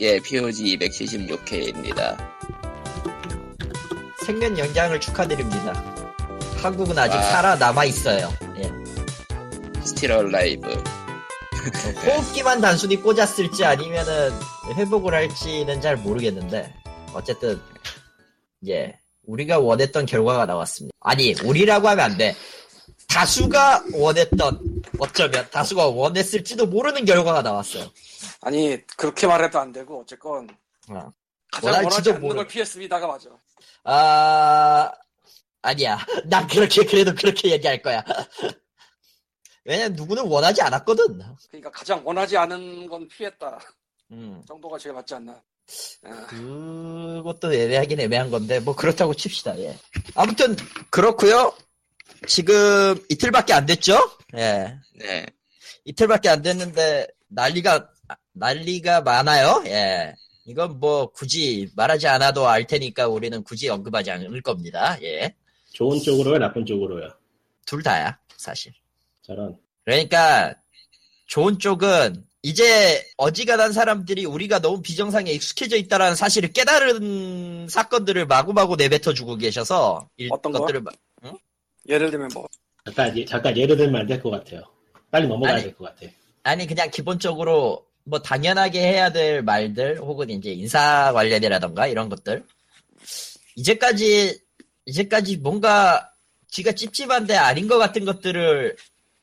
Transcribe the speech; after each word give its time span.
예, 0.00 0.18
POG 0.18 0.76
276회입니다. 0.78 2.16
생명 4.24 4.58
연장을 4.58 5.00
축하드립니다. 5.00 5.72
한국은 6.56 6.98
아직 6.98 7.16
아. 7.16 7.22
살아남아 7.22 7.84
있어요. 7.84 8.32
예. 8.56 8.72
Still 9.84 10.10
alive. 10.12 10.66
호흡기만 12.04 12.60
단순히 12.62 12.96
꽂았을지 12.96 13.64
아니면은 13.64 14.32
회복을 14.76 15.14
할지는 15.14 15.80
잘 15.80 15.96
모르겠는데 15.96 16.74
어쨌든 17.12 17.60
예 18.66 18.98
우리가 19.26 19.58
원했던 19.60 20.06
결과가 20.06 20.46
나왔습니다. 20.46 20.94
아니 21.00 21.34
우리라고 21.44 21.88
하면 21.88 22.04
안 22.04 22.18
돼. 22.18 22.34
다수가 23.08 23.84
원했던 23.92 24.82
어쩌면 24.98 25.46
다수가 25.52 25.86
원했을지도 25.88 26.66
모르는 26.66 27.04
결과가 27.04 27.42
나왔어요. 27.42 27.90
아니 28.42 28.86
그렇게 28.96 29.26
말해도 29.26 29.58
안 29.58 29.72
되고 29.72 30.00
어쨌건 30.00 30.48
어. 30.90 31.10
가장 31.52 31.84
원하지 31.84 32.10
않는 32.10 32.20
모르- 32.20 32.34
걸 32.36 32.46
피했습니다가 32.46 33.06
맞아. 33.06 33.30
아 33.84 34.90
아니야. 35.62 35.98
난 36.26 36.46
그렇게 36.48 36.84
그래도 36.84 37.14
그렇게 37.14 37.50
얘기할 37.52 37.80
거야. 37.82 38.02
왜냐면 39.64 39.94
누구는 39.94 40.26
원하지 40.26 40.60
않았거든. 40.62 41.20
그러니까 41.48 41.70
가장 41.70 42.02
원하지 42.06 42.36
않은 42.36 42.86
건 42.86 43.08
피했다 43.08 43.58
음. 44.12 44.42
정도가 44.46 44.76
제일 44.78 44.94
맞지 44.94 45.14
않나. 45.14 45.40
아, 46.04 46.26
그것도 46.26 47.54
애매하긴 47.54 47.98
애매한 48.00 48.30
건데 48.30 48.60
뭐 48.60 48.76
그렇다고 48.76 49.14
칩시다. 49.14 49.58
예. 49.60 49.78
아무튼 50.14 50.54
그렇고요. 50.90 51.56
지금 52.26 52.96
이틀밖에 53.08 53.54
안 53.54 53.64
됐죠? 53.64 53.96
예. 54.36 54.78
네. 54.96 55.24
이틀밖에 55.86 56.28
안 56.28 56.42
됐는데 56.42 57.06
난리가 57.28 57.88
난리가 58.34 59.00
많아요. 59.02 59.62
예. 59.66 60.14
이건 60.46 60.78
뭐 60.78 61.06
굳이 61.10 61.70
말하지 61.74 62.06
않아도 62.08 62.46
알 62.46 62.66
테니까 62.66 63.08
우리는 63.08 63.42
굳이 63.42 63.68
언급하지 63.68 64.10
않을 64.10 64.42
겁니다. 64.42 64.98
예. 65.02 65.34
좋은 65.72 65.98
쪽으로요, 66.00 66.38
나쁜 66.38 66.66
쪽으로요. 66.66 67.08
둘 67.66 67.82
다야, 67.82 68.18
사실. 68.36 68.72
저런. 69.22 69.56
그러니까 69.84 70.54
좋은 71.26 71.58
쪽은 71.58 72.24
이제 72.42 73.02
어지간한 73.16 73.72
사람들이 73.72 74.26
우리가 74.26 74.58
너무 74.60 74.82
비정상에 74.82 75.30
익숙해져 75.30 75.76
있다라는 75.78 76.14
사실을 76.14 76.52
깨달은 76.52 77.68
사건들을 77.70 78.26
마구마구 78.26 78.76
내뱉어 78.76 79.14
주고 79.14 79.36
계셔서 79.36 80.10
일- 80.18 80.28
어떤 80.30 80.52
거? 80.52 80.60
것들을 80.60 80.82
마- 80.82 80.92
예를 81.88 82.10
들면 82.10 82.28
뭐 82.34 82.46
잠깐, 82.84 83.16
예- 83.16 83.24
잠깐 83.24 83.56
예를 83.56 83.76
들면 83.76 84.02
안 84.02 84.06
될 84.06 84.20
것 84.22 84.30
같아요. 84.30 84.62
빨리 85.10 85.26
넘어가야. 85.26 85.62
될 85.62 85.74
것 85.74 85.84
같아. 85.84 86.10
아니 86.42 86.66
그냥 86.66 86.90
기본적으로 86.90 87.86
뭐 88.04 88.20
당연하게 88.20 88.80
해야 88.80 89.10
될 89.12 89.42
말들 89.42 89.98
혹은 89.98 90.30
이제 90.30 90.50
인사 90.52 91.12
관련이라던가 91.12 91.86
이런 91.86 92.08
것들. 92.08 92.44
이제까지 93.56 94.38
이제까지 94.86 95.38
뭔가 95.38 96.10
지가 96.48 96.72
찝찝한데 96.72 97.36
아닌 97.36 97.66
것 97.68 97.78
같은 97.78 98.04
것들을 98.04 98.76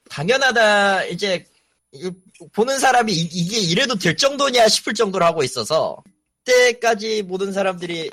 당연하다 0.09 1.05
이제 1.05 1.45
이- 1.93 2.09
보는 2.53 2.79
사람이 2.79 3.13
이, 3.13 3.21
이 3.21 3.47
게 3.49 3.59
이래도 3.59 3.95
될 3.95 4.15
정도냐 4.17 4.67
싶을 4.67 4.93
정도로 4.93 5.23
하고 5.25 5.43
있어서 5.43 6.01
그때까지 6.43 7.21
모든 7.23 7.51
사람들이 7.53 8.09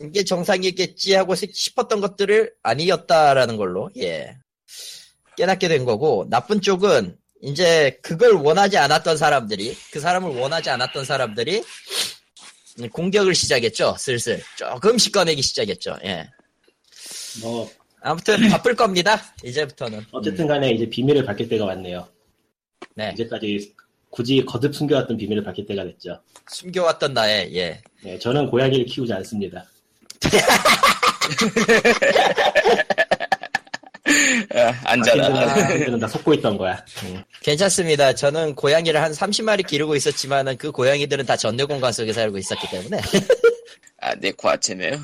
이게 0.00 0.24
정상이겠지 0.24 1.14
하고 1.14 1.34
싶었던 1.34 2.00
것들을 2.00 2.52
아니었다라는 2.62 3.56
걸로 3.56 3.90
예. 3.98 4.36
깨닫게 5.36 5.68
된 5.68 5.84
거고 5.84 6.26
나쁜 6.30 6.60
쪽은 6.60 7.16
이제 7.42 7.98
그걸 8.02 8.32
원하지 8.32 8.78
않았던 8.78 9.16
사람들이 9.16 9.76
그 9.90 10.00
사람을 10.00 10.38
원하지 10.38 10.70
않았던 10.70 11.04
사람들이 11.04 11.62
공격을 12.92 13.34
시작했죠 13.34 13.94
슬슬 13.98 14.42
조금씩 14.56 15.12
꺼내기 15.12 15.42
시작했죠 15.42 15.98
예 16.04 16.28
뭐, 17.42 17.70
아무튼 18.00 18.36
바쁠 18.50 18.74
겁니다 18.74 19.20
이제부터는 19.44 20.04
어쨌든 20.12 20.46
간에 20.46 20.70
이제 20.70 20.88
비밀을 20.88 21.24
밝힐 21.24 21.48
때가 21.48 21.64
왔네요. 21.66 22.06
네 22.94 23.10
이제까지 23.12 23.74
굳이 24.10 24.44
거듭 24.46 24.74
숨겨왔던 24.74 25.16
비밀을 25.16 25.44
밝힐 25.44 25.66
때가 25.66 25.84
됐죠. 25.84 26.20
숨겨왔던 26.48 27.14
나의 27.14 27.54
예 27.56 27.80
네, 28.02 28.18
저는 28.18 28.50
고양이를 28.50 28.86
키우지 28.86 29.12
않습니다. 29.12 29.64
아, 34.56 34.74
안전하다. 34.84 35.54
바뀐들은 35.54 35.98
다 36.00 36.08
속고 36.08 36.34
있던 36.34 36.56
거야. 36.56 36.82
응. 37.04 37.22
괜찮습니다 37.42 38.14
저는 38.14 38.54
고양이를 38.54 39.00
한 39.02 39.12
30마리 39.12 39.66
기르고 39.66 39.94
있었지만은 39.96 40.56
그 40.56 40.72
고양이들은 40.72 41.26
다 41.26 41.36
전대 41.36 41.64
공간 41.64 41.92
속에 41.92 42.12
살고 42.12 42.38
있었기 42.38 42.68
때문에 42.70 43.00
아, 44.00 44.14
네코 44.14 44.48
아체메요? 44.48 44.98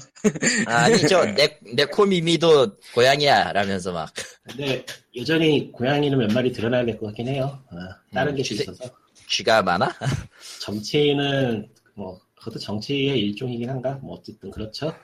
아니죠 0.66 1.24
내, 1.34 1.58
내 1.74 1.84
코미미도 1.86 2.76
고양이야 2.94 3.52
라면서 3.52 3.92
막 3.92 4.12
근데 4.44 4.84
여전히 5.16 5.70
고양이는 5.72 6.18
몇 6.18 6.32
마리 6.32 6.52
드러나야 6.52 6.84
될 6.84 6.98
것 6.98 7.06
같긴 7.06 7.28
해요. 7.28 7.58
어, 7.70 7.76
다른 8.14 8.32
음, 8.32 8.36
게 8.36 8.42
주세- 8.42 8.62
있어서. 8.62 8.84
쥐가 9.28 9.62
많아? 9.62 9.88
정치는, 10.60 11.68
뭐, 11.94 12.20
그것도 12.36 12.58
정치의 12.58 13.18
일종이긴 13.18 13.70
한가? 13.70 13.92
뭐, 14.02 14.16
어쨌든 14.18 14.50
그렇죠. 14.50 14.94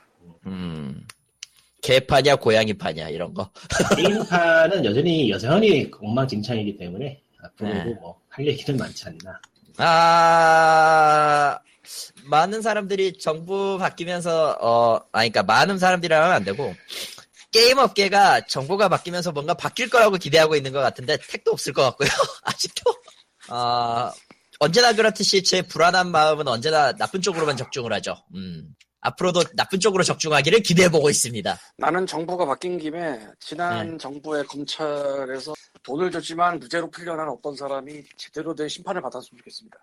음 0.47 1.03
개파냐 1.83 2.37
고양이파냐 2.37 3.09
이런 3.09 3.35
거 3.35 3.51
게임판은 3.97 4.85
여전히 4.85 5.31
여전히 5.31 5.91
엉망진창이기 6.01 6.77
때문에 6.77 7.21
앞으로도 7.43 7.85
네. 7.85 7.95
뭐할 7.95 8.47
얘기는 8.47 8.79
많지 8.79 9.05
않나. 9.07 9.41
아, 9.79 11.59
많은 12.25 12.63
사람들이 12.63 13.19
정부 13.19 13.79
바뀌면서, 13.79 14.59
어, 14.61 15.01
아니, 15.13 15.31
그니까 15.31 15.45
많은 15.45 15.79
사람들이라 15.79 16.21
하면 16.21 16.35
안 16.35 16.45
되고, 16.45 16.75
게임 17.53 17.79
업계가 17.79 18.47
정부가 18.47 18.89
바뀌면서 18.89 19.33
뭔가 19.33 19.55
바뀔 19.55 19.89
거라고 19.89 20.17
기대하고 20.17 20.57
있는 20.57 20.73
것 20.73 20.81
같은데, 20.81 21.17
택도 21.17 21.53
없을 21.53 21.73
것 21.73 21.83
같고요. 21.83 22.09
아직도. 22.43 22.93
어, 23.51 24.11
언제나 24.59 24.93
그렇듯이 24.93 25.45
제 25.45 25.63
불안한 25.63 26.11
마음은 26.11 26.49
언제나 26.49 26.93
나쁜 26.93 27.23
쪽으로만 27.23 27.57
적중을 27.57 27.93
하죠. 27.95 28.17
음. 28.35 28.75
앞으로도 29.01 29.45
나쁜 29.55 29.79
쪽으로 29.81 30.03
적중하기를 30.03 30.61
기대해보고 30.63 31.09
있습니다. 31.11 31.59
나는 31.77 32.07
정부가 32.07 32.45
바뀐 32.47 32.79
김에 32.79 33.21
지난 33.41 33.93
네. 33.93 33.99
정부의 33.99 34.45
검찰에서 34.45 35.55
돈을 35.85 36.11
줬지만 36.11 36.59
무죄로 36.59 36.91
풀려난 36.91 37.29
어떤 37.29 37.55
사람이 37.55 38.03
제대로 38.17 38.55
된 38.55 38.69
심판을 38.69 39.01
받았으면 39.01 39.39
좋겠습니다. 39.39 39.79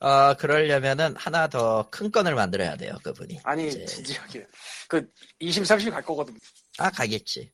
어, 0.00 0.34
그러려면은 0.34 1.14
하나 1.16 1.46
더 1.48 1.86
큰 1.90 2.10
건을 2.10 2.34
만들어야 2.34 2.76
돼요, 2.76 2.96
그분이. 3.04 3.40
아니 3.44 3.68
이제. 3.68 3.84
진지하게 3.84 4.46
그 4.88 5.06
2심 5.40 5.62
3심 5.62 5.90
갈 5.90 6.02
거거든. 6.02 6.34
아, 6.78 6.90
가겠지. 6.90 7.50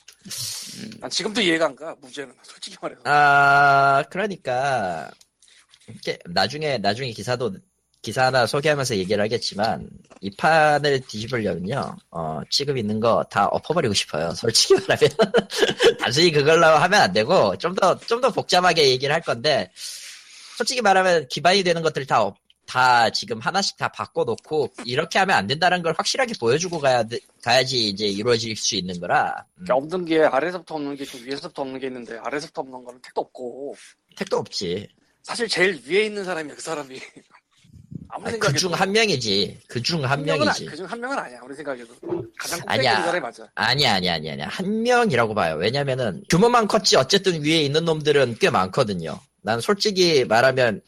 난 1.01 1.11
지금도 1.11 1.41
이해가 1.41 1.67
안 1.67 1.77
가. 1.77 1.95
무죄는 2.01 2.35
솔직히 2.43 2.77
말해서. 2.81 3.03
아, 3.05 4.05
그러니까 4.11 5.11
이렇게 5.89 6.19
나중에 6.27 6.79
나중에 6.79 7.11
기사도 7.13 7.53
기사 8.03 8.27
하나 8.27 8.47
소개하면서 8.47 8.97
얘기를 8.97 9.23
하겠지만 9.25 9.89
이 10.21 10.31
판을 10.37 11.01
뒤집으려면요, 11.01 11.97
어, 12.11 12.41
지금 12.51 12.79
있는 12.79 13.01
거 13.01 13.25
다 13.31 13.47
엎어버리고 13.47 13.93
싶어요. 13.95 14.31
솔직히 14.33 14.75
말하면. 14.75 15.11
단순히 16.01 16.31
그걸로 16.31 16.67
하면 16.67 17.01
안 17.01 17.13
되고 17.13 17.57
좀 17.59 17.75
더 17.75 17.99
좀 18.07 18.21
더 18.21 18.31
복잡하게 18.31 18.89
얘기를 18.91 19.13
할 19.15 19.21
건데 19.23 19.71
솔직히 20.57 20.81
말하면 20.83 21.27
기반이 21.29 21.63
되는 21.63 21.83
것들 21.83 22.07
다 22.07 22.23
엎- 22.23 22.39
다 22.67 23.11
지금 23.11 23.39
하나씩 23.39 23.77
다 23.77 23.87
바꿔놓고 23.89 24.73
이렇게 24.85 25.19
하면 25.21 25.37
안 25.37 25.47
된다는 25.47 25.83
걸 25.83 25.95
확실하게 25.97 26.33
보여주고 26.41 26.79
가야 26.81 27.03
돼- 27.05 27.21
가야지 27.43 27.89
이제 27.89 28.07
이루어질 28.07 28.57
수 28.57 28.75
있는 28.75 28.99
거라. 29.01 29.45
음, 29.59 29.65
그러니까 29.65 29.75
없는 29.77 30.05
게 30.05 30.21
아래서부터 30.25 30.75
없는 30.77 30.97
게 30.97 31.05
있고 31.05 31.19
위에서부터 31.19 31.63
없는 31.63 31.79
게 31.81 31.87
있는데 31.89 32.19
아래서부터 32.25 32.63
없는 32.63 32.85
거는 32.85 33.01
택도 33.03 33.21
없고. 33.21 33.77
택도 34.17 34.37
없지. 34.39 34.89
사실 35.23 35.47
제일 35.49 35.81
위에 35.87 36.07
있는 36.07 36.25
사람이야 36.25 36.55
그 36.57 36.61
사람이 36.61 37.01
아무리 38.17 38.31
그 38.31 38.49
생각해도 38.49 38.59
중한 38.59 38.93
명이지. 38.93 39.61
그중 39.69 40.05
한 40.05 40.23
명이지. 40.25 40.65
그중 40.67 40.87
한 40.87 41.01
명은 41.01 41.19
아니야 41.19 41.39
우리 41.45 41.55
생각에도 41.55 41.95
가장 42.39 42.61
아니야. 42.67 43.03
사람이 43.03 43.21
맞아 43.21 43.47
아니야, 43.55 43.95
아니야, 43.95 44.15
아니야, 44.15 44.33
아니야. 44.33 44.49
한 44.49 44.83
명이라고 44.83 45.35
봐요. 45.35 45.57
왜냐면은 45.57 46.25
규모만 46.31 46.67
컸지 46.67 46.97
어쨌든 46.97 47.45
위에 47.45 47.61
있는 47.61 47.85
놈들은 47.85 48.37
꽤 48.41 48.49
많거든요. 48.49 49.21
난 49.43 49.61
솔직히 49.61 50.25
말하면 50.25 50.81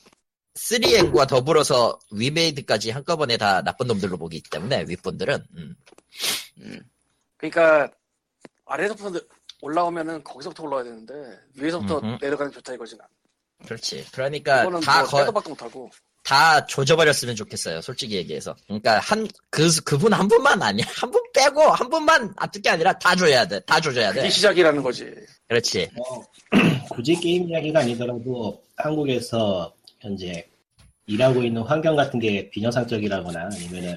3N과 0.55 1.29
더불어서 1.29 1.99
위메이드까지 2.13 2.91
한꺼번에 2.91 3.37
다 3.37 3.63
나쁜 3.63 3.87
놈들로 3.89 4.17
보기 4.17 4.43
때문에 4.51 4.87
윗분들은 4.89 5.45
음. 5.57 5.77
음. 6.61 6.81
그러니까 7.37 7.91
아래서부터 8.65 9.21
올라오면은 9.61 10.25
거기서부터 10.25 10.63
올라와야 10.65 10.85
되는데 10.85 11.13
위에서부터 11.57 11.99
음흠. 11.99 12.19
내려가는 12.23 12.51
게 12.51 12.55
좋다 12.57 12.73
이거지 12.73 12.97
난 12.97 13.07
그렇지. 13.67 14.07
그러니까 14.13 14.63
이거는 14.63 14.81
다 14.81 15.03
뭐 15.03 15.25
거, 15.43 15.49
못하고 15.51 15.91
다 16.25 16.67
조져버렸으면 16.67 17.37
좋겠어요. 17.37 17.81
솔직히 17.81 18.17
얘기해서. 18.17 18.55
그러니까 18.67 18.99
한 19.01 19.27
그 19.51 19.69
그분 19.85 20.13
한 20.13 20.29
분만 20.29 20.61
아니야. 20.63 20.85
한 20.95 21.11
분 21.11 21.23
빼고 21.35 21.63
한 21.63 21.89
분만 21.89 22.33
앞둘 22.37 22.63
게 22.63 22.71
아니라 22.71 22.93
다 22.99 23.15
줘야 23.17 23.47
돼. 23.47 23.61
다 23.61 23.81
줘줘야 23.81 24.09
그게 24.11 24.23
돼. 24.23 24.31
시작이라는 24.31 24.83
거지 24.83 25.07
그렇지. 25.49 25.89
뭐, 25.95 26.25
굳이 26.91 27.15
게임 27.15 27.49
이야기가 27.49 27.81
아니더라도 27.81 28.63
한국에서 28.77 29.73
현재 30.01 30.47
일하고 31.07 31.43
있는 31.43 31.63
환경 31.63 31.97
같은 31.97 32.21
게 32.21 32.51
비정상적이라거나 32.51 33.45
아니면은 33.53 33.97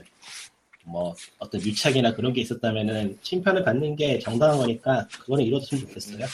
뭐 0.86 1.14
어떤 1.40 1.62
유착이나 1.62 2.14
그런 2.16 2.32
게 2.34 2.42
있었다면은 2.42 3.18
심판을 3.22 3.64
받는 3.66 3.96
게 3.98 4.18
정당한 4.20 4.58
거니까 4.58 5.06
그거는 5.20 5.44
이루어졌으면 5.46 5.88
좋겠어요. 5.88 6.26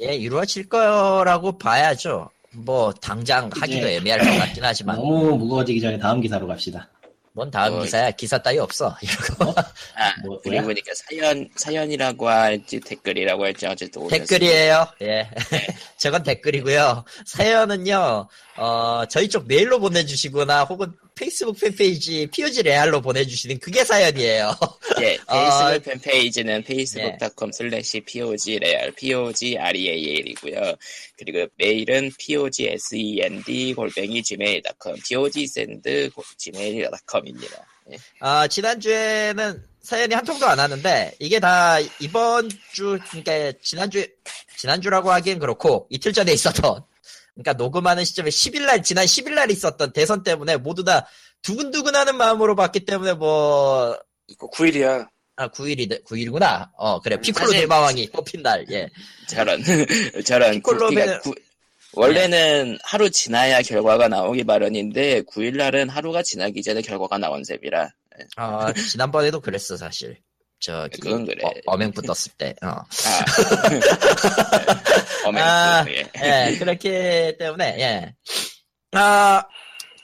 예, 0.00 0.14
이루어질 0.14 0.68
거라고 0.68 1.56
봐야죠. 1.58 2.30
뭐 2.56 2.92
당장 2.92 3.50
하기도 3.52 3.86
이제 3.88 3.96
애매할 3.96 4.20
것 4.20 4.26
같긴 4.38 4.64
하지만 4.64 4.96
너무 4.96 5.36
무거워지기 5.36 5.80
전에 5.80 5.98
다음 5.98 6.20
기사로 6.20 6.46
갑시다. 6.46 6.88
뭔 7.36 7.50
다음 7.50 7.74
어, 7.74 7.82
기사야 7.82 8.12
기사 8.12 8.38
따위 8.38 8.58
없어 8.58 8.96
이러고 9.02 9.60
아, 9.96 10.14
뭐, 10.24 10.40
그리고? 10.40 10.66
보니까 10.66 10.92
사연, 10.94 11.48
사연이라고 11.56 12.28
할지 12.28 12.78
댓글이라고 12.78 13.44
할지 13.44 13.66
어쨌든. 13.66 14.06
댓글이에요. 14.06 14.86
예, 15.02 15.28
저건 15.98 16.22
댓글이고요. 16.22 17.04
사연은요, 17.26 18.28
어 18.56 19.04
저희 19.06 19.28
쪽 19.28 19.46
메일로 19.48 19.80
보내주시거나 19.80 20.64
혹은 20.64 20.92
페이스북 21.14 21.58
팬페이지 21.60 22.28
POG 22.32 22.62
레알로 22.62 23.00
보내주시는 23.00 23.58
그게 23.58 23.84
사연이에요. 23.84 24.56
예, 25.00 25.18
아, 25.26 25.70
페이스북 25.72 25.90
팬페이지는 25.90 26.64
facebook.com 26.64 27.50
slash 27.52 28.00
pogreal, 28.00 28.92
pogreal이고요. 28.92 30.74
그리고 31.16 31.46
메일은 31.56 32.10
pogsend 32.18 33.74
골뱅이 33.74 34.22
gmail.com, 34.22 34.96
pogsend 35.08 36.10
gmail.com입니다. 36.38 37.66
예. 37.92 37.96
아, 38.20 38.46
지난주에는 38.48 39.62
사연이 39.82 40.14
한 40.14 40.24
통도 40.24 40.46
안 40.46 40.58
왔는데, 40.58 41.14
이게 41.18 41.38
다 41.38 41.78
이번 42.00 42.48
주, 42.72 42.98
그러니까 43.10 43.58
지난주, 43.62 44.06
지난주라고 44.56 45.12
하기엔 45.12 45.38
그렇고, 45.38 45.86
이틀 45.90 46.12
전에 46.14 46.32
있었던, 46.32 46.82
그러니까 47.34 47.52
녹음하는 47.54 48.04
시점에 48.04 48.30
10일날, 48.30 48.84
지난 48.84 49.04
10일날 49.06 49.50
있었던 49.50 49.92
대선 49.92 50.22
때문에 50.22 50.56
모두 50.56 50.84
다 50.84 51.06
두근두근하는 51.42 52.16
마음으로 52.16 52.54
봤기 52.54 52.84
때문에 52.84 53.14
뭐, 53.14 53.98
이거 54.28 54.48
9일이야. 54.50 55.06
아, 55.36 55.48
9일이, 55.48 56.04
9일구나. 56.04 56.68
어, 56.76 57.00
그래. 57.00 57.20
피콜로 57.20 57.46
사실- 57.46 57.60
대마왕이 57.62 58.10
뽑힌 58.10 58.42
날, 58.42 58.64
예. 58.70 58.88
저런, 59.28 59.62
저런, 60.24 60.52
피콜로 60.62 60.88
구- 61.22 61.34
원래는 61.94 62.78
하루 62.82 63.10
지나야 63.10 63.62
결과가 63.62 64.08
나오기 64.08 64.44
마련인데, 64.44 65.22
9일날은 65.22 65.88
하루가 65.90 66.22
지나기 66.22 66.62
전에 66.62 66.82
결과가 66.82 67.18
나온 67.18 67.42
셈이라. 67.44 67.90
아, 68.36 68.72
지난번에도 68.72 69.40
그랬어, 69.40 69.76
사실. 69.76 70.18
저기, 70.60 70.98
그건 71.00 71.26
그래. 71.26 71.42
어, 71.66 71.76
맹부 71.76 72.00
떴을 72.02 72.32
때, 72.38 72.54
어. 72.62 72.66
아. 72.68 72.84
어메, 75.26 75.40
아, 75.40 75.84
예. 75.88 76.10
예, 76.52 76.56
그렇기 76.58 77.36
때문에, 77.38 77.76
예. 77.80 78.14
아, 78.92 79.42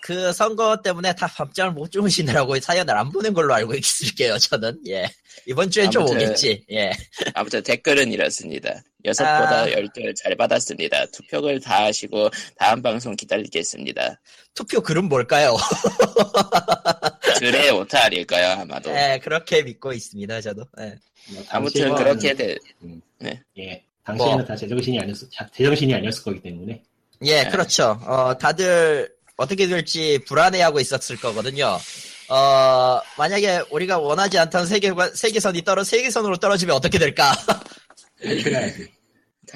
그 0.02 0.32
선거 0.32 0.80
때문에 0.82 1.14
다 1.14 1.26
밤잠을 1.26 1.72
못 1.72 1.90
주무시느라고 1.92 2.58
사연을 2.60 2.96
안 2.96 3.10
보낸 3.10 3.34
걸로 3.34 3.54
알고 3.54 3.74
있을게요, 3.74 4.38
저는. 4.38 4.80
예. 4.88 5.10
이번 5.46 5.70
주엔 5.70 5.90
좀 5.90 6.02
아무튼- 6.02 6.16
오겠지, 6.16 6.64
예. 6.72 6.90
아무튼 7.34 7.62
댓글은 7.62 8.12
이렇습니다. 8.12 8.82
여섯보다 9.04 9.62
아. 9.62 9.70
열개 9.70 10.12
잘 10.22 10.36
받았습니다. 10.36 11.06
투표를 11.06 11.60
다 11.60 11.84
하시고 11.84 12.28
다음 12.58 12.82
방송 12.82 13.16
기다리겠습니다. 13.16 14.20
투표 14.54 14.80
글은 14.80 15.04
뭘까요? 15.08 15.56
그래 17.38 17.70
오타 17.70 18.04
아닐까요 18.04 18.60
아마도. 18.60 18.90
예, 18.90 19.18
그렇게 19.22 19.62
믿고 19.62 19.92
있습니다, 19.92 20.40
저도. 20.40 20.64
예. 20.80 20.94
뭐 21.32 21.44
아무튼 21.50 21.88
당시에는- 21.90 21.96
그렇게 21.96 22.34
돼. 22.34 22.56
예, 23.58 23.82
당시에는 24.04 24.36
뭐. 24.38 24.44
다 24.44 24.56
제정신이 24.56 24.98
아니었 25.00 25.16
제정신이 25.54 25.94
아니었을 25.94 26.22
거기 26.24 26.40
때문에 26.42 26.82
예, 27.22 27.44
네. 27.44 27.50
그렇죠. 27.50 28.00
어, 28.06 28.36
다들 28.36 29.10
어떻게 29.36 29.66
될지 29.66 30.18
불안해하고 30.26 30.80
있었을 30.80 31.16
거거든요. 31.16 31.78
어, 32.28 33.00
만약에 33.18 33.62
우리가 33.70 33.98
원하지 33.98 34.38
않던 34.38 34.66
세계관, 34.66 35.14
세계선이 35.14 35.62
떨어, 35.62 35.82
세계선으로 35.84 36.36
떨어지면 36.36 36.76
어떻게 36.76 36.98
될까? 36.98 37.32
탈출해야지. 38.22 38.88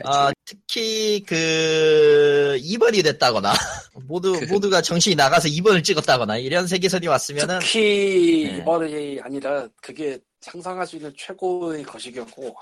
어, 0.04 0.30
특히 0.44 1.22
그 1.26 2.58
2번이 2.60 3.02
됐다거나 3.04 3.52
모두 4.06 4.32
그- 4.38 4.44
모두가 4.46 4.82
정신이 4.82 5.14
나가서 5.14 5.48
2번을 5.48 5.84
찍었다거나 5.84 6.36
이런 6.38 6.66
세계선이 6.66 7.06
왔으면은 7.06 7.58
특히 7.60 8.48
네. 8.52 8.58
이번이 8.58 9.20
아니라 9.22 9.68
그게 9.80 10.18
상상할 10.40 10.86
수 10.86 10.96
있는 10.96 11.12
최고의 11.16 11.84
거식이었고 11.84 12.54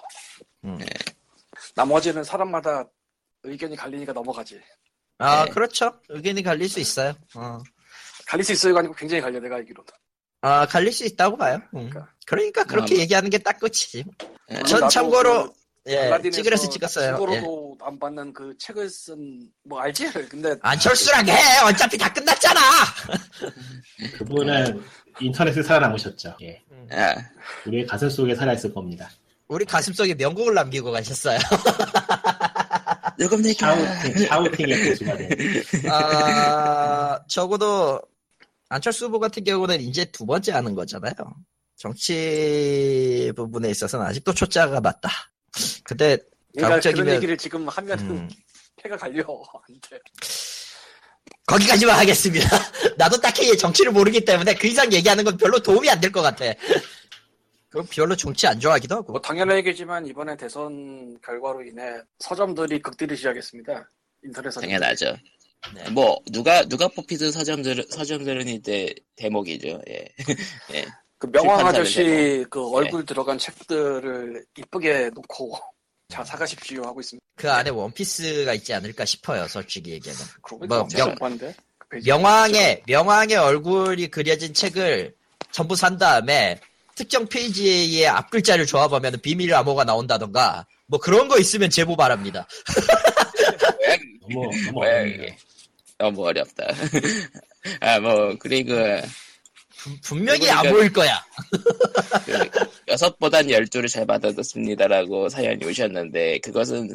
음. 0.65 0.79
나머지는 1.75 2.23
사람마다 2.25 2.85
의견이 3.45 3.77
갈리니까 3.77 4.13
넘어가지. 4.13 4.61
아 5.19 5.45
네. 5.45 5.51
그렇죠 5.51 5.93
의견이 6.09 6.43
갈릴 6.43 6.69
수 6.69 6.81
있어요. 6.81 7.15
어. 7.35 7.59
갈릴 8.27 8.45
수 8.45 8.53
있어요가 8.53 8.81
아니고 8.81 8.95
굉장히 8.95 9.21
갈려 9.23 9.41
내가 9.41 9.57
알기로는. 9.57 9.89
아 10.43 10.67
갈릴 10.67 10.93
수 10.93 11.05
있다고 11.05 11.37
봐요. 11.37 11.61
음. 11.75 11.91
그러니까 12.27 12.65
그렇게 12.65 12.95
아마- 12.95 13.03
얘기하는 13.03 13.31
게 13.31 13.39
딱 13.39 13.59
끝이지. 13.59 13.99
예. 14.51 14.55
물론 14.55 14.65
전 14.67 14.89
참고로 14.89 15.53
그 15.53 15.62
예 15.89 16.31
찌그레서 16.31 16.69
찍었어요. 16.69 17.05
예. 17.05 17.17
중고로도 17.17 17.79
안 17.83 17.99
받는 17.99 18.33
그 18.33 18.57
책을 18.59 18.89
쓴 18.89 19.51
뭐 19.65 19.81
알지? 19.81 20.11
근데 20.29 20.57
안철수랑 20.61 21.29
해 21.29 21.35
어차피 21.65 21.97
다 21.97 22.13
끝났잖아. 22.13 22.61
그분은 24.19 24.83
인터넷에 25.21 25.63
살아남으셨죠. 25.63 26.37
예, 26.43 26.61
아, 26.91 27.15
우리의 27.67 27.87
가슴 27.87 28.09
속에 28.11 28.35
살아있을 28.35 28.73
겁니다. 28.75 29.11
우리 29.49 29.65
가슴 29.65 29.93
속에 29.93 30.15
명곡을 30.15 30.55
남기고 30.55 30.91
가셨어요. 30.91 31.39
녹음 33.19 33.43
내겨. 33.43 33.67
샤우팅, 33.67 34.27
샤우팅의 34.27 34.89
고수가 34.89 35.17
된. 35.17 35.31
아, 35.91 37.21
적어도 37.29 38.01
안철수 38.69 39.07
후보 39.07 39.19
같은 39.21 39.45
경우는 39.45 39.81
이제 39.81 40.07
두 40.07 40.25
번째 40.25 40.53
하는 40.53 40.75
거잖아요. 40.75 41.13
정치 41.77 43.33
부분에 43.37 43.69
있어서는 43.71 44.07
아직도 44.07 44.33
초짜가 44.33 44.81
맞다. 44.81 45.11
근데 45.85 46.19
얘가 46.57 46.69
가급적이면- 46.79 46.97
그런 46.97 47.15
얘기를 47.17 47.37
지금 47.37 47.69
하면은 47.69 48.11
음, 48.11 48.29
폐가 48.77 48.97
갈려. 48.97 49.23
안 49.69 49.81
돼. 49.89 49.99
거기까지만 51.47 51.99
하겠습니다. 51.99 52.47
나도 52.97 53.21
딱히 53.21 53.57
정치를 53.57 53.93
모르기 53.93 54.25
때문에 54.25 54.55
그 54.55 54.67
이상 54.67 54.93
얘기하는 54.93 55.25
건 55.25 55.37
별로 55.37 55.59
도움이 55.61 55.89
안 55.91 56.01
될 56.01 56.11
것 56.13 56.23
같아. 56.23 56.45
그럼 57.69 57.87
별로 57.91 58.15
정치 58.15 58.47
안 58.47 58.61
좋아하기도 58.61 58.95
하고. 58.95 59.13
뭐 59.13 59.21
당연한 59.21 59.57
얘기지만 59.59 60.07
이번에 60.07 60.37
대선 60.37 61.19
결과로 61.25 61.63
인해 61.65 61.83
서점들이 62.19 62.81
극딜을 62.83 63.17
시작했습니다. 63.17 63.89
인터넷 64.25 64.51
서점. 64.51 64.69
당연하죠. 64.69 65.17
네. 65.75 65.89
뭐 65.91 66.19
누가 66.31 66.65
누가 66.65 66.87
뽑히든 66.89 67.31
서점들 67.33 67.87
서점들은 67.91 68.49
이제 68.49 68.95
대목이죠. 69.17 69.81
예. 69.89 70.05
그 71.23 71.31
명왕 71.31 71.65
아저씨 71.69 72.45
그 72.51 72.69
얼굴 72.73 73.07
들어간 73.07 73.39
책들을 73.39 74.45
이쁘게 74.59 75.11
놓고 75.15 75.57
자 76.09 76.25
사가십시오 76.25 76.83
하고 76.83 77.01
있습니다. 77.01 77.25
그 77.37 77.49
안에 77.49 77.71
원피스가 77.71 78.55
있지 78.55 78.75
않을까 78.75 79.05
싶어요, 79.05 79.47
솔직히 79.47 79.93
얘기하면. 79.93 80.27
뭐, 80.67 80.89
명-. 80.93 81.39
그. 81.89 82.01
명왕의, 82.05 82.83
명왕의 82.89 83.37
얼굴이 83.37 84.09
그려진 84.09 84.53
책을 84.53 85.15
전부 85.53 85.77
산 85.77 85.97
다음에 85.97 86.59
특정 86.97 87.25
페이지의 87.27 88.09
앞 88.09 88.29
글자를 88.31 88.67
조합하면 88.67 89.21
비밀 89.23 89.55
암호가 89.55 89.85
나온다던가 89.85 90.67
뭐 90.87 90.99
그런 90.99 91.29
거 91.29 91.39
있으면 91.39 91.71
제보 91.71 91.95
바랍니다. 91.95 92.49
너무, 94.29 94.51
너무 95.99 96.27
어렵다. 96.27 96.67
아뭐 97.81 98.39
그리고 98.41 98.75
분- 99.83 99.99
분명히 100.03 100.41
그러니까- 100.41 100.61
암호일 100.69 100.93
거야. 100.93 101.25
그 102.25 102.71
여섯 102.89 103.19
보단 103.19 103.51
열두를 103.51 103.89
잘 103.89 104.07
받아뒀습니다라고 104.07 105.29
사연이 105.29 105.65
오셨는데 105.65 106.39
그것은 106.39 106.95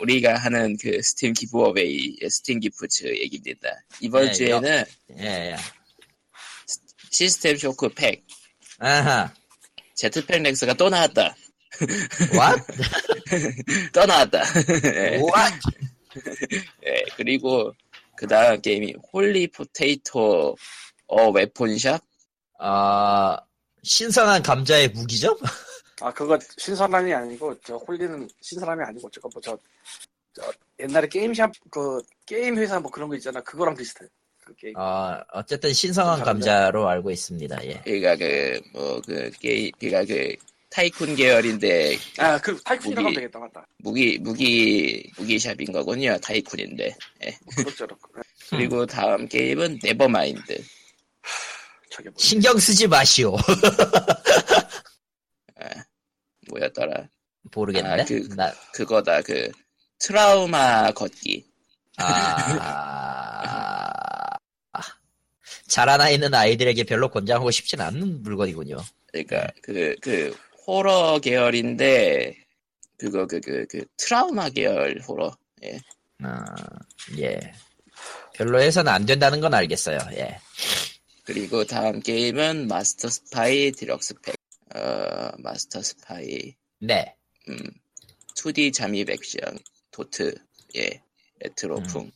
우리가 0.00 0.36
하는 0.36 0.76
그 0.80 1.00
Steam 1.02 1.32
giveaway 1.32 2.16
Steam 2.28 2.60
Gifts 2.60 3.06
얘기입니다. 3.06 3.68
이번 4.00 4.26
네, 4.26 4.32
주에는 4.32 4.84
예, 5.18 5.24
예. 5.52 5.56
System 7.10 7.56
Shock 7.56 7.88
Pack 7.90 8.24
아하. 8.78 9.32
Jetpack 9.94 10.42
Rex가 10.42 10.74
또 10.74 10.88
나왔다. 10.88 11.36
What? 12.32 12.62
또 13.92 14.04
나왔다. 14.06 14.42
예, 14.84 15.16
What? 15.18 15.58
예, 16.86 17.02
그리고 17.16 17.72
그 18.16 18.26
다음 18.26 18.60
게임이 18.60 18.94
Holy 19.12 19.48
Potato 19.48 20.56
A 21.06 21.30
Weapon 21.30 21.72
Shop 21.72 22.00
아, 22.58 23.38
신선한 23.82 24.42
감자의 24.42 24.88
무기죠? 24.88 25.36
아 26.00 26.12
그거 26.12 26.38
신선함이 26.58 27.12
아니고 27.12 27.54
저 27.64 27.76
Holy는 27.76 28.28
신선함이 28.40 28.82
아니고 28.84 29.10
저거 29.10 29.28
뭐 29.32 29.40
저 29.40 29.56
저 30.36 30.42
옛날에 30.80 31.06
게임샵 31.06 31.52
그 31.70 32.02
게임 32.26 32.58
회사 32.58 32.80
뭐 32.80 32.90
그런 32.90 33.08
거 33.08 33.14
있잖아 33.14 33.40
그거랑 33.42 33.76
비슷해. 33.76 34.04
그 34.44 34.52
게임. 34.56 34.74
어, 34.76 35.16
어쨌든 35.32 35.72
신선한 35.72 36.16
감자. 36.24 36.32
감자로 36.32 36.88
알고 36.88 37.12
있습니다. 37.12 37.64
예. 37.66 37.80
그러니까 37.84 38.16
그 38.16 38.60
뭐 38.74 39.00
그 39.02 39.30
게임 39.38 39.70
그러니까 39.78 40.12
그 40.12 40.34
tycoon 40.70 41.16
계열인데 41.16 41.96
아, 42.18 42.36
그 42.40 42.60
tycoon이라고 42.64 42.96
하면 42.96 43.04
무기- 43.04 43.14
되겠다, 43.14 43.38
맞다. 43.38 43.64
무기 43.78 44.18
무기 44.18 45.08
무기샵인 45.18 45.70
거군요. 45.70 46.16
tycoon인데. 46.20 46.96
예. 47.26 47.38
그렇저렇고. 47.56 48.10
그리고 48.50 48.84
다음 48.86 49.28
게임은 49.28 49.78
Nevermind. 49.84 50.60
저게 51.94 52.10
뭐. 52.10 52.16
신경 52.18 52.58
쓰지 52.58 52.86
마시오. 52.88 53.36
뭐였더라? 56.50 57.08
모르겠네. 57.54 57.88
아, 58.02 58.04
그- 58.04 58.28
나, 58.36 58.52
그거다. 58.72 59.22
그 59.22 59.50
트라우마 59.98 60.90
걷기. 60.92 61.44
아, 61.96 62.58
아, 64.72 64.80
자라나 65.68 66.08
있는 66.10 66.34
아이들에게 66.34 66.82
별로 66.84 67.08
권장하고 67.08 67.50
싶진 67.50 67.80
않은 67.80 68.22
물건이군요. 68.22 68.76
그러니까 69.12 69.46
그그 69.62 70.36
호러 70.66 71.18
계열인데 71.20 72.36
그거 72.98 73.26
그그 73.26 73.66
그 73.70 73.84
트라우마 73.96 74.48
계열 74.50 75.00
호러. 75.06 75.36
예. 75.62 75.78
아, 76.22 76.44
예. 77.18 77.38
별로 78.34 78.60
해서는 78.60 78.90
안 78.92 79.06
된다는 79.06 79.40
건 79.40 79.54
알겠어요. 79.54 79.98
예. 80.16 80.38
그리고 81.24 81.64
다음 81.64 82.00
게임은 82.00 82.68
Master 82.68 83.08
Spy 83.08 83.72
Deluxe 83.72 84.14
Pack. 84.20 84.36
어, 84.74 85.30
Master 85.38 85.82
Spy 85.82 86.54
네. 86.80 87.16
음 87.48 87.58
2D 88.36 88.72
잠입 88.72 89.10
액션 89.10 89.58
도트. 89.90 90.34
예. 90.76 91.02
레트로풍입니다. 91.40 92.12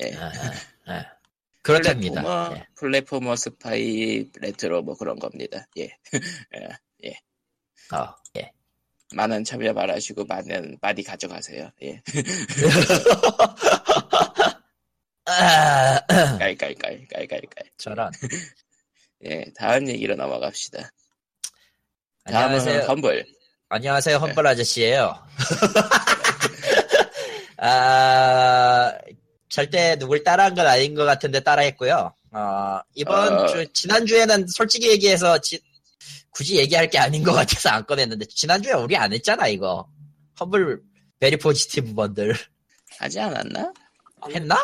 예. 0.00 0.14
아, 0.16 0.32
아, 0.86 0.92
아. 0.92 1.04
그렇답니다. 1.62 2.22
platformer, 2.22 2.56
예. 2.56 2.66
platformer 2.74 3.36
스파이 3.36 4.30
레트로 4.40 4.82
뭐 4.82 4.96
그런 4.96 5.18
겁니다. 5.18 5.66
예. 5.76 5.96
어, 7.92 8.14
예. 8.36 8.50
많은 9.14 9.44
참여 9.44 9.74
바라시고 9.74 10.24
많은 10.24 10.78
많이 10.80 11.02
가져가세요. 11.02 11.70
예. 11.82 12.02
아, 15.26 16.00
깔깔깔 16.38 17.06
깔깔깔. 17.12 17.70
저런. 17.78 18.10
예. 19.24 19.44
다음 19.56 19.88
얘기로 19.88 20.14
넘어갑시다. 20.14 20.90
다음은 22.24 22.60
안녕하세요. 22.60 22.82
Humble. 22.88 23.26
안녕하세요, 23.68 24.16
Humble 24.18 24.46
아저씨예요. 24.46 25.18
아, 27.58 28.92
절대 29.48 29.96
누굴 29.96 30.22
따라한 30.22 30.54
건 30.54 30.66
아닌 30.66 30.94
것 30.94 31.04
같은데 31.04 31.40
따라했고요. 31.40 32.14
어, 32.32 32.80
이번 32.94 33.38
어. 33.38 33.46
주 33.46 33.72
지난주에는 33.72 34.46
솔직히 34.48 34.90
얘기해서 34.90 35.38
지- 35.40 35.60
굳이 36.30 36.56
얘기할 36.58 36.90
게 36.90 36.98
아닌 36.98 37.24
것 37.24 37.32
같아서 37.32 37.70
안 37.70 37.86
꺼냈는데 37.86 38.26
지난주에 38.26 38.74
우리 38.74 38.96
안 38.96 39.12
했잖아 39.12 39.48
이거. 39.48 39.88
Humble 40.38 40.82
Very 41.18 41.38
Positive 41.38 41.94
Bundle 41.94 42.36
하지 42.98 43.18
않았나? 43.20 43.72
했나? 44.30 44.56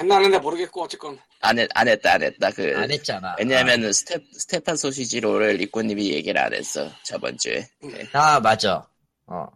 했나 0.00 0.16
안 0.16 0.24
했나 0.24 0.38
모르겠고, 0.38 0.82
어쨌건. 0.82 1.18
안, 1.40 1.58
했, 1.58 1.68
안 1.74 1.88
했다, 1.88 2.14
안 2.14 2.22
했다. 2.22 2.50
그, 2.50 2.72
안 2.76 2.90
했잖아. 2.90 3.36
왜냐면은 3.38 3.92
Ste, 3.92 4.18
Stephen 4.32 4.76
Sausage 4.76 5.16
Roll을 5.16 5.56
리코님이 5.56 6.12
얘기를 6.12 6.40
안 6.40 6.52
했어. 6.54 6.90
저번 7.04 7.36
주에. 7.38 7.66
예. 7.84 8.08
아 8.12 8.40
맞아. 8.40 8.88
어. 9.26 9.46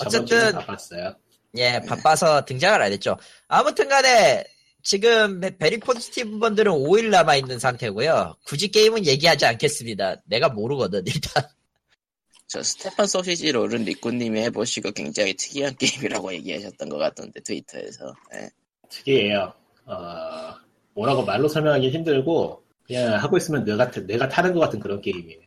어쨌든 0.00 0.52
바빴어요. 0.52 1.16
예, 1.56 1.80
바빠서 1.86 2.44
등장을 2.44 2.80
안 2.80 2.92
했죠. 2.92 3.16
아무튼 3.48 3.88
간에, 3.88 4.44
지금, 4.82 5.40
Very 5.40 5.78
Positive 5.78 6.38
Bundle은 6.38 6.72
5일 6.72 7.10
남아 7.10 7.36
있는 7.36 7.58
상태고요 7.58 8.36
굳이 8.44 8.68
게임은 8.68 9.06
얘기하지 9.06 9.46
않겠습니다. 9.46 10.22
내가 10.24 10.48
모르거든, 10.48 11.02
일단. 11.06 11.44
저 12.48 12.62
Stephen 12.62 13.06
Sausage 13.06 13.45
Roll은 13.45 13.84
리코님이 13.84 14.40
해보시고 14.42 14.92
굉장히 14.92 15.34
특이한 15.34 15.76
게임이라고 15.78 16.32
얘기하셨던 16.34 16.88
것 16.88 16.96
같던데, 16.98 17.40
트위터에서. 17.40 18.14
예. 18.34 18.50
특이해요. 18.92 19.52
어, 19.86 20.54
뭐라고 20.94 21.24
말로 21.24 21.48
설명하기 21.48 21.90
힘들고 21.90 22.62
그냥 22.84 23.14
하고 23.14 23.36
있으면 23.36 23.64
내가 23.64 23.90
내가 23.90 24.28
타는 24.28 24.52
것 24.52 24.60
같은 24.60 24.78
그런 24.78 25.00
게임이에요. 25.00 25.40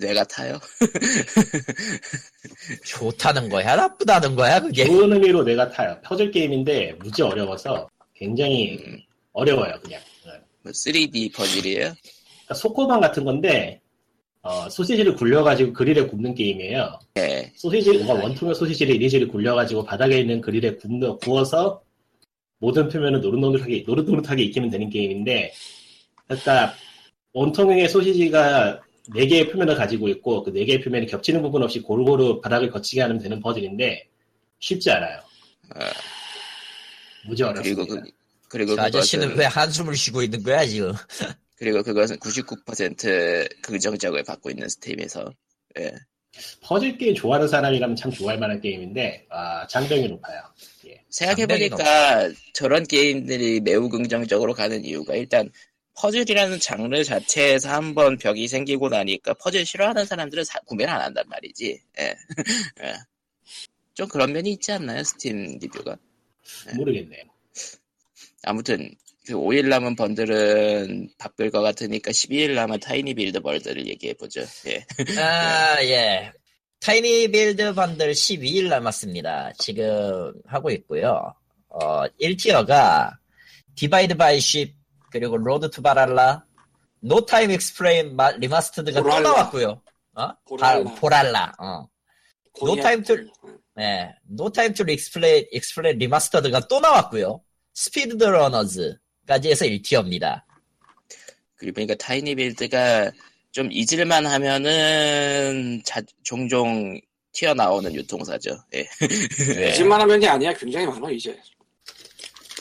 뇌가 0.00 0.24
타요? 0.24 0.58
좋다는 2.84 3.48
거야? 3.48 3.76
나쁘다는 3.76 4.34
거야, 4.34 4.60
그게? 4.60 4.84
좋은 4.84 5.12
의미로 5.12 5.44
내가 5.44 5.70
타요. 5.70 5.96
퍼즐 6.02 6.32
게임인데 6.32 6.94
무지 6.98 7.22
어려워서 7.22 7.88
굉장히 8.14 8.82
음, 8.84 8.98
어려워요, 9.32 9.74
그냥. 9.82 10.00
네. 10.24 10.32
뭐 10.62 10.72
3D 10.72 11.32
퍼즐이에요? 11.32 11.92
그러니까 11.92 12.54
소코방 12.54 13.00
같은 13.00 13.24
건데 13.24 13.80
어, 14.42 14.68
소시지를 14.68 15.14
굴려가지고 15.14 15.72
그릴에 15.72 16.06
굽는 16.06 16.34
게임이에요. 16.34 16.98
예. 17.18 17.52
소시지, 17.56 17.98
뭔가 17.98 18.24
원통의 18.24 18.54
소시지를 18.54 18.94
이리저리 18.94 19.26
굴려가지고 19.26 19.84
바닥에 19.84 20.20
있는 20.20 20.40
그릴에 20.40 20.76
굽는, 20.76 21.18
구워서 21.18 21.82
모든 22.58 22.88
표면을 22.88 23.20
노릇노릇하게, 23.20 23.84
노릇노릇하게 23.86 24.44
익히면 24.44 24.70
되는 24.70 24.88
게임인데, 24.88 25.52
그러니까 26.26 26.74
원통의 27.32 27.88
소시지가 27.88 28.80
4개의 29.14 29.52
표면을 29.52 29.74
가지고 29.74 30.08
있고, 30.08 30.42
그 30.42 30.52
4개의 30.52 30.82
표면이 30.82 31.06
겹치는 31.06 31.42
부분 31.42 31.62
없이 31.62 31.80
고루고루 31.80 32.40
바닥을 32.40 32.70
거치게 32.70 33.02
하면 33.02 33.18
되는 33.18 33.40
퍼즐인데, 33.40 34.08
쉽지 34.58 34.90
않아요. 34.90 35.20
어, 35.74 35.80
무지 37.26 37.42
그리고 37.42 37.82
어렵습니다. 37.82 37.94
그, 37.94 38.10
그리고 38.48 38.76
저 38.76 38.82
아저씨는 38.82 39.28
그것은, 39.28 39.40
왜 39.40 39.46
한숨을 39.46 39.96
쉬고 39.96 40.22
있는 40.22 40.42
거야, 40.42 40.64
지금? 40.64 40.92
그리고 41.56 41.82
그것은 41.82 42.18
99% 42.18 43.62
긍정적을 43.62 44.24
받고 44.24 44.50
있는 44.50 44.68
스팀에서. 44.68 45.32
예. 45.78 45.92
퍼즐 46.62 46.98
게임 46.98 47.14
좋아하는 47.14 47.48
사람이라면 47.48 47.96
참 47.96 48.10
좋아할 48.10 48.38
만한 48.38 48.60
게임인데, 48.60 49.26
아, 49.30 49.66
장벽이 49.66 50.08
높아요. 50.08 50.42
생각해보니까 51.16 52.30
저런 52.52 52.84
게임들이 52.84 53.60
매우 53.60 53.88
긍정적으로 53.88 54.52
가는 54.54 54.84
이유가 54.84 55.14
일단 55.14 55.50
퍼즐이라는 55.94 56.60
장르 56.60 57.02
자체에서 57.04 57.70
한번 57.70 58.18
벽이 58.18 58.48
생기고 58.48 58.90
나니까 58.90 59.32
퍼즐 59.34 59.64
싫어하는 59.64 60.04
사람들은 60.04 60.44
사- 60.44 60.60
구매를 60.60 60.92
안 60.92 61.00
한단 61.00 61.24
말이지. 61.28 61.80
예. 62.00 62.14
예. 62.84 62.94
좀 63.94 64.06
그런 64.08 64.32
면이 64.32 64.52
있지 64.52 64.72
않나요, 64.72 65.02
스팀 65.02 65.58
리뷰가? 65.58 65.96
모르겠네요. 66.74 67.22
아무튼 68.42 68.94
그 69.26 69.32
5일 69.32 69.68
남은 69.68 69.96
bundle은 69.96 71.08
바쁠 71.18 71.50
것 71.50 71.62
같으니까 71.62 72.10
12일 72.10 72.54
남은 72.54 72.80
tinyBuild 72.80 73.40
Bundle을 73.40 73.86
얘기해 73.88 74.12
보죠. 74.14 74.44
예. 74.66 74.84
아, 75.18 75.78
예. 75.82 76.30
tinyBuild 76.80 77.74
Bundle 77.74 78.12
12일 78.12 78.68
남았습니다. 78.68 79.52
지금 79.58 80.32
하고 80.46 80.70
있고요. 80.70 81.34
어, 81.68 82.04
1tier가 82.20 83.12
Divide 83.74 84.16
by 84.16 84.40
Sheep 84.40 84.74
그리고 85.10 85.36
Road 85.36 85.70
to 85.70 85.82
Ballhalla 85.82 86.44
No 87.00 87.24
Time 87.24 87.50
Explain 87.50 88.16
Remastered가 88.38 89.00
또 89.00 89.04
Ballhalla. 89.04 89.20
나왔고요. 89.22 89.82
어? 90.14 90.28
Ballhalla. 90.46 90.84
바- 90.84 90.94
Ballhalla. 91.00 91.52
어. 91.58 91.86
고니악- 92.52 92.82
Time 92.82 93.02
To. 93.02 93.30
네. 93.74 94.14
No 94.24 94.50
Time 94.50 94.72
to 94.72 94.84
Explain 94.88 95.46
Explain 95.52 95.98
Remastered가 95.98 96.66
또 96.68 96.80
나왔고요. 96.80 97.42
SpeedRunners까지 97.74 99.50
해서 99.50 99.64
1tier입니다. 99.66 100.42
그리고 101.56 101.74
보니까 101.74 101.94
tinyBuild가 101.94 103.10
좀 103.56 103.70
잊을만 103.72 104.26
하면은 104.26 105.80
자- 105.82 106.02
종종 106.22 107.00
튀어나오는 107.32 107.94
유통사죠. 107.94 108.50
예. 108.74 108.86
네. 109.56 109.70
잊을만 109.74 109.98
하면이 109.98 110.28
아니야. 110.28 110.52
굉장히 110.52 110.84
많아, 110.86 111.10
이제. 111.10 111.34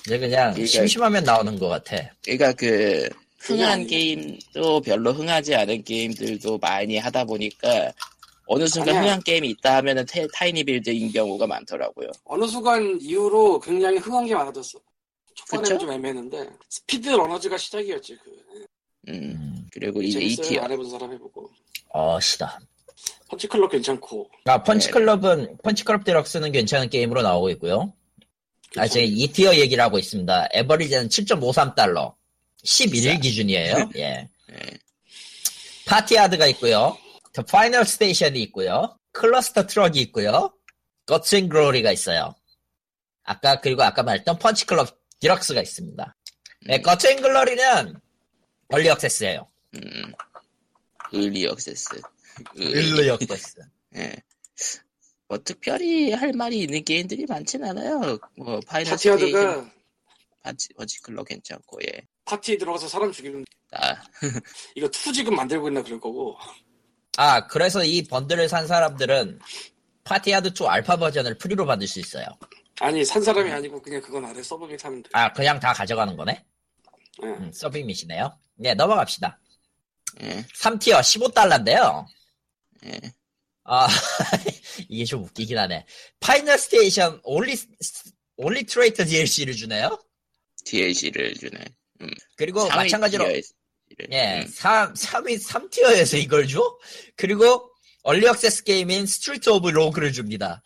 이제 0.06 0.18
그냥 0.18 0.52
그러니까- 0.54 0.66
심심하면 0.72 1.26
나오는 1.26 1.60
것 1.60 1.68
같아. 1.68 1.98
그러니까 2.24 2.54
그 2.54 3.10
흥한. 3.40 3.86
게임도 3.88 4.80
별로 4.86 5.12
흥하지 5.12 5.54
않은 5.56 5.84
게임들도 5.84 6.60
많이 6.60 6.98
하다 6.98 7.26
보니까 7.26 7.92
어느 8.46 8.66
순간 8.66 8.96
아니야. 8.96 9.02
흥한 9.02 9.24
게임이 9.24 9.50
있다 9.50 9.76
하면은 9.76 10.06
테- 10.06 10.28
tinyBuild인 10.34 11.12
경우가 11.12 11.46
많더라고요. 11.46 12.08
어느 12.24 12.48
순간 12.48 12.98
이후로 13.02 13.60
굉장히 13.60 13.98
흥한 13.98 14.26
게 14.28 14.34
많아졌어. 14.34 14.80
초반에는 15.36 15.64
그쵸? 15.72 15.78
좀 15.78 15.92
애매했는데 15.92 16.50
SpeedRunners가 16.70 17.58
시작이었지. 17.58 18.18
그. 18.24 18.66
음. 19.10 19.14
음. 19.14 19.68
그리고 19.72 20.02
이제. 20.02 20.20
2tier 20.20 20.64
안 20.64 20.72
해본 20.72 20.90
사람 20.90 21.12
해보고. 21.14 21.52
어, 21.90 22.20
시다. 22.20 22.60
Punch 23.30 23.53
Club 23.53 23.72
괜찮고. 23.72 24.30
아, 24.46 24.64
펀치클럽은, 24.64 25.58
펀치클럽 25.64 26.04
디럭스는 26.04 26.52
괜찮은 26.52 26.90
게임으로 26.90 27.22
나오고 27.22 27.50
있고요. 27.52 27.94
아, 28.78 28.88
지금 28.88 29.08
2tier 29.08 29.56
얘기를 29.58 29.84
하고 29.84 29.98
있습니다. 29.98 30.50
average는 30.52 31.10
7.53달러. 31.10 32.14
11일 32.64 33.22
기준이에요. 33.22 33.90
예. 33.98 34.30
예. 34.52 34.72
파티하드가 35.88 36.48
있고요. 36.48 36.98
The 37.34 37.44
Final 37.44 37.86
Station이 37.86 38.42
있고요. 38.44 38.98
Clustertruck이 39.12 40.00
있고요. 40.02 40.54
Guts 41.06 41.31
and 41.31 41.50
Glory가 41.50 41.92
있어요. 41.92 42.36
아까, 43.24 43.60
그리고 43.62 43.84
아까 43.84 44.04
말했던 44.04 44.40
Punch 44.40 44.72
Club 44.72 44.98
Deluxe가 45.20 45.62
있습니다. 45.62 46.16
네, 46.68 46.82
Guts 46.82 47.08
and 47.08 47.22
Glory는 47.22 47.94
early 48.70 48.90
access예요 48.90 49.48
음. 49.76 50.14
early 51.14 51.48
access. 51.48 52.02
그, 52.54 52.64
일로 52.64 53.08
엮었어. 53.08 53.62
예. 53.96 54.14
뭐 55.28 55.38
특별히 55.44 56.12
할 56.12 56.34
말이 56.34 56.60
있는 56.60 56.84
게임들이 56.84 57.26
많진 57.28 57.64
않아요. 57.64 58.18
뭐 58.38 58.60
final 58.68 58.92
Party 58.92 59.28
Hard가 59.28 59.72
파티 60.44 60.74
버지클러 60.76 61.24
괜찮고 61.24 61.80
예. 61.84 62.02
파티에 62.26 62.58
들어가서 62.58 62.88
사람 62.88 63.12
죽이면 63.12 63.46
아, 63.72 63.96
이거 64.76 64.88
two 64.90 65.12
지금 65.12 65.36
만들고 65.36 65.70
있나 65.70 65.82
그럴 65.82 66.00
거고 66.00 66.38
아, 67.18 67.48
그래서 67.48 67.84
이 67.84 68.04
bundle을 68.04 68.48
산 68.50 68.68
사람들은 68.68 69.40
Party 70.04 70.29
Hard 70.29 70.50
2 70.60 70.68
알파 70.68 70.98
버전을 70.98 71.38
free로 71.38 71.66
받을 71.66 71.88
수 71.88 72.00
있어요. 72.00 72.26
아니 72.80 73.04
산 73.06 73.22
사람이 73.22 73.52
아니고 73.52 73.82
그냥 73.82 74.02
그건 74.02 74.26
아래 74.26 74.44
submit 74.44 74.84
하면 74.86 75.02
돼. 75.02 75.10
아, 75.14 75.32
그냥 75.34 75.60
다 75.60 75.74
가져가는 75.74 76.16
거네? 76.16 76.46
예. 77.24 77.28
음, 77.28 77.52
submit이네요. 77.54 78.38
네, 78.56 78.74
넘어갑시다. 78.74 79.40
예, 80.22 80.46
3tier 80.60 81.00
15달러인데요. 81.02 82.06
예. 82.86 83.00
아, 83.64 83.88
이게 84.90 85.06
좀 85.06 85.24
웃기긴 85.24 85.58
하네. 85.58 85.86
Final 86.20 86.58
Station 86.58 87.20
Only, 87.24 87.56
Only 88.38 88.64
Traitor 88.64 89.04
DLC를 89.04 89.56
주네요? 89.56 90.00
DLC를 90.66 91.34
주네. 91.36 91.60
그리고 92.36 92.62
상위 92.68 92.84
마찬가지로, 92.84 93.26
티어의- 93.26 93.44
예, 94.12 94.42
음, 94.42 94.48
3, 94.48 94.94
3위, 94.94 95.42
3tier에서 95.44 96.22
이걸 96.22 96.48
줘? 96.48 96.62
그리고, 97.16 97.72
early 98.04 98.28
access 98.28 98.64
게임인 98.66 99.06
Streets 99.08 99.50
of 99.50 99.70
Rogue를 99.70 100.14
줍니다. 100.14 100.62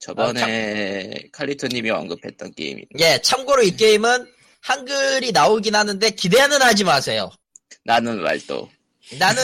저번에 0.00 1.28
칼리토님이 1.30 1.90
언급했던 1.90 2.54
게임이 2.54 2.86
예, 2.98 3.20
참고로 3.22 3.62
이 3.62 3.76
게임은 3.76 4.26
한글이 4.60 5.32
나오긴 5.32 5.74
하는데 5.74 6.10
기대는 6.10 6.62
하지 6.62 6.84
마세요. 6.84 7.30
나는 7.84 8.20
왈도 8.20 8.68
나는 9.18 9.42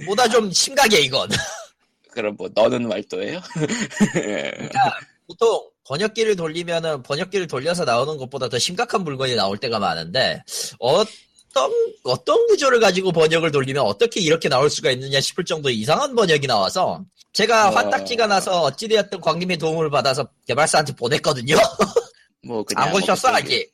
왈도보다 0.00 0.28
좀 0.28 0.52
심각해, 0.52 1.00
이건. 1.00 1.28
그럼 2.10 2.36
뭐 2.36 2.50
너는 2.52 2.88
왈도예요? 2.88 3.40
예. 4.16 4.50
그러니까 4.50 4.98
보통 5.26 5.70
번역기를 5.84 6.36
돌리면은 6.36 7.02
번역기를 7.02 7.46
돌려서 7.46 7.84
나오는 7.84 8.16
것보다 8.16 8.48
더 8.48 8.58
심각한 8.58 9.04
물건이 9.04 9.36
나올 9.36 9.58
때가 9.58 9.78
많은데 9.78 10.42
어떤 10.78 11.72
어떤 12.04 12.46
구조를 12.48 12.80
가지고 12.80 13.12
번역을 13.12 13.52
돌리면 13.52 13.82
어떻게 13.84 14.20
이렇게 14.20 14.48
나올 14.48 14.70
수가 14.70 14.90
있느냐 14.90 15.20
싶을 15.20 15.44
정도의 15.44 15.76
이상한 15.76 16.14
번역이 16.14 16.46
나와서 16.46 17.04
제가 17.32 17.68
어. 17.68 17.70
화딱지가 17.70 18.26
나서 18.26 18.62
어찌되었든 18.62 19.20
광님의 19.20 19.58
도움을 19.58 19.88
받아서 19.90 20.28
개발사한테 20.46 20.94
보냈거든요. 20.94 21.56
뭐 22.42 22.64
그냥 22.64 22.84
안뭐 22.88 23.00
보셨어 23.00 23.28
그쪽에- 23.30 23.34
아직? 23.34 23.72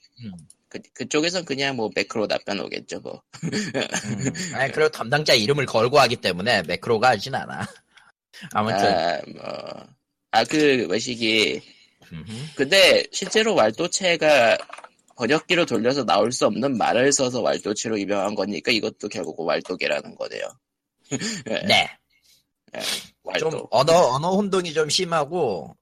그, 0.68 0.80
그쪽에선 0.94 1.44
그냥 1.44 1.76
뭐 1.76 1.88
매크로 1.94 2.26
답변 2.26 2.58
오겠죠 2.60 3.00
뭐. 3.00 3.22
음, 3.44 4.32
아니 4.54 4.72
그리고 4.72 4.88
담당자 4.90 5.32
이름을 5.34 5.66
걸고 5.66 5.98
하기 6.00 6.16
때문에 6.16 6.62
매크로가 6.62 7.10
하진 7.10 7.34
않아. 7.34 7.60
아무튼 8.52 8.84
아, 8.86 9.20
뭐. 9.34 9.86
아, 10.32 10.44
그, 10.44 10.86
외식이. 10.90 11.62
음흠. 12.12 12.32
근데, 12.56 13.04
실제로 13.10 13.54
왈도체가 13.54 14.58
번역기로 15.16 15.64
돌려서 15.64 16.04
나올 16.04 16.30
수 16.30 16.44
없는 16.46 16.76
말을 16.76 17.10
써서 17.12 17.40
왈도체로 17.40 17.98
유명한 17.98 18.34
거니까 18.34 18.70
이것도 18.70 19.08
결국 19.08 19.40
왈도계라는 19.46 20.14
거네요. 20.16 20.46
예, 21.12 21.16
네. 21.64 21.88
왈도. 23.22 23.50
좀 23.50 23.66
언어 23.70 23.92
언어 24.14 24.30
혼동이 24.32 24.74
좀 24.74 24.90
심하고 24.90 25.74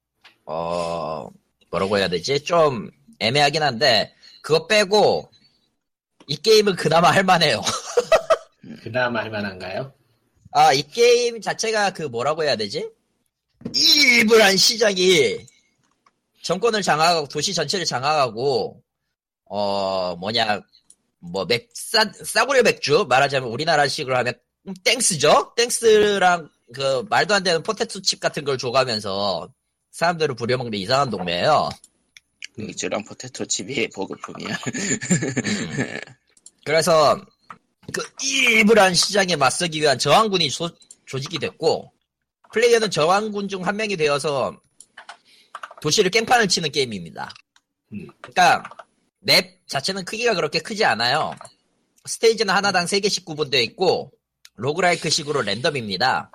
어 0.44 1.28
뭐라고 1.74 1.98
해야 1.98 2.08
되지 2.08 2.40
좀 2.44 2.90
애매하긴 3.18 3.62
한데 3.62 4.14
그거 4.42 4.66
빼고 4.66 5.28
이 6.26 6.36
게임은 6.36 6.76
그나마 6.76 7.10
할만해요. 7.10 7.60
그나마 8.82 9.20
할만한가요? 9.20 9.92
아 10.52 10.72
이 10.72 10.82
게임 10.82 11.40
자체가 11.40 11.90
그 11.90 12.02
뭐라고 12.02 12.44
해야 12.44 12.54
되지 12.54 12.88
일부란 13.74 14.56
시장이 14.56 15.44
정권을 16.42 16.82
장악하고 16.82 17.26
도시 17.28 17.52
전체를 17.52 17.84
장악하고 17.84 18.80
어 19.46 20.14
뭐냐 20.16 20.60
뭐 21.18 21.44
맥 21.46 21.70
싸구려 21.74 22.62
맥주 22.62 23.04
말하자면 23.08 23.48
우리나라식으로 23.48 24.16
하면 24.18 24.34
땡스죠 24.84 25.54
땡스랑 25.56 26.48
그 26.72 27.04
말도 27.10 27.34
안 27.34 27.42
되는 27.42 27.62
potato 27.64 28.00
chip 28.02 28.20
같은 28.20 28.44
걸 28.44 28.56
줘가면서 28.58 29.48
사람들을 29.94 30.34
부려먹는 30.34 30.76
이상한 30.76 31.08
동네예요. 31.08 31.68
맥주랑 32.56 33.04
potato 33.04 33.46
chip이 33.46 33.90
보급품이야. 33.90 34.58
그래서 36.66 37.24
그 37.92 38.02
일부란 38.24 38.92
시장에 38.94 39.36
맞서기 39.36 39.80
위한 39.80 39.96
저항군이 39.98 40.50
조, 40.50 40.68
조직이 41.06 41.38
됐고 41.38 41.92
플레이어는 42.52 42.90
저항군 42.90 43.48
중 43.48 43.62
한 43.64 43.76
명이 43.76 43.96
되어서 43.96 44.60
도시를 45.80 46.10
깽판을 46.10 46.48
치는 46.48 46.72
게임입니다. 46.72 47.32
음. 47.92 48.08
그러니까 48.20 48.64
맵 49.20 49.60
자체는 49.68 50.04
크기가 50.04 50.34
그렇게 50.34 50.58
크지 50.58 50.84
않아요. 50.84 51.36
스테이지는 52.06 52.52
하나당 52.52 52.86
3개씩 52.86 53.24
구분되어 53.24 53.60
있고 53.62 54.10
로그라이크식으로 54.56 55.42
랜덤입니다. 55.42 56.32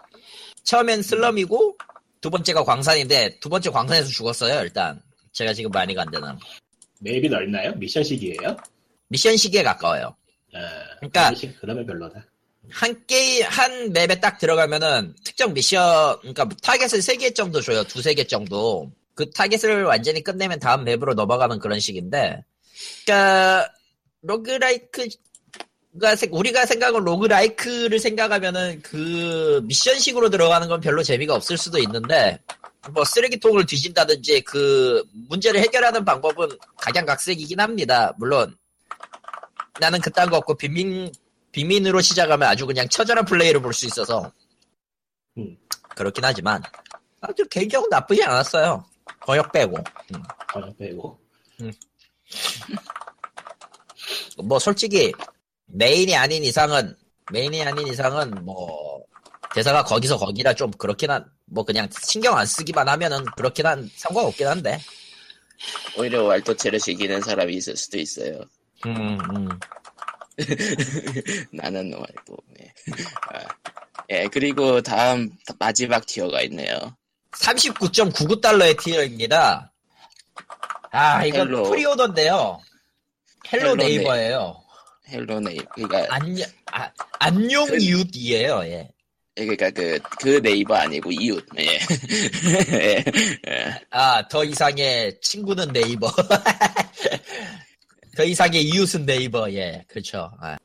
처음엔 0.64 1.02
슬럼이고 1.02 1.78
두 2.22 2.30
번째가 2.30 2.64
광산인데 2.64 3.40
두 3.40 3.50
번째 3.50 3.70
광산에서 3.70 4.10
죽었어요 4.10 4.62
일단 4.62 5.02
제가 5.32 5.54
지금 5.54 5.72
많이 5.72 5.94
간 5.94 6.10
데는 6.12 6.36
맵이 7.02 7.30
넓나요? 7.30 7.74
미션식이에요? 7.76 8.58
미션 9.08 9.38
시기에 9.38 9.64
가까워요. 9.64 10.16
아, 10.54 10.60
그러니까- 10.98 11.30
미션식 11.32 11.60
그러면 11.62 11.86
별로다. 11.86 12.26
한 12.72 13.06
게임, 13.08 13.44
한 13.48 13.94
map에 13.94 14.20
딱 14.20 14.38
들어가면은 14.38 15.16
특정 15.24 15.54
미션, 15.54 16.20
그러니까 16.20 16.48
타겟을 16.62 17.00
3개 17.02 17.34
정도 17.34 17.62
줘요. 17.62 17.84
두 17.86 18.00
세 18.02 18.14
개 18.14 18.26
정도. 18.28 18.92
그 19.16 19.30
타겟을 19.32 19.86
완전히 19.86 20.22
끝내면 20.24 20.60
다음 20.60 20.84
map으로 20.84 21.14
넘어가는 21.16 21.58
그런 21.60 21.80
식인데, 21.80 22.44
그니까, 23.06 23.68
roguelike 24.22 25.08
가, 26.00 26.16
생- 26.16 26.30
우리가 26.34 26.66
생각한 26.66 27.04
roguelike를 27.04 28.00
생각하면은 28.00 28.82
그 28.82 29.62
미션식으로 29.66 30.30
들어가는 30.30 30.68
건 30.68 30.80
별로 30.82 31.04
재미가 31.04 31.36
없을 31.36 31.58
수도 31.58 31.78
있는데, 31.80 32.40
뭐 32.92 33.04
쓰레기통을 33.06 33.66
뒤진다든지 33.66 34.42
그 34.42 35.04
문제를 35.30 35.60
해결하는 35.62 36.06
방법은 36.06 36.50
각양각색이긴 36.78 37.60
합니다. 37.60 38.14
물론, 38.18 38.56
나는 39.80 40.00
그딴 40.02 40.30
거 40.30 40.38
없고 40.38 40.56
빈민 40.56 41.12
빈민으로 41.52 42.02
시작하면 42.02 42.48
아주 42.50 42.66
그냥 42.66 42.88
처절한 42.90 43.26
플레이를 43.26 43.62
볼 43.62 43.74
수 43.74 43.86
있어서 43.88 44.32
음. 45.38 45.58
그렇긴 45.96 46.24
하지만 46.24 46.62
아주 47.22 47.44
개인적으로 47.50 47.88
나쁘지 47.90 48.24
않았어요. 48.24 48.86
번역 49.26 49.52
빼고 49.52 49.78
음. 50.14 50.24
번역 50.54 50.78
빼고. 50.78 51.20
뭐 54.44 54.60
솔직히 54.60 55.12
메인이 55.70 56.16
아닌 56.16 56.44
이상은 56.44 56.96
메인이 57.32 57.64
아닌 57.64 57.88
이상은 57.88 58.44
뭐 58.44 59.02
대사가 59.54 59.84
거기서 59.84 60.18
거기라 60.18 60.54
좀 60.54 60.72
그렇긴 60.72 61.12
한 61.12 61.26
뭐 61.52 61.64
그냥 61.64 61.90
신경 62.04 62.38
안 62.38 62.46
쓰기만 62.46 62.88
하면은 62.88 63.26
그렇긴 63.36 63.66
한 63.66 63.90
상관없긴 63.96 64.48
한데 64.48 64.80
오히려 65.98 66.24
왈도체를 66.24 66.80
즐기는 66.80 67.22
사람이 67.22 67.54
있을 67.56 67.76
수도 67.76 67.98
있어요. 67.98 68.42
음, 68.86 69.18
음. 69.36 69.50
나는 71.52 71.92
왈도. 71.94 72.38
네. 72.58 72.74
아, 73.34 73.46
예, 74.10 74.28
그리고 74.32 74.82
다음 74.82 75.32
마지막 75.58 76.06
tier가 76.06 76.42
있네요. 76.44 76.96
39.99달러의 77.32 78.80
tier입니다. 78.80 79.74
아 80.92 81.26
이건 81.26 81.48
Hello. 81.48 81.64
pre-order인데요. 81.64 82.60
Hello 83.52 83.62
Hello 83.62 83.76
네. 83.76 83.84
Neighbor예요. 83.86 84.64
Hello 85.10 85.40
Neigh- 85.42 85.58
그러니까 85.74 86.06
안녕, 86.16 86.48
아, 86.72 86.90
안녕 87.20 87.66
그- 87.66 87.78
이웃이에요, 87.78 88.62
예. 88.66 88.90
그러니까 89.36 89.70
그, 89.72 90.00
그 90.20 90.42
네이버 90.42 90.76
아니고 90.76 91.12
이웃. 91.14 91.46
예. 91.58 91.80
예. 92.74 93.04
예. 93.48 93.82
아, 93.90 94.28
더 94.28 94.44
이상의 94.44 95.18
친구는 95.22 95.72
neighbor. 95.72 96.12
더 98.18 98.24
이상의 98.26 98.64
이웃은 98.64 99.06
neighbor, 99.06 99.50
예, 99.54 99.86
그렇죠. 99.88 100.30
아. 100.42 100.58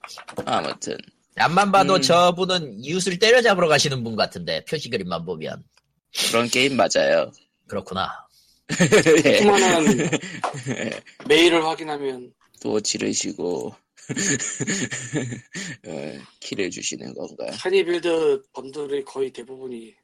아무튼 0.45 0.97
앞만 1.37 1.71
봐도 1.71 1.95
음. 1.97 2.03
저분은 2.03 2.81
이웃을 2.81 3.19
때려잡으러 3.19 3.69
가시는 3.69 4.03
분 4.03 4.17
같은데, 4.17 4.65
표지 4.65 4.91
그림만 4.91 5.25
보면. 5.25 5.63
그런 6.31 6.49
게임 6.49 6.77
맞아요. 6.77 7.31
그렇구나. 7.69 8.11
예. 9.25 9.39
수많은 9.43 10.11
메일을 11.29 11.65
확인하면 11.65 12.33
또 12.61 12.81
지르시고 12.81 13.69
어, 13.69 13.77
키를 16.41 16.71
주시는 16.71 17.15
건가? 17.15 17.51
tinyBuild 17.53 18.43
bundle의 18.53 19.05
거의 19.05 19.33
대부분이 19.33 19.95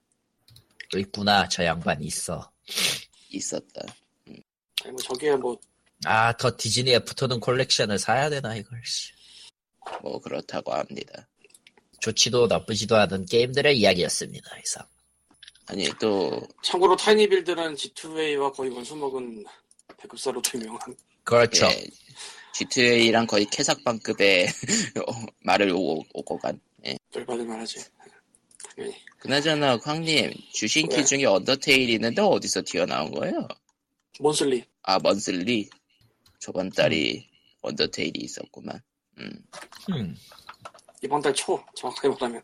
있구나, 0.97 1.49
저 1.49 1.65
양반이 1.65 2.07
있어. 2.07 2.51
있었다. 3.29 3.83
아니 4.83 4.93
뭐 4.93 4.97
저게 5.03 5.35
뭐 5.37 5.59
아, 6.05 6.33
더 6.37 6.57
디즈니에 6.57 7.01
붙어는 7.01 7.41
콜렉션을 7.41 7.99
사야 7.99 8.31
되나, 8.31 8.57
이걸, 8.57 8.81
씨. 8.85 9.13
뭐 10.03 10.19
그렇다고 10.21 10.73
합니다. 10.73 11.29
좋지도 12.01 12.47
나쁘지도 12.47 12.97
않은 12.97 13.27
게임들의 13.27 13.79
이야기였습니다. 13.79 14.59
이상. 14.59 14.85
아니 15.67 15.89
또 16.01 16.41
참고로 16.63 16.97
타이니빌드는 16.97 17.75
G2A와 17.77 18.53
거의 18.53 18.71
원수먹은 18.71 19.45
배급사로 19.99 20.43
도 20.43 20.51
유명한 20.59 20.97
그렇죠. 21.23 21.67
예, 21.67 21.87
G2A랑 22.61 23.27
거의 23.27 23.46
캐삭방급의 23.46 24.46
어, 25.07 25.12
말을 25.40 25.70
오고, 25.70 26.05
오고 26.12 26.38
간. 26.38 26.61
예. 26.87 26.96
만하지. 27.14 27.85
당연히. 28.77 28.94
그나저나 29.18 29.79
황님 29.83 30.33
주신키 30.53 30.96
왜? 30.96 31.05
중에 31.05 31.25
언더테일이 31.25 31.94
있는데 31.94 32.23
어디서 32.23 32.62
튀어나온 32.64 33.11
거예요? 33.12 33.46
몬슬리. 34.18 34.64
아 34.83 34.99
먼슬리 34.99 35.68
저번 36.38 36.70
달이 36.70 37.29
언더테일이 37.62 38.20
있었구만. 38.20 38.81
음. 39.18 39.31
음. 39.90 40.16
이번 41.03 41.20
달 41.23 41.33
초, 41.35 41.62
정확하게 41.75 42.09
말하면. 42.09 42.42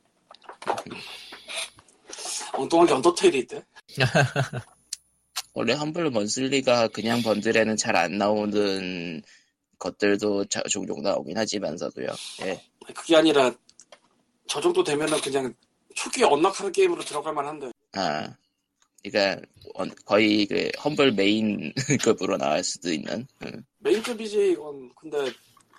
엉뚱하게 2.54 2.92
언더테일이 2.94 3.38
있대. 3.40 3.62
원래 5.54 5.72
험블 5.72 6.10
먼슬리가 6.10 6.88
그냥 6.88 7.22
번들에는 7.22 7.76
잘 7.76 7.96
안 7.96 8.18
나오는 8.18 9.22
것들도 9.78 10.46
자- 10.46 10.62
종종 10.70 11.02
나오긴 11.02 11.36
하지만서도요. 11.36 12.08
예. 12.42 12.62
그게 12.94 13.16
아니라, 13.16 13.52
저 14.48 14.60
정도 14.60 14.82
되면은 14.82 15.20
그냥 15.20 15.54
초기에 15.94 16.24
언락하는 16.24 16.72
게임으로 16.72 17.04
들어갈 17.04 17.34
만한데. 17.34 17.70
아, 17.94 18.34
그러니까 19.02 19.46
원- 19.74 19.94
거의 20.04 20.46
그 20.46 20.70
험블 20.82 21.12
메인급으로 21.12 22.36
나올 22.38 22.62
수도 22.64 22.92
있는. 22.92 23.26
음, 23.44 23.64
메인급이지, 23.78 24.52
이건. 24.52 24.92
근데 24.94 25.30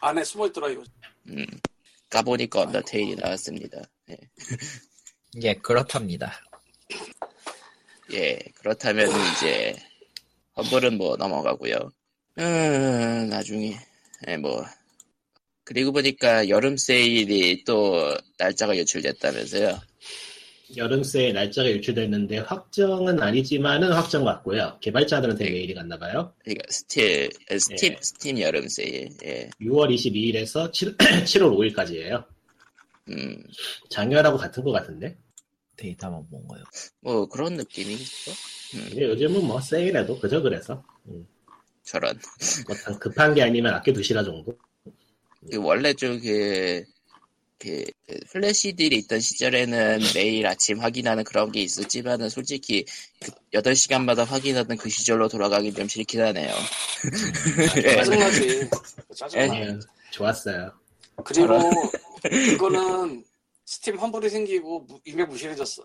안에 0.01 0.23
숨어 0.23 0.47
있더라, 0.47 0.69
이거. 0.69 0.83
음. 1.27 1.45
까보니까 2.10 2.62
언더테일이 2.62 3.15
나왔습니다. 3.15 3.81
예. 4.10 4.17
예, 5.43 5.53
그렇답니다. 5.55 6.33
예, 8.13 8.39
그렇다면 8.55 9.10
이제 9.33 9.75
Humble은 10.56 10.97
뭐 10.97 11.17
넘어가고요. 11.17 11.91
음, 12.39 13.27
나중에 13.29 13.71
예, 13.71 13.87
뭐 14.41 14.63
그리고 15.63 15.91
보니까 15.91 16.47
여름 16.49 16.77
세일이 16.77 17.63
또 17.65 18.15
날짜가 18.38 18.77
유출됐다면서요. 18.78 19.80
여름 20.75 21.03
세일 21.03 21.34
날짜가 21.34 21.69
유출됐는데 21.71 22.39
확정은 22.39 23.21
아니지만은 23.21 23.93
확정 23.93 24.25
같고요. 24.25 24.77
개발자들한테 24.82 25.49
메일이 25.49 25.73
갔나 25.73 25.97
봐요. 25.97 26.34
그러니까 26.39 26.65
스틸 26.69 27.30
에, 27.49 27.60
스팀 27.60 27.93
예. 27.93 27.97
스팀 28.01 28.39
여름 28.41 28.67
세일. 28.67 29.10
예. 29.23 29.49
6월 29.62 29.93
22일에서 29.93 30.71
7, 30.73 30.97
7월 30.97 31.73
5일까지예요. 31.73 32.25
음, 33.10 33.43
작년하고 33.89 34.38
같은 34.38 34.63
것 34.63 34.71
같은데. 34.71 35.17
데이터만 35.77 36.27
본 36.30 36.45
거요. 36.47 36.63
뭐 37.01 37.27
그런 37.27 37.56
느낌이죠. 37.56 38.32
근데 38.71 39.03
요즘은 39.03 39.45
뭐 39.45 39.62
세일해도 39.62 40.19
그저 40.19 40.41
그래서 40.41 40.84
저런. 41.88 42.19
뭐 42.67 42.97
급한 43.00 43.34
게 43.34 43.41
아니면 43.41 43.73
아껴 43.73 43.93
두시라 43.93 44.23
정도. 44.23 44.58
그 45.50 45.58
원래 45.58 45.93
좀그 45.93 46.84
그, 47.60 47.86
그 48.06 48.19
flash 48.32 48.73
deal이 48.73 48.95
있던 48.97 49.19
시절에는 49.19 50.00
매일 50.13 50.45
아침 50.45 50.80
확인하는 50.80 51.23
그런 51.23 51.52
게 51.52 51.62
있었지만은 51.62 52.30
솔직히 52.30 52.86
그 53.23 53.32
8시간마다 53.54 54.26
확인하던 54.26 54.78
그 54.78 54.89
시절로 54.89 55.28
돌아가긴 55.30 55.73
좀 55.73 55.88
싫긴 55.88 56.21
하네요. 56.21 56.54
예. 57.78 57.95
짜증나지. 57.95 58.69
짜증나. 59.15 59.60
예, 59.60 59.80
좋았어요. 60.12 60.71
그리고, 61.23 61.71
그거는 62.21 63.23
스팀 63.65 63.97
환불이 63.97 64.30
생기고 64.30 64.82
무- 64.82 65.00
이미 65.06 65.23
무실해졌어. 65.23 65.84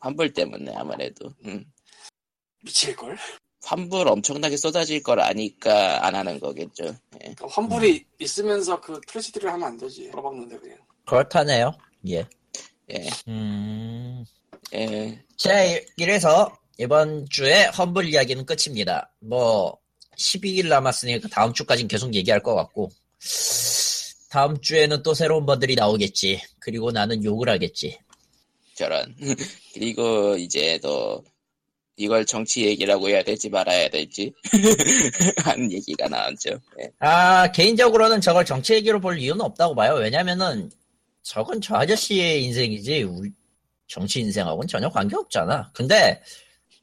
환불 0.00 0.32
때문에 0.32 0.74
아무래도. 0.74 1.32
음. 1.46 1.64
미칠걸? 2.62 3.16
환불 3.64 4.06
엄청나게 4.08 4.56
쏟아질 4.56 5.02
걸 5.02 5.20
아니까 5.20 6.06
안 6.06 6.14
하는 6.14 6.38
거겠죠. 6.38 6.84
예. 6.86 7.18
그러니까 7.18 7.46
환불이 7.48 8.04
있으면서 8.18 8.80
그 8.80 9.00
플래시들을 9.08 9.50
하면 9.52 9.68
안 9.68 9.76
되지. 9.78 10.10
풀어박는데 10.10 10.58
그냥. 10.58 10.78
그렇다네요. 11.06 11.72
예. 12.08 12.26
예. 12.92 13.08
음. 13.28 14.24
예. 14.74 15.18
자, 15.36 15.64
이- 15.64 15.84
이래서 15.96 16.54
이번 16.78 17.26
주에 17.30 17.64
험블 17.66 18.06
이야기는 18.08 18.44
끝입니다. 18.46 19.10
뭐 19.20 19.78
12일 20.18 20.68
남았으니까 20.68 21.28
다음 21.28 21.52
주까지는 21.52 21.88
계속 21.88 22.14
얘기할 22.14 22.40
것 22.42 22.54
같고 22.54 22.90
다음 24.30 24.60
주에는 24.60 25.02
또 25.02 25.14
새로운 25.14 25.46
번들이 25.46 25.74
나오겠지. 25.74 26.40
그리고 26.58 26.90
나는 26.90 27.22
욕을 27.24 27.48
하겠지. 27.48 27.98
저런. 28.74 29.14
그리고 29.72 30.36
이제 30.36 30.78
또 30.82 31.22
이걸 31.96 32.26
정치 32.26 32.64
얘기라고 32.66 33.08
해야 33.08 33.22
될지 33.22 33.48
말아야 33.48 33.88
될지 33.88 34.32
하는 35.44 35.70
얘기가 35.72 36.08
나왔죠. 36.08 36.50
예. 36.80 36.90
아 36.98 37.50
개인적으로는 37.52 38.20
저걸 38.20 38.44
정치 38.44 38.74
얘기로 38.74 39.00
볼 39.00 39.18
이유는 39.18 39.40
없다고 39.42 39.74
봐요. 39.74 39.94
왜냐면은 39.94 40.70
저건 41.22 41.60
저 41.60 41.76
아저씨의 41.76 42.44
인생이지 42.44 43.02
우리 43.04 43.30
정치 43.86 44.20
인생하고는 44.20 44.66
전혀 44.66 44.88
관계 44.88 45.14
없잖아. 45.16 45.70
근데 45.72 46.20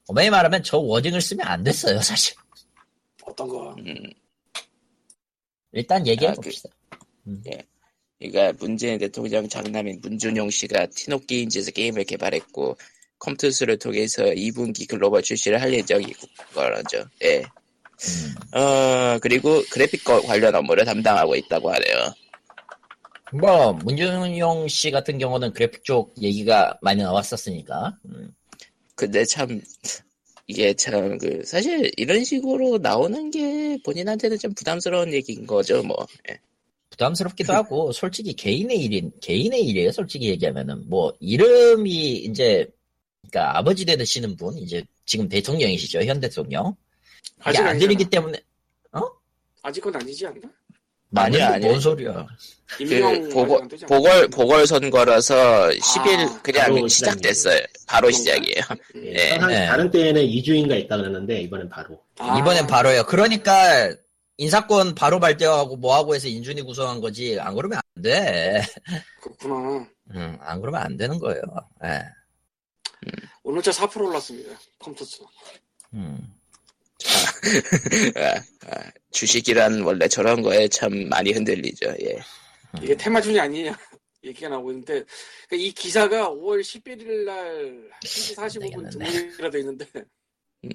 엄연히 0.07 0.29
말하면 0.29 0.63
저 0.63 0.77
워딩을 0.77 1.19
쓰면 1.21 1.45
안 1.45 1.63
됐어요, 1.63 1.99
사실. 2.01 2.33
어떤 3.23 3.47
거. 3.47 3.75
음. 3.79 3.95
일단 5.73 6.05
얘기해 6.07 6.31
아, 6.31 6.33
그- 6.35 6.41
봅시다. 6.41 6.69
그러니까 8.19 8.53
문재인 8.59 8.97
대통령 8.99 9.47
장남인 9.49 9.99
문준용 10.01 10.49
씨가 10.49 10.87
티노 10.87 11.19
게임즈에서 11.25 11.71
게임을 11.71 12.03
개발했고 12.05 12.77
컴투스를 13.21 13.77
통해서 13.77 14.23
2분기 14.23 14.87
글로벌 14.87 15.21
출시를 15.21 15.61
할 15.61 15.73
예정인 15.73 16.07
거죠. 16.53 17.05
예. 17.23 17.37
음. 17.39 18.57
어 18.59 19.19
그리고 19.21 19.61
그래픽 19.71 20.03
거- 20.03 20.21
관련 20.21 20.53
업무를 20.55 20.83
담당하고 20.85 21.35
있다고 21.35 21.71
하네요. 21.71 22.13
뭐 23.33 23.73
문준용 23.73 24.67
씨 24.67 24.91
같은 24.91 25.17
경우는 25.17 25.53
그래픽 25.53 25.83
쪽 25.83 26.13
얘기가 26.21 26.77
많이 26.81 27.01
나왔었으니까. 27.01 27.97
음. 28.05 28.33
근데 28.95 29.23
참 29.25 29.61
이게 30.47 30.73
참 30.73 31.17
그 31.17 31.43
사실 31.45 31.89
이런 31.97 32.23
식으로 32.23 32.77
나오는 32.79 33.31
게 33.31 33.77
본인한테는 33.85 34.37
좀 34.39 34.53
부담스러운 34.53 35.13
얘기인 35.13 35.45
거죠. 35.47 35.81
뭐 35.83 35.95
예. 36.29 36.37
부담스럽기도 36.89 37.53
하고 37.53 37.91
솔직히 37.93 38.33
개인의 38.33 38.77
일인 38.83 39.11
개인의 39.21 39.63
일이에요. 39.65 39.91
솔직히 39.93 40.27
얘기하면은 40.29 40.89
뭐 40.89 41.13
이름이 41.21 42.15
이제 42.17 42.67
그러니까 43.31 43.57
아버지 43.57 43.85
되시는 43.85 44.35
분 44.35 44.57
이제 44.57 44.83
지금 45.05 45.29
대통령이시죠 45.29 46.01
현 46.01 46.19
대통령. 46.19 46.75
아직 47.39 47.61
안. 47.61 47.79
들리기 47.79 48.05
때문에 48.05 48.39
아직은 49.63 49.95
아니지 49.95 50.25
않나? 50.27 50.41
아니야, 51.13 51.47
아니 51.47 51.55
아니야. 51.55 51.69
뭔 51.69 51.79
소리야? 51.79 52.25
그 52.77 53.29
보궐? 53.33 53.67
보궐 53.87 54.27
보궐 54.29 54.65
선거라서 54.65 55.69
10일 55.69 56.41
그냥 56.41 56.73
바로 56.73 56.87
시작됐어요. 56.87 57.59
바로 57.85 58.09
시작이에요. 58.09 58.61
음. 58.95 59.13
예. 59.13 59.31
항상 59.31 59.49
네. 59.49 59.65
다른 59.67 59.91
때에는 59.91 60.21
2주인가 60.21 60.79
있다 60.79 60.97
그러는데 60.97 61.41
이번엔 61.41 61.69
바로. 61.69 62.01
아, 62.19 62.39
이번엔 62.39 62.65
바로요. 62.65 63.03
그러니까 63.05 63.93
인사권 64.37 64.95
바로 64.95 65.19
발표하고 65.19 65.75
뭐하고 65.75 66.15
해서 66.15 66.27
인준이 66.27 66.61
구성한 66.61 67.01
거지. 67.01 67.37
안 67.39 67.55
그러면 67.55 67.79
안 67.95 68.01
돼. 68.01 68.61
그렇구나. 69.21 69.85
음, 70.15 70.37
안 70.39 70.61
그러면 70.61 70.81
안 70.81 70.97
되는 70.97 71.19
거예요. 71.19 71.41
예. 71.83 71.99
오늘자 73.43 73.71
4% 73.71 74.07
올랐습니다. 74.07 74.59
컴퓨터. 74.79 75.27
음. 75.93 76.33
아, 78.15 78.35
아, 78.67 78.91
주식이란 79.11 79.81
원래 79.81 80.07
저런 80.07 80.41
거에 80.41 80.67
참 80.67 81.09
많이 81.09 81.31
흔들리죠. 81.31 81.87
예. 82.01 82.19
이게 82.81 82.95
테마준이 82.95 83.39
아니냐 83.39 83.77
얘기가 84.23 84.49
나오고 84.49 84.71
있는데 84.71 85.03
그러니까 85.47 85.67
이 85.67 85.71
기사가 85.71 86.29
5월 86.29 86.61
11일 86.61 87.25
날 87.25 87.89
1시 88.03 88.35
45분 88.35 88.97
네, 88.97 89.11
등록이라 89.11 89.49
돼 89.49 89.59
있는데 89.59 89.85
음. 90.63 90.69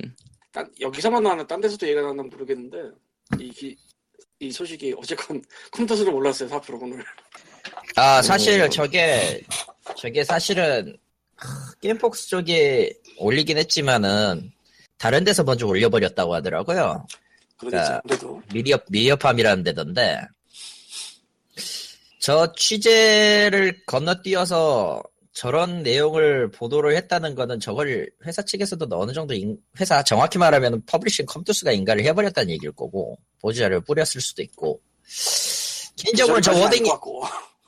딴, 0.52 0.70
여기서만 0.80 1.22
나왔나 1.22 1.46
딴 1.46 1.60
데서도 1.60 1.86
얘기가 1.86 2.02
나왔나 2.02 2.24
모르겠는데 2.24 2.90
이, 3.40 3.50
기, 3.50 3.76
이 4.40 4.50
소식이 4.50 4.94
어쨌건 4.98 5.42
컴퓨터로 5.70 6.14
올랐어요 6.14 6.50
4% 6.50 6.82
오늘 6.82 7.02
아, 7.96 8.20
사실 8.20 8.62
오. 8.62 8.68
저게, 8.68 9.42
저게 9.96 10.22
사실은, 10.22 10.88
하, 10.88 11.05
게임폭스 11.90 12.28
쪽에 12.28 12.92
올리긴 13.18 13.58
했지만은, 13.58 14.50
다른 14.98 15.22
데서 15.24 15.44
먼저 15.44 15.66
올려버렸다고 15.66 16.34
하더라고요. 16.34 17.06
그래도 17.58 18.42
미디어, 18.52 18.76
미디어팜이라는 18.90 19.62
데던데, 19.62 20.20
저 22.20 22.52
취재를 22.54 23.84
건너뛰어서 23.86 25.00
저런 25.32 25.82
내용을 25.82 26.50
보도를 26.50 26.96
했다는 26.96 27.34
거는 27.36 27.60
저걸 27.60 28.10
회사 28.24 28.42
측에서도 28.42 28.88
어느 28.98 29.12
정도 29.12 29.32
인- 29.34 29.58
회사 29.78 30.02
정확히 30.02 30.38
말하면 30.38 30.82
publishing 30.86 31.26
컴투스가 31.26 31.70
인가를 31.72 32.04
해버렸다는 32.04 32.50
얘기일 32.50 32.72
거고 32.72 33.16
보도자료를 33.42 33.80
뿌렸을 33.82 34.20
수도 34.22 34.42
있고 34.42 34.80
개인적으로 35.96 36.40
저 36.40 36.52
저기까지는 36.52 36.66
아닐 36.66 36.66
워딩이. 36.66 36.88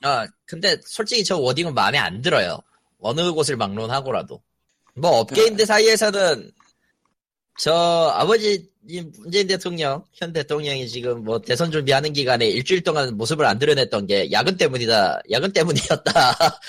아, 0.02 0.26
근데 0.46 0.76
솔직히 0.84 1.22
저 1.22 1.36
wording은 1.38 1.74
마음에 1.74 1.98
안 1.98 2.20
들어요. 2.22 2.58
어느 3.00 3.32
곳을 3.32 3.56
막론하고라도. 3.56 4.42
뭐 4.94 5.20
업계인들 5.20 5.64
사이에서는 5.66 6.50
저 7.58 7.72
아버지 8.14 8.68
이 8.86 9.02
문재인 9.18 9.46
대통령, 9.46 10.04
현 10.14 10.32
대통령이 10.32 10.88
지금 10.88 11.24
뭐 11.24 11.40
대선 11.40 11.70
준비하는 11.70 12.12
기간에 12.12 12.46
일주일 12.46 12.82
동안 12.82 13.16
모습을 13.16 13.44
안 13.44 13.58
드러냈던 13.58 14.06
게 14.06 14.30
야근 14.32 14.56
때문이다, 14.56 15.20
야근 15.30 15.52
때문이었다. 15.52 16.02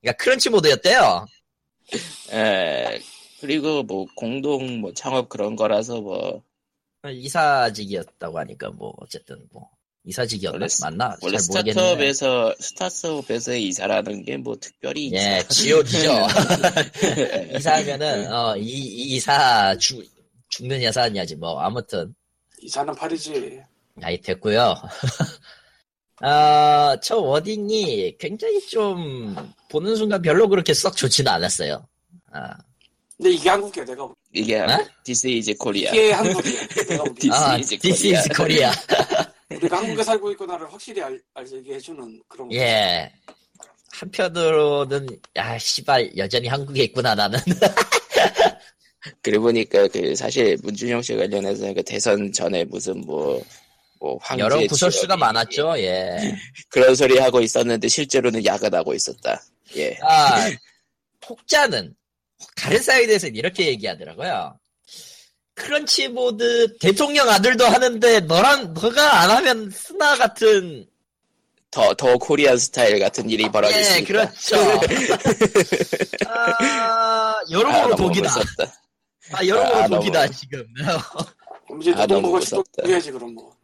그러니까 0.00 0.12
크런치 0.18 0.50
모드였대요. 0.50 1.26
에, 2.32 3.00
그리고 3.40 3.82
뭐 3.82 4.06
공동 4.16 4.80
뭐 4.80 4.92
창업 4.94 5.28
그런 5.28 5.56
거라서 5.56 6.00
뭐 6.00 6.42
이사직이었다고 7.08 8.38
하니까 8.38 8.70
뭐 8.70 8.92
어쨌든 8.98 9.46
뭐 9.52 9.70
이사직이었나 10.04 10.56
원래 10.58 10.66
맞나 10.80 11.16
원래 11.20 11.36
잘 11.38 11.62
모르겠는데. 11.62 11.72
스타트업에서 11.72 12.54
스타트업에서 12.58 13.54
이사라는 13.54 14.24
게 14.24 14.36
뭐 14.38 14.56
특별히 14.58 15.12
예, 15.12 15.42
지옥이죠. 15.48 16.10
예. 17.04 17.52
이사하면은 17.58 18.32
어이 18.32 18.62
이사 18.64 19.76
죽 19.76 20.02
죽는 20.48 20.82
여사냐지 20.82 21.36
뭐 21.36 21.60
아무튼 21.60 22.14
이사는 22.62 22.94
팔이지. 22.94 23.60
아이 24.02 24.20
됐고요. 24.20 24.74
아 26.22 26.46
저 26.46 27.16
wording이 27.18 28.16
굉장히 28.18 28.60
좀 28.66 29.34
보는 29.70 29.96
순간 29.96 30.20
별로 30.22 30.48
그렇게 30.48 30.74
썩 30.74 30.96
좋지는 30.96 31.30
않았어요. 31.32 31.86
아, 32.32 32.54
근데 33.16 33.30
이게 33.32 33.48
한국이야, 33.50 33.84
내가. 33.84 34.08
이게 34.32 34.64
네? 34.64 34.86
This 35.04 35.26
is 35.28 35.54
Korea 35.54 35.90
이게 35.92 36.12
한국이야, 36.12 36.66
내가. 36.88 37.04
This 37.14 37.32
아 37.34 37.56
is 37.58 37.68
this 37.78 38.02
Korea. 38.02 38.18
is 38.18 38.28
Korea. 38.34 38.70
우리가 39.50 39.78
한국에 39.78 40.02
살고 40.02 40.30
있구나를 40.32 40.72
확실히 40.72 41.02
알, 41.02 41.20
알게 41.34 41.74
해주는 41.74 42.22
그런 42.28 42.48
거. 42.48 42.54
예. 42.54 43.12
한편으로는 43.92 45.08
야 45.36 45.58
씨발 45.58 46.16
여전히 46.16 46.48
한국에 46.48 46.84
있구나 46.84 47.14
나는. 47.14 47.38
그러고 49.22 49.44
보니까 49.44 49.88
그 49.88 50.14
사실 50.14 50.56
문준영 50.62 51.02
씨 51.02 51.16
관련해서 51.16 51.72
그 51.74 51.82
대선 51.82 52.32
전에 52.32 52.64
무슨 52.64 53.00
뭐, 53.00 53.42
뭐 53.98 54.18
황제 54.20 54.44
여러 54.44 54.60
구설수가 54.66 55.16
많았죠. 55.16 55.74
예. 55.78 56.36
그런 56.70 56.94
소리 56.94 57.18
하고 57.18 57.40
있었는데 57.40 57.88
실제로는 57.88 58.44
야근하고 58.44 58.94
있었다. 58.94 59.42
예. 59.76 59.96
아, 60.02 60.48
혹자는 61.28 61.94
다른 62.56 62.78
사이드에서는 62.80 63.34
이렇게 63.34 63.66
얘기하더라고요. 63.66 64.59
크런치보드 65.60 66.78
대통령 66.78 67.28
아들도 67.28 67.64
하는데 67.64 68.20
너랑 68.20 68.74
너가 68.74 69.20
안 69.20 69.30
하면 69.30 69.70
스나 69.70 70.16
같은 70.16 70.86
더, 71.70 71.94
더 71.94 72.16
코리안 72.18 72.58
스타일 72.58 72.98
같은 72.98 73.30
일이 73.30 73.48
벌어질 73.50 73.84
수예 73.84 73.98
있다. 74.00 74.06
그렇죠. 74.08 74.56
아 76.26 76.56
아, 76.58 77.40
여러모로 77.50 77.96
너무 77.96 77.96
독이다. 77.96 78.28
무섭다. 78.28 78.74
아 79.32 79.46
여러모로 79.46 79.76
아, 79.76 79.88
독이다 79.88 80.28
지금. 80.28 80.66
이제 81.80 81.92
아, 81.92 82.06
너무 82.06 82.22
노동부가 82.22 82.38
무섭다. 82.38 82.72
집도해야지 82.82 83.12
그럼 83.12 83.34
뭐. 83.34 83.54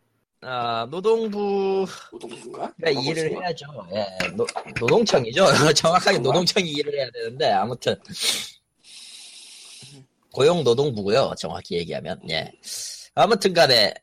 아 0.42 0.86
노동부가 0.88 1.92
노동부인가? 2.12 2.72
일을 2.86 3.32
해야죠. 3.32 3.66
예 3.92 4.28
노, 4.36 4.46
노동청이죠. 4.78 5.46
정확하게 5.74 6.18
노동청이 6.18 6.70
일을 6.70 6.94
해야 6.96 7.10
되는데 7.10 7.50
아무튼 7.50 7.96
고용노동부고요. 10.36 11.34
정확히 11.38 11.76
얘기하면 11.76 12.20
예 12.30 12.52
아무튼간에 13.14 13.94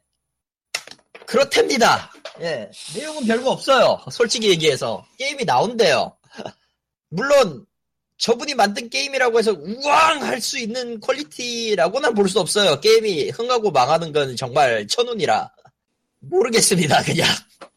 그렇답니다. 1.27 2.11
예 2.41 2.69
내용은 2.95 3.25
별거 3.25 3.51
없어요. 3.51 3.99
솔직히 4.11 4.49
얘기해서 4.49 5.05
게임이 5.19 5.45
나온대요. 5.45 6.17
물론 7.09 7.65
저분이 8.17 8.55
만든 8.55 8.89
게임이라고 8.89 9.37
해서 9.39 9.51
우왕 9.53 10.23
할 10.23 10.41
수 10.41 10.57
있는 10.57 10.99
퀄리티라고는 10.99 12.15
볼 12.15 12.27
수 12.27 12.39
없어요. 12.39 12.79
게임이 12.81 13.29
흥하고 13.29 13.69
망하는 13.71 14.11
건 14.11 14.35
정말 14.35 14.87
천운이라 14.87 15.51
모르겠습니다. 16.21 17.03
그냥 17.03 17.27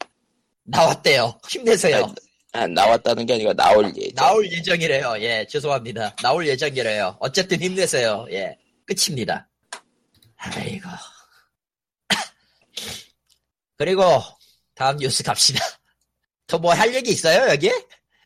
나왔대요. 0.64 1.38
힘내세요. 1.48 2.14
아, 2.52 2.66
나왔다는 2.66 3.26
게 3.26 3.34
아니라 3.34 3.52
나올 3.52 3.92
예정. 3.96 4.14
나올 4.14 4.50
예정이래요. 4.50 5.16
예, 5.20 5.46
죄송합니다. 5.48 6.16
나올 6.22 6.46
예정이래요. 6.46 7.16
어쨌든 7.20 7.60
힘내세요. 7.60 8.26
예, 8.30 8.56
끝입니다. 8.86 9.48
아이고. 10.36 10.88
그리고 13.76 14.02
다음 14.74 14.96
뉴스 14.96 15.22
갑시다. 15.22 15.60
더 16.46 16.58
뭐 16.58 16.72
할 16.74 16.94
얘기 16.94 17.10
있어요 17.10 17.50
여기? 17.50 17.68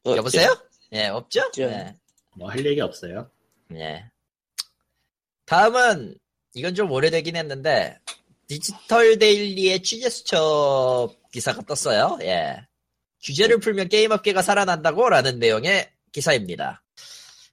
어, 0.04 0.14
여보세요? 0.16 0.54
예, 0.92 1.06
없죠? 1.06 1.40
없죠. 1.46 1.62
예, 1.62 1.94
뭐할 2.36 2.64
얘기 2.66 2.80
없어요. 2.80 3.30
예. 3.74 4.04
다음은 5.46 6.16
이건 6.54 6.74
좀 6.74 6.90
오래되긴 6.90 7.36
했는데 7.36 7.98
디지털 8.46 9.18
데일리의 9.18 9.82
취재 9.82 10.08
수첩 10.10 11.16
기사가 11.32 11.62
떴어요. 11.62 12.18
예. 12.22 12.66
규제를 13.22 13.60
풀면 13.60 13.88
게임 13.88 14.10
업계가 14.10 14.42
살아난다고 14.42 15.08
라는 15.08 15.38
내용의 15.38 15.90
기사입니다. 16.12 16.82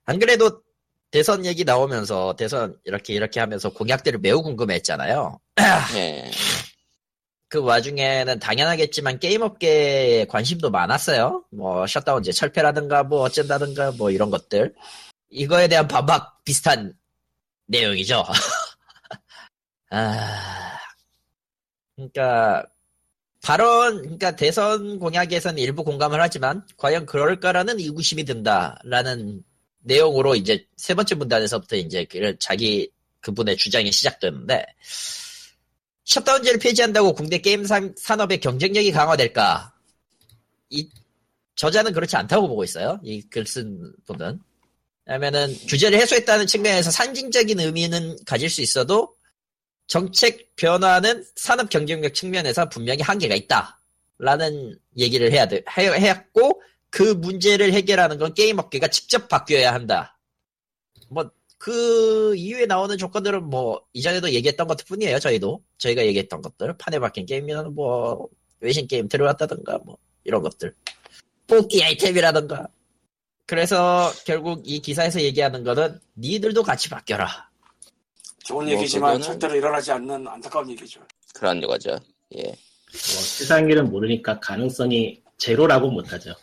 안 0.06 0.20
그래도 0.20 0.62
대선 1.12 1.46
얘기 1.46 1.64
나오면서 1.64 2.36
대선 2.36 2.78
이렇게 2.84 3.14
이렇게 3.14 3.40
하면서 3.40 3.70
공약들을 3.70 4.20
매우 4.20 4.42
궁금해했잖아요. 4.42 5.40
예. 5.96 6.32
그 7.50 7.64
와중에는 7.64 8.40
당연하겠지만 8.40 9.20
게임 9.20 9.42
업계에 9.42 10.26
관심도 10.26 10.70
많았어요. 10.70 11.46
뭐 11.50 11.88
셧다운제 11.88 12.34
철폐라든가 12.34 13.04
뭐 13.04 13.22
어쩐다든가 13.22 13.92
뭐 13.92 14.12
이런 14.12 14.30
것들. 14.30 14.76
이거에 15.30 15.68
대한 15.68 15.88
반박 15.88 16.44
비슷한 16.44 16.94
내용이죠. 17.68 18.26
아, 19.90 20.78
그러니까 21.96 22.66
발언, 23.48 24.02
그러니까 24.02 24.36
대선 24.36 25.00
공약에서는 25.00 25.58
일부 25.58 25.86
공감을 25.86 26.20
하지만 26.22 26.66
과연 26.76 27.06
그럴까라는 27.06 27.80
의구심이 27.80 28.26
든다라는 28.26 29.42
내용으로 29.80 30.36
이제 30.36 30.66
세 30.76 30.94
번째 30.94 31.16
문단에서부터 31.16 31.78
이제 31.78 32.04
그 32.12 32.36
자기 32.40 32.92
그분의 33.22 33.56
주장이 33.56 33.90
시작되는데 33.90 34.66
셧다운제를 36.04 36.60
폐지한다고 36.60 37.14
국내 37.14 37.38
게임 37.38 37.64
산- 37.66 37.94
산업의 37.98 38.42
경쟁력이 38.42 38.92
강화될까? 38.92 39.74
이 40.70 40.90
저자는 41.56 41.94
그렇지 41.94 42.18
않다고 42.18 42.50
보고 42.50 42.66
있어요. 42.66 43.00
이 43.04 43.22
글 43.30 43.46
쓴 43.46 43.94
분은. 44.08 44.42
왜냐면은 45.06 45.56
규제를 45.70 45.98
해소했다는 46.00 46.48
측면에서 46.48 46.92
상징적인 46.92 47.62
의미는 47.62 48.18
가질 48.26 48.50
수 48.50 48.62
있어도 48.62 49.16
정책 49.88 50.56
변화는 50.56 51.26
산업 51.36 51.70
경쟁력 51.70 52.14
측면에서 52.14 52.70
분명히 52.70 53.02
한계가 53.02 53.36
있다. 53.36 53.80
라는 54.20 54.78
얘기를 54.98 55.32
해야 55.32 55.48
돼, 55.48 55.64
해, 55.78 55.88
했고, 55.88 56.62
그 56.90 57.04
문제를 57.04 57.72
해결하는 57.74 58.18
건 58.18 58.34
게임 58.34 58.58
업계가 58.58 58.88
직접 58.88 59.28
바뀌어야 59.28 59.74
한다. 59.74 60.18
뭐, 61.10 61.30
그 61.60 62.36
이후에 62.36 62.66
나오는 62.66 62.98
조건들은 62.98 63.44
뭐, 63.46 63.82
이전에도 63.94 64.32
얘기했던 64.32 64.68
것들 64.68 64.86
뿐이에요, 64.88 65.20
저희도. 65.20 65.64
저희가 65.78 66.06
얘기했던 66.06 66.42
것들. 66.42 66.78
판에 66.78 67.00
박힌 67.00 67.26
게임이나 67.26 67.64
뭐, 67.64 68.28
외신 68.60 68.88
게임 68.88 69.08
들어왔다든가, 69.08 69.80
뭐, 69.86 69.98
이런 70.24 70.42
것들. 70.42 70.74
뽑기 71.46 71.84
아이템이라든가. 71.84 72.68
그래서 73.46 74.12
결국 74.26 74.64
이 74.66 74.80
기사에서 74.80 75.22
얘기하는 75.22 75.64
거는, 75.64 76.00
니들도 76.18 76.64
같이 76.64 76.90
바뀌어라. 76.90 77.47
좋은 78.48 78.64
뭐 78.66 78.74
얘기지만 78.74 79.18
그거는- 79.20 79.24
절대로 79.24 79.56
일어나지 79.56 79.92
않는 79.92 80.26
안타까운 80.26 80.70
얘기죠. 80.70 81.02
그런 81.34 81.60
거죠. 81.60 81.98
예. 82.38 82.44
뭐 82.44 82.54
세상 82.92 83.70
일은 83.70 83.90
모르니까 83.92 84.40
가능성이 84.40 85.22
제로라고 85.38 85.92
못하죠. 85.92 86.34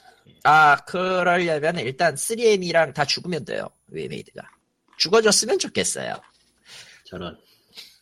아, 0.42 0.76
그러려면 0.84 1.78
일단 1.78 2.14
3N이랑 2.14 2.92
다 2.92 3.06
죽으면 3.06 3.46
돼요. 3.46 3.68
위메이드가. 3.88 4.42
죽어줬으면 4.98 5.58
좋겠어요. 5.58 6.14
저런. 7.06 7.38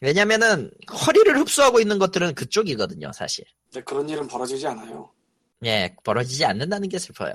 왜냐면은 0.00 0.72
허리를 1.06 1.38
흡수하고 1.38 1.78
있는 1.78 2.00
것들은 2.00 2.34
그쪽이거든요, 2.34 3.12
사실. 3.12 3.44
근데 3.70 3.84
그런 3.84 4.08
일은 4.08 4.26
벌어지지 4.26 4.66
않아요. 4.66 5.08
예, 5.64 5.94
벌어지지 6.02 6.44
않는다는 6.44 6.88
게 6.88 6.98
슬퍼요. 6.98 7.32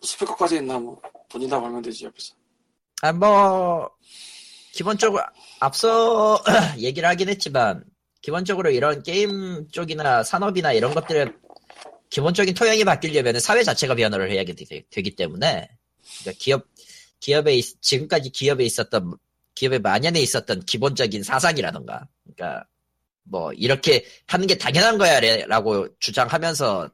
싶을 0.00 0.26
것까지 0.28 0.56
있나 0.56 0.78
뭐 0.78 0.98
돈이 1.28 1.46
다 1.46 1.60
벌면 1.60 1.82
되지 1.82 2.06
옆에서. 2.06 2.34
아, 3.02 3.12
뭐, 3.12 3.90
기본적으로, 4.76 5.22
앞서 5.58 6.42
얘기를 6.78 7.08
하긴 7.08 7.30
했지만, 7.30 7.82
기본적으로 8.20 8.70
이런 8.70 9.02
게임 9.02 9.66
쪽이나 9.70 10.22
산업이나 10.22 10.72
이런 10.74 10.92
것들의 10.92 11.32
기본적인 12.10 12.54
토양이 12.54 12.84
바뀌려면 12.84 13.40
사회 13.40 13.62
자체가 13.62 13.94
변화를 13.94 14.30
해야 14.30 14.44
되, 14.44 15.02
기 15.02 15.16
때문에, 15.16 15.68
그러니까 16.20 16.38
기업, 16.38 16.66
기업에, 17.20 17.54
있- 17.54 17.80
지금까지 17.80 18.28
기업에 18.30 18.64
있었던, 18.64 19.14
기업의 19.54 19.78
만연에 19.78 20.20
있었던 20.20 20.60
기본적인 20.66 21.22
사상이라던가, 21.22 22.06
그러니까, 22.24 22.66
뭐, 23.22 23.54
이렇게 23.54 24.04
하는 24.26 24.46
게 24.46 24.58
당연한 24.58 24.98
거야, 24.98 25.20
라고 25.46 25.88
주장하면서 26.00 26.90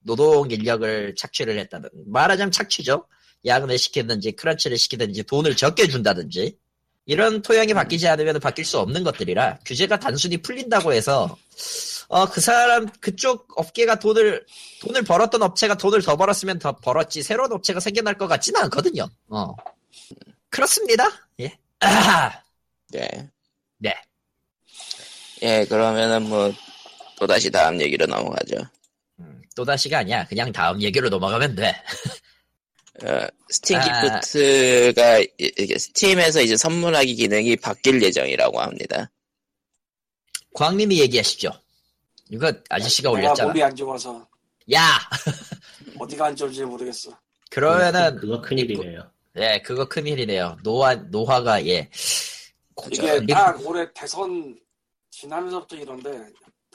노동 0.00 0.50
인력을 0.50 1.14
착취를 1.18 1.58
했다든 1.58 1.90
말하자면 2.06 2.50
착취죠. 2.50 3.06
야근을 3.44 3.76
시키든지 3.76 4.32
크런치를 4.32 4.78
시키든지 4.78 5.24
돈을 5.24 5.54
적게 5.54 5.86
준다든지 5.86 6.56
이런 7.06 7.40
토양이 7.40 7.72
바뀌지 7.72 8.06
않으면 8.08 8.40
바뀔 8.40 8.64
수 8.64 8.78
없는 8.78 9.04
것들이라 9.04 9.60
규제가 9.64 9.98
단순히 9.98 10.36
풀린다고 10.38 10.92
해서 10.92 11.36
어 12.08 12.26
그 12.26 12.40
사람 12.40 12.88
그쪽 13.00 13.48
업계가 13.58 13.98
돈을 13.98 14.44
돈을 14.82 15.02
벌었던 15.02 15.42
업체가 15.42 15.76
돈을 15.76 16.02
더 16.02 16.16
벌었으면 16.16 16.58
더 16.58 16.76
벌었지 16.76 17.22
새로운 17.22 17.50
업체가 17.52 17.80
생겨날 17.80 18.18
것 18.18 18.28
같지는 18.28 18.60
않거든요. 18.62 19.08
어 19.28 19.54
그렇습니다. 20.50 21.04
예. 21.40 21.56
아, 21.80 22.32
네. 22.90 23.08
네. 23.78 23.94
예, 25.42 25.66
그러면은 25.66 26.28
뭐, 26.28 26.52
또다시 27.18 27.50
다음 27.50 27.80
얘기로 27.80 28.06
넘어가죠. 28.06 28.56
음, 29.20 29.42
또다시가 29.54 29.98
아니야. 29.98 30.26
그냥 30.26 30.50
다음 30.52 30.80
얘기로 30.80 31.08
넘어가면 31.08 31.56
돼. 31.56 31.74
어, 33.04 33.26
스팀 33.50 33.76
아. 33.76 34.20
기프트가, 34.20 35.18
이- 35.20 35.28
이게 35.38 35.78
스팀에서 35.78 36.40
이제 36.40 36.56
선물하기 36.56 37.14
기능이 37.14 37.56
바뀔 37.56 38.02
예정이라고 38.02 38.60
합니다. 38.60 39.10
광님이 40.54 41.00
얘기하시죠. 41.00 41.50
이거 42.30 42.52
아저씨가 42.70 43.10
내가 43.10 43.18
올렸잖아. 43.28 43.48
몸이 43.48 43.62
안 43.62 43.76
좋아서 43.76 44.26
야! 44.72 44.98
어디가 45.98 46.26
안 46.26 46.36
좋은지 46.36 46.64
모르겠어. 46.64 47.16
그러면은, 47.50 48.16
그거 48.16 48.40
큰일이네요. 48.40 49.10
예, 49.36 49.60
그거 49.64 49.86
큰일이네요. 49.86 50.56
노화, 50.62 50.94
노화가, 50.94 51.64
예. 51.66 51.88
이게 52.90 53.20
리- 53.20 53.26
딱 53.32 53.64
올해 53.66 53.86
대선 53.94 54.58
지나면서부터 55.10 55.76
이런데 55.76 56.10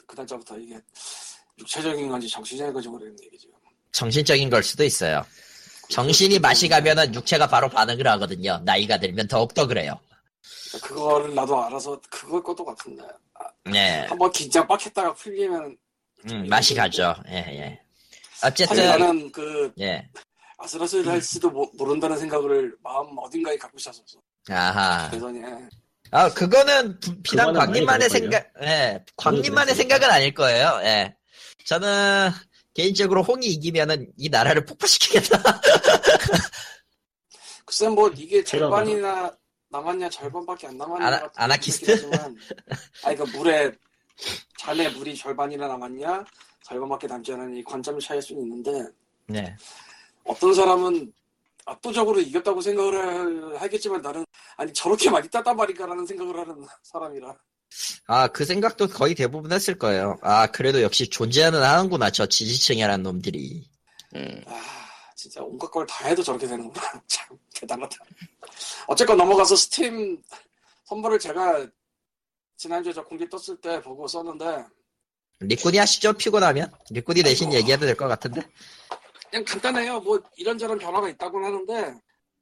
그다음부터 0.06 0.58
이게 0.58 0.78
육체적인 1.58 2.08
건지 2.08 2.28
정신적인 2.28 2.72
건지 2.72 2.88
모르겠는 2.88 3.16
얘기죠. 3.24 3.48
정신적인 3.92 4.48
걸 4.48 4.62
수도 4.62 4.84
있어요. 4.84 5.24
정신이 5.96 6.38
맛이 6.38 6.68
가면은 6.68 7.14
육체가 7.14 7.46
바로 7.48 7.68
반응을 7.68 8.06
하거든요. 8.08 8.58
나이가 8.64 8.98
들면 8.98 9.28
더욱더 9.28 9.66
그래요. 9.66 9.98
그거를 10.82 11.34
나도 11.34 11.62
알아서 11.64 12.00
그걸 12.10 12.42
것도 12.42 12.64
같은데 12.64 13.02
아, 13.34 13.44
네. 13.70 14.06
한번 14.08 14.32
긴장 14.32 14.66
빡 14.66 14.84
했다가 14.84 15.12
풀리면 15.14 15.76
음, 16.30 16.46
맛이 16.48 16.74
가죠. 16.74 17.14
예, 17.28 17.34
예. 17.36 17.80
사실 18.34 18.64
어쨌든, 18.64 18.86
나는 18.88 19.30
그 19.32 19.70
예. 19.80 20.08
아슬아슬 20.58 21.06
할지도 21.06 21.50
모- 21.50 21.70
모른다는 21.76 22.16
생각을 22.16 22.74
마음 22.82 23.06
어딘가에 23.18 23.58
갖고 23.58 23.76
있었어. 23.78 24.00
아하. 24.48 25.10
그래서 25.10 25.30
예. 25.36 25.42
아, 26.10 26.32
그거는 26.32 26.98
부- 27.00 27.20
비단 27.22 27.52
광님만의 27.52 28.08
생각, 28.08 28.46
예, 28.62 29.04
광님만의. 29.16 29.74
생각은 29.74 30.08
아닐 30.10 30.32
거예요. 30.32 30.80
예. 30.84 31.14
저는 31.66 32.30
개인적으로 32.74 33.22
홍이 33.22 33.46
이기면은 33.46 34.10
이 34.16 34.28
나라를 34.28 34.64
폭파시키겠다. 34.64 35.38
글쎄 37.66 37.88
뭐 37.88 38.08
이게 38.10 38.42
절반이나 38.42 39.34
남았냐 39.68 40.08
절반밖에 40.10 40.66
안 40.68 40.76
남았냐 40.76 41.06
아나- 41.06 41.20
같은 41.20 41.42
아나키스트? 41.42 42.10
아니 43.04 43.16
그 43.16 43.22
물에 43.24 43.72
잔에 44.58 44.88
물이 44.90 45.16
절반이나 45.16 45.68
남았냐 45.68 46.24
절반밖에 46.64 47.06
남지 47.06 47.32
않으니 47.32 47.64
관점의 47.64 48.00
차이일 48.00 48.22
수는 48.22 48.42
있는데 48.42 48.84
네. 49.26 49.56
어떤 50.24 50.52
사람은 50.54 51.12
압도적으로 51.64 52.20
이겼다고 52.20 52.60
생각을 52.60 53.60
하겠지만 53.60 54.02
나는 54.02 54.24
아니 54.56 54.72
저렇게 54.72 55.08
많이 55.10 55.28
땄단 55.28 55.56
말인가라는 55.56 56.04
생각을 56.06 56.38
하는 56.38 56.66
사람이라 56.82 57.34
아, 58.06 58.28
그 58.28 58.44
생각도 58.44 58.88
거의 58.88 59.14
대부분 59.14 59.52
했을 59.52 59.78
거예요. 59.78 60.18
아, 60.22 60.46
그래도 60.48 60.82
역시 60.82 61.08
존재는 61.08 61.62
하는구나, 61.62 62.10
저 62.10 62.26
지지층이라는 62.26 63.02
놈들이. 63.02 63.64
음, 64.14 64.42
아 64.46 64.60
진짜 65.16 65.40
온갖 65.42 65.70
걸 65.70 65.86
다 65.86 66.06
해도 66.06 66.22
저렇게 66.22 66.46
되는구나 66.46 66.82
참 67.08 67.36
대단하다 67.54 67.96
어쨌건 68.88 69.16
넘어가서 69.16 69.56
스팀 69.56 70.20
선물을 70.84 71.18
제가 71.18 71.66
지난주에 72.58 72.92
저 72.92 73.02
공개 73.04 73.26
떴을 73.28 73.58
때 73.62 73.80
보고 73.80 74.06
썼는데 74.06 74.64
리꾼이 75.40 75.78
하시죠, 75.78 76.12
피곤하면? 76.12 76.70
리꾼이 76.90 77.22
대신 77.22 77.46
아이고. 77.48 77.58
얘기해도 77.58 77.86
될 77.86 77.96
것 77.96 78.06
같은데? 78.08 78.42
그냥 79.30 79.44
간단해요 79.46 80.00
뭐 80.00 80.20
이런저런 80.36 80.78
변화가 80.78 81.08
있다고는 81.08 81.46
하는데 81.46 81.94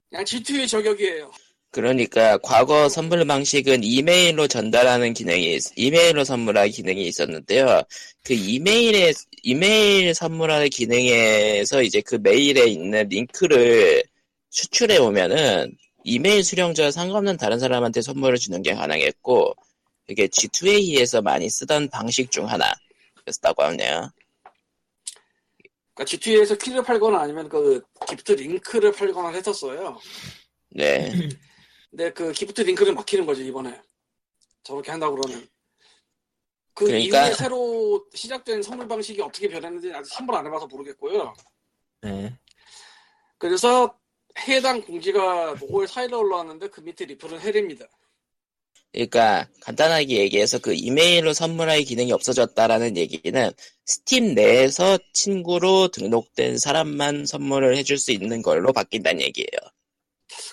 그냥 0.09 0.25
G2의 0.25 0.67
저격이에요 0.67 1.31
그러니까 1.71 2.37
과거 2.39 2.89
선물 2.89 3.25
방식은 3.25 3.83
이메일로 3.85 4.47
전달하는 4.49 5.13
기능이 5.13 5.55
있- 5.55 5.71
이메일로 5.77 6.25
선물하기 6.25 6.71
기능이 6.73 7.07
있었는데요. 7.07 7.81
그 8.25 8.33
이메일에 8.33 9.13
이메일 9.43 10.13
선물하는 10.13 10.69
기능에서 10.69 11.81
이제 11.81 12.01
그 12.01 12.15
메일에 12.15 12.65
있는 12.65 13.07
링크를 13.07 14.03
추출해 14.49 14.97
오면은 14.97 15.77
이메일 16.03 16.43
수령자와 16.43 16.91
상관없는 16.91 17.37
다른 17.37 17.57
사람한테 17.57 18.01
선물을 18.01 18.37
주는 18.37 18.61
게 18.61 18.73
가능했고 18.73 19.55
그게 20.07 20.27
G2A에서 20.27 21.21
많이 21.23 21.49
쓰던 21.49 21.87
방식 21.89 22.31
중 22.31 22.49
하나였다고 22.49 23.63
하네요. 23.63 24.11
그러니까 25.93 26.03
G2A에서 26.17 26.61
키를 26.61 26.83
팔거나 26.83 27.21
아니면 27.21 27.47
그 27.47 27.81
gift 28.09 28.33
link를 28.33 28.91
팔거나 28.91 29.29
했었어요 29.29 29.97
네. 30.71 31.11
근데 31.91 32.11
그 32.13 32.31
gift 32.31 32.61
link를 32.61 32.93
막히는 32.93 33.25
거죠 33.25 33.41
이번에. 33.41 33.79
저렇게 34.63 34.91
한다고 34.91 35.15
그러면. 35.17 35.47
그 36.73 36.85
그러니까- 36.85 37.25
이후에 37.25 37.35
새로 37.35 38.05
시작된 38.13 38.63
선물 38.63 38.87
방식이 38.87 39.21
어떻게 39.21 39.47
변했는지 39.49 39.91
아직 39.93 40.17
한번 40.17 40.37
안 40.37 40.45
해봐서 40.47 40.65
모르겠고요. 40.67 41.33
네. 42.01 42.33
그래서 43.37 43.99
해당 44.47 44.81
공지가 44.81 45.53
5월 45.55 45.85
4일에 45.85 46.17
올라왔는데 46.17 46.69
그 46.69 46.79
밑에 46.79 47.05
리플은 47.05 47.41
hell입니다. 47.41 47.85
그러니까 48.93 49.47
간단하게 49.61 50.17
얘기해서 50.19 50.59
그 50.59 50.73
이메일로 50.73 51.33
선물할 51.33 51.83
기능이 51.83 52.11
없어졌다라는 52.13 52.97
얘기는 52.97 53.51
스팀 53.85 54.33
내에서 54.33 54.97
친구로 55.13 55.89
등록된 55.89 56.57
사람만 56.57 57.25
선물을 57.25 57.75
해줄 57.77 57.97
수 57.97 58.11
있는 58.11 58.41
걸로 58.41 58.71
바뀐다는 58.73 59.21
얘기예요. 59.21 59.47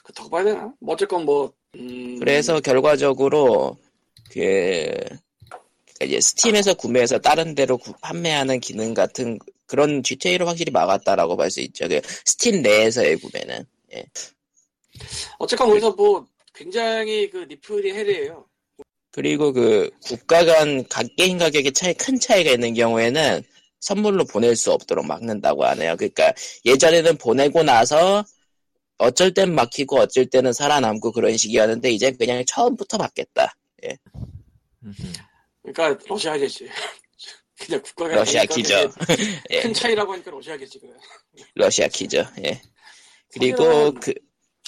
그렇다고 0.03 0.31
봐야 0.31 0.45
되나? 0.45 0.73
뭐 0.81 0.95
어쨌건 0.95 1.25
뭐 1.25 1.53
음, 1.77 2.19
그래서 2.19 2.61
결과적으로 2.61 3.77
그 4.31 4.41
그러니까 4.91 6.05
이제 6.05 6.21
스팀에서 6.21 6.75
구매해서 6.75 7.19
다른 7.19 7.55
데로 7.55 7.77
구- 7.79 7.93
판매하는 8.01 8.61
기능 8.61 8.95
같은 8.95 9.38
그런 9.67 10.03
G2A를 10.03 10.47
확실히 10.49 10.71
막았다라고 10.73 11.37
볼 11.37 11.51
수 11.51 11.61
있죠. 11.61 11.88
그 11.88 12.01
스팀 12.25 12.62
내에서의 12.62 13.17
구매는 13.17 13.64
어쨌건 15.38 15.69
거기서 15.69 15.93
뭐 15.93 16.27
굉장히 16.55 17.31
그 17.31 17.38
리플이 17.38 17.93
해리예요 17.93 18.45
그리고 19.12 19.53
그 19.53 19.91
국가 20.05 20.45
간각 20.45 21.07
게임 21.17 21.38
가격에 21.38 21.71
차이 21.73 21.95
큰 21.95 22.19
차이가 22.19 22.51
있는 22.51 22.75
경우에는 22.75 23.43
선물로 23.81 24.25
보낼 24.25 24.57
수 24.57 24.73
없도록 24.73 25.07
막는다고 25.07 25.64
하네요. 25.64 25.97
그러니까 25.97 26.33
예전에는 26.64 27.17
보내고 27.17 27.62
나서 27.62 28.25
어쩔 28.99 29.33
땐 29.33 29.55
막히고 29.55 29.97
어쩔 29.99 30.27
때는 30.27 30.53
살아남고 30.53 31.13
그런 31.13 31.37
식이었는데 31.37 31.91
이제 31.91 32.13
그냥 32.13 32.45
처음부터 32.47 32.99
받겠다. 32.99 33.55
음흠. 34.85 35.13
그러니까 35.63 36.05
러시아겠지 36.09 36.69
그냥 37.59 37.83
국가가 37.83 38.15
러시아 38.17 38.45
키죠. 38.45 38.75
예, 39.51 39.63
큰 39.63 39.73
차이라고 39.73 40.13
하니까 40.13 40.31
러시아겠지 40.31 40.79
그래 40.81 40.93
러시아 41.55 41.89
키죠. 41.89 42.25
예. 42.45 42.61
그리고 43.33 43.93
그 43.95 44.13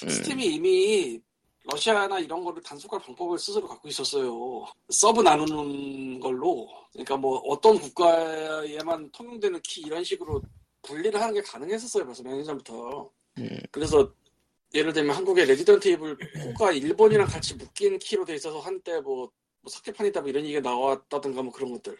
음, 0.03 0.09
스팀이 0.09 0.45
이미 0.45 1.19
러시아나 1.63 2.19
이런 2.19 2.43
거를 2.43 2.61
단속할 2.63 2.99
방법을 3.01 3.37
스스로 3.39 3.67
갖고 3.67 3.87
있었어요. 3.87 4.65
sub 4.89 5.21
나누는 5.21 6.19
걸로. 6.19 6.67
그러니까 6.91 7.17
뭐 7.17 7.37
어떤 7.39 7.79
국가에만 7.79 9.11
통용되는 9.11 9.59
키 9.63 9.81
이런 9.81 10.03
식으로 10.03 10.41
분리를 10.81 11.19
하는 11.19 11.33
게 11.33 11.41
가능했었어요. 11.41 12.05
벌써 12.05 12.23
몇 12.23 12.33
년 12.35 12.43
전부터. 12.43 13.09
음, 13.37 13.59
그래서 13.71 14.11
예를 14.73 14.93
들면 14.93 15.15
한국의 15.15 15.45
Resident 15.47 15.87
Evil 15.89 16.17
4가 16.17 16.75
일본이랑 16.75 17.27
같이 17.27 17.55
묶인 17.55 17.99
키로 17.99 18.23
돼 18.25 18.35
있어서 18.35 18.59
한때 18.59 18.99
뭐, 19.01 19.31
뭐 19.61 19.69
사케판이다 19.69 20.21
뭐 20.21 20.29
이런 20.29 20.43
얘기가 20.45 20.61
나왔다든가 20.61 21.41
뭐 21.41 21.51
그런 21.51 21.71
것들. 21.73 21.97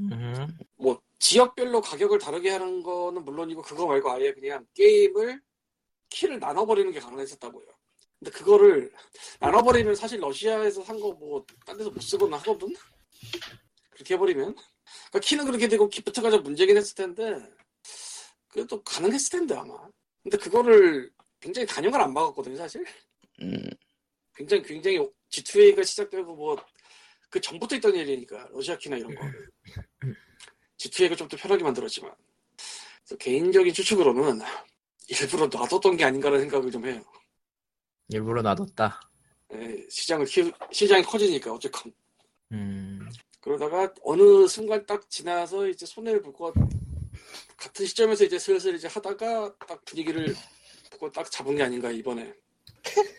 음흠. 0.00 0.46
뭐 0.76 1.00
지역별로 1.18 1.80
가격을 1.80 2.18
다르게 2.18 2.50
하는 2.50 2.82
거는 2.82 3.24
물론이고 3.24 3.62
그거 3.62 3.86
말고 3.86 4.10
아예 4.10 4.32
그냥 4.32 4.66
게임을 4.74 5.40
키를 6.08 6.38
나눠버리는 6.40 6.90
게 6.92 7.00
가능했었다고요. 7.00 7.66
근데 8.18 8.30
그거를 8.30 8.92
나눠버리면 9.40 9.94
사실 9.94 10.20
러시아에서 10.20 10.82
산 10.84 10.98
거 10.98 11.12
뭐 11.14 11.44
딴 11.66 11.76
데서 11.76 11.90
못 11.90 12.00
쓰거나 12.00 12.36
하거든. 12.38 12.74
그렇게 13.90 14.14
해버리면 14.14 14.54
그러니까 14.54 15.20
키는 15.20 15.44
그렇게 15.44 15.68
되고 15.68 15.88
기프트가 15.88 16.30
좀 16.30 16.42
문제긴 16.42 16.76
했을 16.76 16.94
텐데 16.94 17.42
그래도 18.48 18.82
가능했을 18.82 19.38
텐데 19.38 19.54
아마. 19.54 19.76
근데 20.22 20.38
그거를 20.38 21.12
굉장히 21.44 21.66
단연을 21.66 22.00
안 22.00 22.12
막았거든요 22.14 22.56
사실. 22.56 22.84
음, 23.42 23.68
굉장히 24.34 24.62
굉장히 24.62 24.98
G2A가 25.30 25.84
시작되고 25.84 26.34
뭐 26.34 26.56
그 27.34 27.40
전부터 27.40 27.74
있던 27.76 27.96
일이니까 27.96 28.48
러시아 28.52 28.78
키나 28.78 28.96
이런 28.96 29.12
거 29.12 29.20
G2A가 30.78 31.18
좀 31.18 31.28
더 31.28 31.36
편하게 31.36 31.64
만들었지만 31.64 32.14
개인적인 33.18 33.74
추측으로는 33.74 34.38
일부러 35.08 35.48
놔뒀던 35.48 35.96
게 35.96 36.04
아닌가라는 36.04 36.42
생각을 36.44 36.70
좀 36.70 36.86
해요. 36.86 37.02
일부러 38.08 38.40
놔뒀다. 38.40 39.00
예, 39.54 39.84
시장을 39.90 40.26
키 40.26 40.52
시장이 40.70 41.02
커지니까 41.02 41.52
어쨌건 41.52 41.92
음, 42.52 43.00
그러다가 43.40 43.92
어느 44.02 44.46
순간 44.46 44.86
딱 44.86 45.10
지나서 45.10 45.66
이제 45.66 45.84
손해를 45.86 46.22
보고 46.22 46.52
같은 47.56 47.84
시점에서 47.84 48.24
이제 48.24 48.38
슬슬 48.38 48.76
이제 48.76 48.86
하다가 48.86 49.56
딱 49.66 49.84
분위기를 49.84 50.36
보고 51.04 51.12
딱 51.12 51.30
잡은 51.30 51.56
게 51.56 51.62
아닌가 51.62 51.90
이번에 51.90 52.32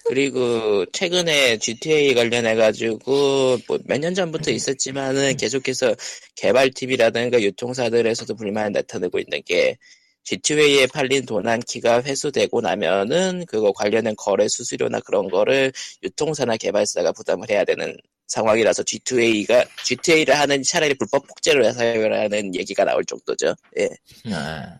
그리고 0.06 0.86
최근에 0.92 1.58
GTA 1.58 2.14
관련해가지고 2.14 3.60
뭐 3.68 3.78
몇 3.86 4.00
년 4.00 4.14
전부터 4.14 4.52
있었지만은 4.52 5.38
계속해서 5.38 5.96
개발팀이라든가 6.36 7.42
유통사들에서도 7.42 8.36
불만을 8.36 8.72
나타내고 8.74 9.20
있는 9.20 9.42
게 9.46 9.78
GTA에 10.24 10.88
팔린 10.88 11.26
도난키가 11.26 12.04
회수되고 12.04 12.62
나면은 12.62 13.46
그거 13.48 13.72
관련된 13.72 14.16
거래 14.18 14.48
수수료나 14.48 15.00
그런 15.02 15.30
거를 15.30 15.72
유통사나 16.04 16.58
개발사가 16.58 17.12
부담을 17.12 17.50
해야 17.50 17.64
되는 17.64 17.96
상황이라서 18.28 18.82
G2A가 18.84 19.68
GTA를 19.84 20.36
하는 20.36 20.64
차라리 20.64 20.96
불법 20.96 21.28
폭제를 21.28 21.72
사용을 21.74 22.20
하는 22.20 22.56
얘기가 22.56 22.84
나올 22.84 23.06
정도죠. 23.06 23.54
예. 23.78 23.90
아, 24.34 24.80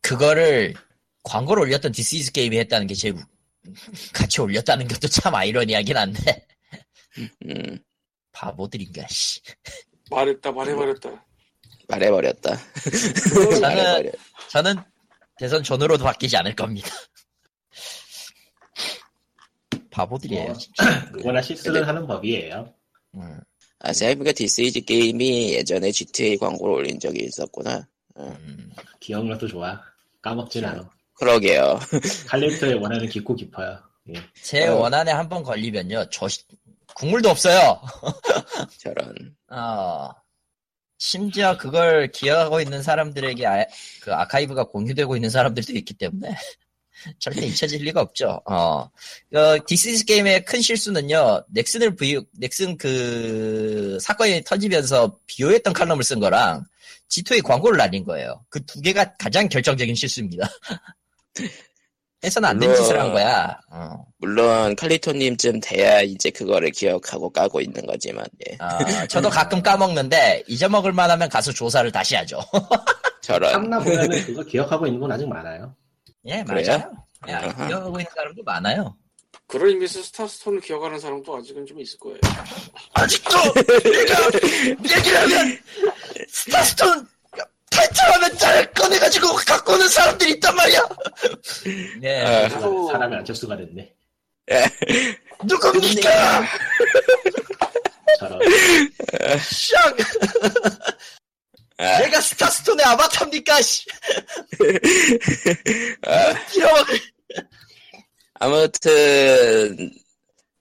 그거를 0.00 0.72
광고를 1.26 1.62
올렸던 1.64 1.92
디스이즈 1.92 2.32
게임이 2.32 2.56
했다는 2.58 2.86
게 2.86 2.94
제일 2.94 3.14
우- 3.14 3.20
같이 4.12 4.40
올렸다는 4.40 4.86
것도 4.86 5.08
참 5.08 5.34
아이러니하긴 5.34 5.96
한데 5.96 6.46
음, 7.44 7.78
바보들인가 8.32 9.06
씨. 9.08 9.40
말했다 10.10 10.52
말해버렸다 10.52 11.24
말해버렸다. 11.88 12.56
저는 13.30 13.60
말해버려. 13.60 14.10
저는 14.50 14.76
대선 15.38 15.62
전으로도 15.62 16.04
바뀌지 16.04 16.36
않을 16.36 16.54
겁니다. 16.54 16.88
바보들이에요. 19.90 20.44
뭐, 20.46 20.54
진짜. 20.54 20.84
누구나 21.12 21.42
실수를 21.42 21.86
하는 21.88 22.06
법이에요. 22.06 22.72
음, 23.14 23.40
아, 23.80 23.92
생각해보니까 23.92 24.32
디스이즈 24.32 24.80
게임이 24.82 25.54
예전에 25.54 25.90
G2A 25.90 26.36
광고를 26.38 26.74
올린 26.74 27.00
적이 27.00 27.24
있었구나. 27.24 27.86
음. 28.18 28.72
기억력도 29.00 29.48
좋아. 29.48 29.80
까먹진 30.22 30.64
않아. 30.64 30.90
그러게요. 31.18 31.80
칼리토의 32.26 32.74
원한은 32.74 33.08
깊고 33.08 33.34
깊어요. 33.36 33.78
예. 34.14 34.22
제 34.42 34.66
어. 34.68 34.76
원한에 34.76 35.10
한 35.12 35.28
번 35.28 35.42
걸리면요, 35.42 36.06
저 36.10 36.28
시- 36.28 36.42
국물도 36.94 37.28
없어요. 37.30 37.80
저런. 38.78 39.34
어, 39.50 40.10
심지어 40.98 41.56
그걸 41.56 42.10
기억하고 42.12 42.60
있는 42.60 42.82
사람들에게 42.82 43.46
아, 43.46 43.64
그 44.02 44.14
아카이브가 44.14 44.64
공유되고 44.64 45.16
있는 45.16 45.28
사람들도 45.30 45.72
있기 45.74 45.94
때문에 45.94 46.34
절대 47.18 47.46
잊혀질 47.46 47.82
리가 47.84 48.00
없죠. 48.00 48.40
어, 48.46 48.88
어 49.34 49.58
디스이즈 49.66 50.04
게임의 50.06 50.44
큰 50.44 50.60
실수는요, 50.62 51.44
넥슨을 51.50 51.96
부유, 51.96 52.24
넥슨 52.38 52.76
그 52.78 53.98
사건이 54.00 54.42
터지면서 54.44 55.18
비호했던 55.26 55.72
칼럼을 55.74 56.02
쓴 56.04 56.20
거랑 56.20 56.64
G2A 57.08 57.42
광고를 57.42 57.76
날린 57.78 58.04
거예요. 58.04 58.44
그 58.48 58.64
두 58.66 58.80
개가 58.80 59.14
가장 59.16 59.48
결정적인 59.48 59.94
실수입니다. 59.94 60.48
해서는 62.24 62.48
안 62.48 62.58
된 62.58 62.74
짓을 62.74 62.98
한 62.98 63.12
거야. 63.12 63.60
어. 63.70 64.04
물론 64.18 64.74
칼리토님쯤 64.74 65.60
돼야 65.60 66.00
이제 66.00 66.30
그거를 66.30 66.70
기억하고 66.70 67.30
까고 67.30 67.60
있는 67.60 67.84
거지만 67.86 68.24
예. 68.50 68.56
아, 68.58 69.06
저도 69.06 69.28
가끔 69.28 69.62
까먹는데 69.62 70.44
잊어먹을 70.48 70.92
만하면 70.92 71.28
가서 71.28 71.52
조사를 71.52 71.90
다시 71.92 72.14
하죠. 72.16 72.40
저런. 73.22 73.52
참나 73.52 73.78
보면은 73.80 74.24
그거 74.24 74.42
기억하고 74.42 74.86
있는 74.86 74.98
분 75.00 75.12
아직 75.12 75.28
많아요. 75.28 75.74
예? 76.26 76.42
맞아요. 76.44 76.90
예. 77.28 77.32
기억하고 77.68 77.98
있는 78.00 78.10
사람도 78.14 78.42
많아요. 78.44 78.96
그런 79.48 79.68
의미에서 79.68 80.02
스타스톤을 80.02 80.60
기억하는 80.60 80.98
사람도 80.98 81.36
아직은 81.36 81.66
좀 81.66 81.78
있을 81.80 81.98
거예요 82.00 82.18
아직도 82.94 83.36
내가 83.54 84.96
얘기를 84.96 85.20
하면 85.22 85.58
스타스톤 86.28 87.06
타이틀하면 87.76 88.38
잘 88.38 88.72
꺼내가지고 88.72 89.34
갖고 89.46 89.74
오는 89.74 89.88
사람들이 89.88 90.32
있단 90.32 90.56
말이야. 90.56 90.88
예, 92.02 92.20
아. 92.22 92.48
그래서 92.48 92.88
사람이 92.90 93.16
안철수가 93.16 93.56
됐네. 93.56 93.92
누굽니까? 95.44 96.46
저런. 98.18 98.40
샹! 99.40 99.96
아, 101.78 101.98
내가 101.98 102.20
스타스톤의 102.20 102.86
아바타입니까? 102.86 103.60
씨. 103.60 103.84
아, 106.06 106.34
빌어먹을. 106.50 107.00
아무튼 108.34 109.90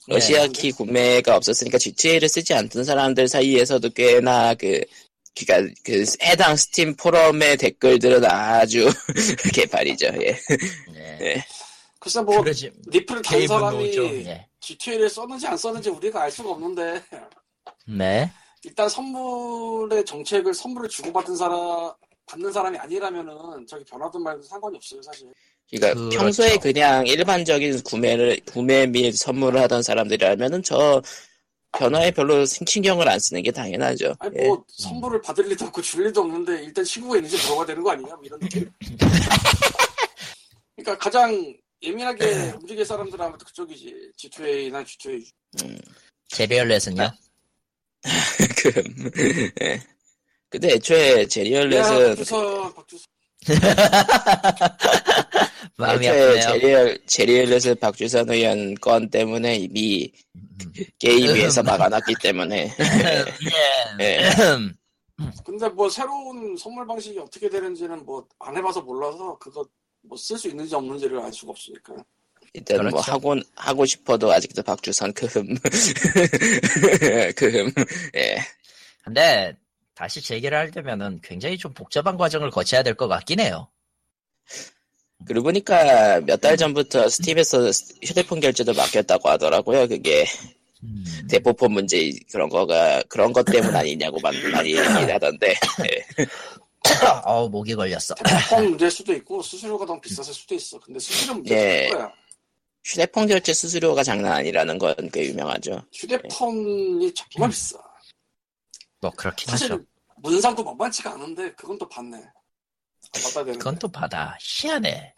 러시아 0.07 0.41
네. 0.43 0.47
키 0.49 0.71
구매가 0.71 1.35
없었으니까 1.35 1.77
GTA를 1.77 2.27
쓰지 2.29 2.53
않던 2.53 2.83
사람들 2.83 3.27
사이에서도 3.27 3.89
꽤나 3.91 4.53
그 4.55 4.81
그니까 5.35 5.69
그 5.83 6.05
해당 6.23 6.55
스팀 6.55 6.95
포럼의 6.95 7.57
댓글들은 7.57 8.23
아주 8.25 8.89
개발이죠. 9.53 10.07
예. 10.21 10.39
예, 10.95 11.45
글쎄 11.99 12.21
뭐 12.21 12.41
그러지. 12.41 12.71
리플을 12.87 13.21
단 13.21 13.45
사람이 13.47 13.85
노죠. 13.87 14.05
예. 14.05 14.47
GTA를 14.61 15.09
썼는지 15.09 15.45
안 15.47 15.57
썼는지 15.57 15.89
우리가 15.89 16.23
알 16.23 16.31
수가 16.31 16.51
없는데 16.51 17.01
네. 17.85 18.31
일단 18.63 18.89
선물의 18.89 20.05
정책을 20.05 20.53
선물을 20.53 20.89
주고받은 20.89 21.35
사람 21.35 21.91
받는 22.25 22.51
사람이 22.51 22.77
아니라면은 22.77 23.67
저기 23.67 23.83
변하든 23.85 24.23
말든 24.23 24.41
상관이 24.41 24.75
없어요 24.77 25.01
사실 25.03 25.27
그러니까 25.69 25.93
그렇죠. 25.93 26.17
평소에 26.19 26.57
그냥 26.57 27.05
일반적인 27.05 27.83
구매를 27.83 28.39
구매 28.45 28.87
및 28.87 29.11
선물을 29.15 29.61
하던 29.61 29.83
사람들이라면은 29.83 30.63
저 30.63 31.01
변화에 31.77 32.11
별로 32.11 32.45
신경을 32.45 33.07
안 33.07 33.19
쓰는 33.19 33.43
게 33.43 33.51
당연하죠. 33.51 34.15
아니 34.19 34.35
예. 34.37 34.47
뭐 34.47 34.63
선물을 34.67 35.21
받을 35.21 35.45
일도 35.47 35.65
없고 35.65 35.81
줄 35.81 36.05
일도 36.05 36.21
없는데 36.21 36.63
일단 36.63 36.83
친구가 36.83 37.17
있는지 37.17 37.37
물어봐야 37.43 37.65
되는 37.65 37.83
거 37.83 37.91
아니냐 37.91 38.15
뭐 38.15 38.23
이런 38.23 38.39
느낌 38.39 38.69
그러니까 40.75 40.97
가장 40.97 41.55
예민하게 41.81 42.53
움직일 42.59 42.85
사람들은 42.85 43.25
아무튼 43.25 43.45
그쪽이지 43.45 44.11
G2A나 44.17 44.83
G2A 44.85 45.31
음, 45.63 45.77
제리얼렛은요? 46.29 47.11
그, 48.57 49.53
예. 49.61 49.81
근데 50.49 50.73
애초에 50.73 51.21
야 51.23 51.27
제리얼렛은 51.27 52.15
박주선 52.15 52.73
박주선 52.75 53.14
마음이 55.77 56.07
애초에 56.07 56.41
아프네요. 56.41 56.59
제리얼 56.59 56.99
제리얼렛은 57.05 57.75
박주선 57.79 58.29
의원 58.29 58.75
건 58.75 59.09
때문에 59.09 59.55
이미 59.57 60.11
게임위에서 60.99 61.63
막아놨기 61.63 62.15
때문에 62.21 62.71
예. 63.99 64.03
예. 64.03 64.29
근데 65.45 65.67
뭐 65.69 65.89
새로운 65.89 66.55
선물 66.57 66.85
방식이 66.87 67.17
어떻게 67.19 67.49
되는지는 67.49 68.05
뭐 68.05 68.25
안 68.39 68.55
해봐서 68.57 68.81
몰라서 68.81 69.37
그거 69.39 69.65
뭐 70.01 70.17
쓸 70.17 70.37
수 70.37 70.47
있는지 70.49 70.75
없는지를 70.75 71.19
알 71.19 71.31
수가 71.33 71.51
없으니까 71.51 71.93
일단 72.53 72.77
뭐 72.83 72.91
그렇죠. 72.91 73.11
하고 73.11 73.35
하고 73.55 73.85
싶어도 73.85 74.31
아직도 74.31 74.63
박주선 74.63 75.11
크흠 75.13 75.55
크흠 77.35 77.71
예 78.15 78.37
근데 79.03 79.55
다시 79.95 80.21
재개를 80.21 80.57
하려면은 80.57 81.19
굉장히 81.23 81.57
좀 81.57 81.73
복잡한 81.73 82.17
과정을 82.17 82.49
거쳐야 82.51 82.83
될 82.83 82.95
것 82.95 83.07
같긴 83.07 83.39
해요. 83.39 83.69
그러고 85.25 85.45
보니까 85.45 86.19
몇 86.21 86.39
달 86.41 86.57
전부터 86.57 87.09
스팀에서 87.09 87.69
휴대폰 88.03 88.39
결제도 88.41 88.73
막혔다고 88.73 89.29
하더라고요 89.29 89.87
그게 89.87 90.25
대포폰 91.29 91.71
문제 91.71 92.11
그런 92.31 92.49
거가 92.49 93.01
그런 93.07 93.31
것 93.33 93.43
때문 93.45 93.73
아니냐고 93.75 94.19
막 94.21 94.35
많이 94.51 94.71
얘기하던데 94.73 95.55
예. 95.89 96.25
어우 97.25 97.49
목이 97.49 97.73
걸렸어. 97.73 98.13
대포폰 98.15 98.69
문제일 98.71 98.91
수도 98.91 99.13
있고 99.13 99.41
수수료가 99.41 99.85
너무 99.85 99.99
비쌌을 100.01 100.33
수도 100.33 100.53
있어 100.53 100.79
근데 100.79 100.99
수수료 100.99 101.33
문제일 101.35 101.85
예. 101.85 101.89
거야 101.89 102.11
휴대폰 102.83 103.25
결제 103.27 103.53
수수료가 103.53 104.03
장난 104.03 104.33
아니라는 104.33 104.77
건 104.77 104.93
꽤 105.11 105.23
유명하죠 105.23 105.81
휴대폰이 105.93 107.11
정말 107.15 107.49
비싸 107.49 107.77
뭐 109.05 109.11
그렇긴 109.15 109.51
사실 109.51 109.71
하죠. 109.71 109.83
문상도 110.17 110.63
만만치가 110.63 111.13
않은데 111.13 111.51
그건 111.53 111.77
또 111.77 111.87
받네 111.87 112.17
받아야 113.13 113.45
되는 113.45 113.59
그건 113.59 113.77
또 113.77 113.87
받아. 113.87 114.35
희한해. 114.41 115.13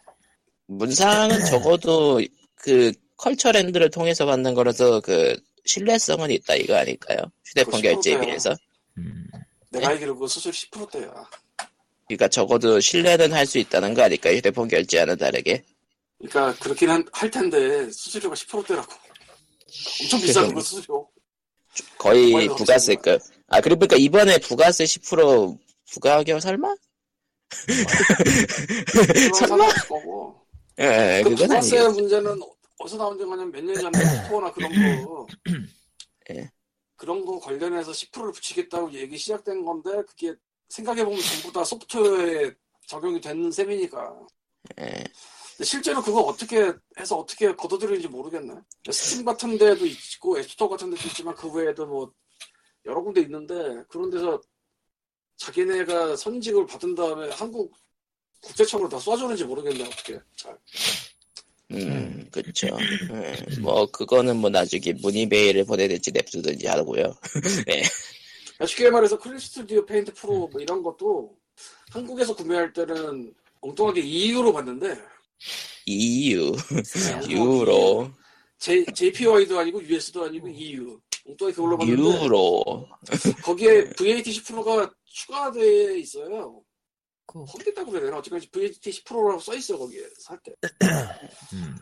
문상은 0.66 1.44
적어도 1.46 2.20
그 2.56 2.92
컬처랜드를 3.16 3.90
통해서 3.90 4.26
받는 4.26 4.52
거라서 4.54 5.00
그 5.00 5.34
신뢰성은 5.64 6.30
있다 6.32 6.54
이거 6.56 6.76
아닐까요? 6.76 7.18
휴대폰 7.46 7.80
결제에 7.80 8.14
10%예요. 8.16 8.20
비해서. 8.26 8.54
음. 8.98 9.26
내가 9.70 9.88
알기로 9.88 10.18
그 10.18 10.28
수수료 10.28 10.52
10%대야 10.52 11.24
그러니까 12.06 12.28
적어도 12.28 12.78
신뢰는 12.80 13.32
할 13.32 13.46
수 13.46 13.58
있다는 13.58 13.94
거 13.94 14.02
아닐까요? 14.02 14.36
휴대폰 14.36 14.68
결제와는 14.68 15.16
다르게. 15.16 15.64
그러니까 16.18 16.54
그렇긴 16.62 16.90
한- 16.90 17.08
할 17.12 17.30
텐데 17.30 17.90
수수료가 17.90 18.34
10%대라고 18.34 18.92
엄청 20.02 20.20
비싸 20.20 20.46
그거 20.46 20.60
수수료 20.60 21.08
거의 21.96 22.32
거의 22.32 22.48
부가세급. 22.48 23.20
아 23.48 23.60
그리고 23.60 23.80
그러니까 23.80 23.96
이번에 23.96 24.38
부가세 24.38 24.84
10% 24.84 25.58
부가하겨 25.90 26.38
설마? 26.40 26.74
거고. 29.88 30.46
예, 30.78 31.22
그 31.24 31.30
그건 31.30 31.48
부가세 31.48 31.78
아니에요. 31.78 31.92
문제는 31.92 32.40
어디서 32.78 32.98
나온 32.98 33.18
지 33.18 33.24
가냐면 33.24 33.50
몇년 33.50 33.74
전에 33.74 34.04
스토어나 34.04 34.52
그런 34.52 34.70
거 35.04 35.26
예. 36.30 36.50
그런 36.96 37.24
거 37.24 37.40
관련해서 37.40 37.90
10%를 37.92 38.32
붙이겠다고 38.32 38.92
얘기 38.92 39.16
시작된 39.16 39.64
건데 39.64 40.02
그게 40.06 40.34
생각해보면 40.68 41.20
전부 41.20 41.52
다 41.52 41.64
소프트웨어에 41.64 42.52
적용이 42.86 43.20
되는 43.20 43.50
셈이니까 43.50 44.14
예. 44.80 45.04
실제로 45.64 46.02
그거 46.02 46.20
어떻게 46.20 46.72
해서 46.98 47.16
어떻게 47.16 47.52
걷어들이는지 47.54 48.08
모르겠네 48.08 48.54
스팀 48.90 49.24
같은 49.24 49.56
데도 49.58 49.86
있고 49.86 50.38
앱스토어 50.38 50.68
같은 50.68 50.90
데도 50.90 51.08
있지만 51.08 51.34
그 51.34 51.50
외에도 51.50 51.86
뭐 51.86 52.12
여러 52.88 53.02
군데 53.02 53.20
있는데 53.20 53.82
그런 53.88 54.10
데서 54.10 54.40
자기네가 55.36 56.16
선직을 56.16 56.66
받은 56.66 56.94
다음에 56.94 57.30
한국 57.30 57.72
국제청으로 58.40 58.88
다 58.88 58.96
쏴주는지 58.96 59.44
모르겠네 59.44 59.84
어떻게. 59.84 60.18
잘. 60.34 60.58
음, 61.70 62.26
그쵸. 62.32 62.66
예, 63.12 63.60
뭐, 63.60 63.86
그거는 63.90 64.38
뭐 64.38 64.48
나중에 64.48 64.94
문의 65.02 65.26
메일을 65.26 65.64
보내든지 65.64 66.12
냅두든지 66.12 66.66
하고요. 66.66 67.14
쉽게 68.66 68.90
말해서 68.90 69.18
클립 69.18 69.40
스튜디오 69.40 69.84
페인트 69.84 70.14
프로 70.14 70.48
뭐 70.48 70.60
이런 70.60 70.82
것도 70.82 71.36
한국에서 71.90 72.34
구매할 72.34 72.72
때는 72.72 73.34
엉뚱하게 73.60 74.00
EU로 74.00 74.52
봤는데. 74.52 74.98
EU, 75.86 76.52
네, 76.52 77.28
유로, 77.28 78.10
J, 78.58 78.84
JPY도 78.86 79.58
아니고 79.58 79.82
US도 79.82 80.24
아니고 80.24 80.48
EU 80.48 80.98
엉뚱하게 81.28 81.54
그걸로 81.54 81.76
봤는데 81.78 82.24
유로. 82.24 82.88
거기에 83.44 83.90
VAT 83.90 84.30
10%가 84.30 84.90
추가돼 85.04 85.98
있어요 85.98 86.62
그, 87.26 87.44
거기다고 87.44 87.90
그래야 87.90 88.06
되나 88.06 88.18
어쨌든 88.18 88.40
VAT 88.40 88.80
10%라고 88.80 89.38
써 89.40 89.54
있어요 89.54 89.78
거기에 89.78 90.08
살 90.18 90.38
때 90.42 90.54
음. 91.52 91.76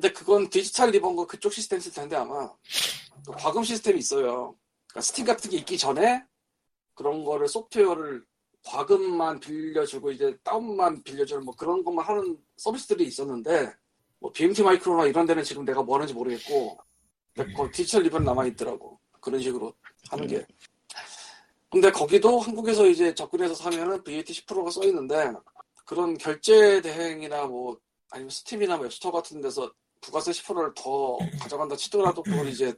근데 0.00 0.12
그건 0.12 0.48
Digital 0.48 0.90
River인가 0.90 1.26
그쪽 1.26 1.52
시스템 1.52 1.80
쓸 1.80 1.92
텐데 1.92 2.16
아마 2.16 2.50
그 3.26 3.32
과금 3.32 3.62
시스템이 3.64 3.98
있어요. 3.98 4.56
그러니까 4.86 5.00
스팀 5.02 5.26
같은 5.26 5.50
게 5.50 5.58
있기 5.58 5.76
전에 5.76 6.24
그런 6.94 7.24
거를 7.24 7.48
소프트웨어를 7.48 8.24
과금만 8.64 9.40
빌려주고 9.40 10.12
이제 10.12 10.36
다운만 10.42 11.02
빌려주는 11.02 11.44
뭐 11.44 11.54
그런 11.54 11.82
것만 11.84 12.04
하는 12.06 12.38
서비스들이 12.56 13.04
있었는데 13.04 13.72
뭐 14.20 14.30
BMT 14.32 14.62
Micro나 14.62 15.06
이런 15.06 15.26
데는 15.26 15.42
지금 15.42 15.64
내가 15.64 15.82
뭐 15.82 15.96
하는지 15.96 16.14
모르겠고 16.14 16.78
근데 17.40 17.54
그 17.54 17.70
Digital 17.70 18.02
River는 18.02 18.24
남아 18.24 18.46
있더라고 18.46 18.98
그런 19.20 19.40
식으로 19.40 19.74
하는 20.10 20.26
게. 20.26 20.46
근데 21.70 21.90
거기도 21.90 22.40
한국에서 22.40 22.86
이제 22.86 23.14
접근해서 23.14 23.54
사면은 23.54 24.02
VAT 24.02 24.32
10%가 24.32 24.70
써 24.70 24.82
있는데 24.84 25.32
그런 25.86 26.18
결제 26.18 26.80
대행이나 26.80 27.46
뭐 27.46 27.78
아니면 28.10 28.30
스팀이나 28.30 28.76
뭐 28.76 28.84
web 28.84 28.95
store 28.95 29.12
같은 29.12 29.40
데서 29.40 29.72
부가세 30.00 30.32
10%를 30.32 30.72
더 30.74 31.18
가져간다 31.40 31.76
치더라도 31.76 32.22
그걸 32.22 32.48
이제 32.48 32.74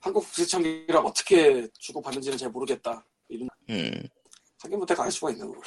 한국 0.00 0.20
국세청이랑 0.24 1.04
어떻게 1.04 1.66
주고 1.78 2.00
받는지는 2.00 2.38
잘 2.38 2.50
모르겠다. 2.50 3.04
이런 3.28 3.48
음, 3.70 4.08
하긴 4.60 4.78
뭐 4.78 4.86
내가 4.86 5.04
알 5.04 5.10
수가 5.10 5.30
있는 5.30 5.48
걸. 5.48 5.58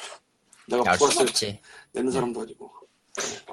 내가 0.68 0.90
알 0.90 0.96
수가 0.96 1.10
부가세 1.10 1.22
없지. 1.22 1.60
내는 1.92 2.10
사람도 2.10 2.40
아니고. 2.42 2.72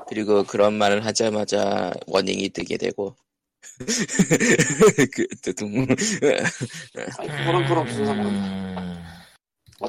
그리고 0.07 0.43
그런 0.43 0.75
말을 0.75 1.05
하자마자 1.05 1.91
warning이 2.07 2.49
뜨게 2.49 2.77
되고. 2.77 3.15
그. 5.13 5.27
아니 7.17 7.29
그거랑 7.29 7.67
그런 7.67 7.85
무슨 7.85 8.05
상관? 8.05 9.05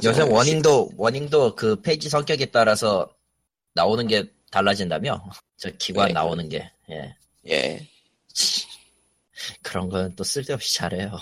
요새 0.04 0.22
warning도 0.22 0.90
warning도 0.96 1.54
그 1.54 1.80
페이지 1.80 2.08
성격에 2.08 2.46
따라서 2.46 3.08
나오는 3.74 4.06
게 4.06 4.24
달라진다며? 4.50 5.22
저 5.56 5.70
기관 5.78 6.08
네. 6.08 6.12
나오는 6.14 6.48
게. 6.48 6.70
예. 6.90 7.14
예. 7.48 7.88
그런 9.62 9.88
건 9.88 10.14
또 10.16 10.24
쓸데없이 10.24 10.74
잘해요. 10.74 11.18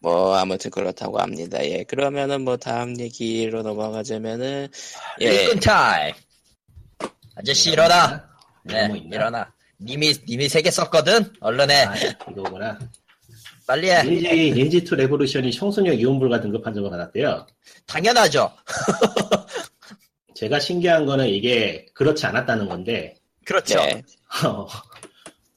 뭐, 0.00 0.36
아무튼 0.36 0.70
그렇다고 0.70 1.18
합니다. 1.18 1.64
예. 1.64 1.82
그러면은 1.84 2.42
뭐, 2.42 2.58
다음 2.58 3.00
얘기로 3.00 3.62
넘어가자면은, 3.62 4.68
예. 5.22 5.24
일꾼 5.24 5.60
타임. 5.60 6.14
아저씨 7.36 7.72
일어나. 7.72 8.28
네, 8.64 8.86
뭐 8.86 8.96
있나? 8.96 9.16
일어나. 9.16 9.53
님이 9.80 10.14
님이 10.28 10.48
세 10.48 10.62
개 10.62 10.70
썼거든. 10.70 11.32
얼른 11.40 11.70
해. 11.70 11.74
아, 11.84 11.94
이거구나. 12.30 12.78
빨리 13.66 13.90
해. 13.90 14.02
닌지, 14.02 14.80
닌지2 14.82 14.94
레보루션이 14.96 15.50
청소년 15.52 15.94
이용불가 15.94 16.40
등급 16.40 16.62
판정을 16.62 16.90
받았대요. 16.90 17.46
당연하죠. 17.86 18.50
제가 20.34 20.58
신기한 20.58 21.06
거는 21.06 21.28
이게 21.28 21.86
그렇지 21.94 22.26
않았다는 22.26 22.68
건데, 22.68 23.14
그렇죠. 23.44 23.76
네. 23.78 24.02
어, 24.44 24.66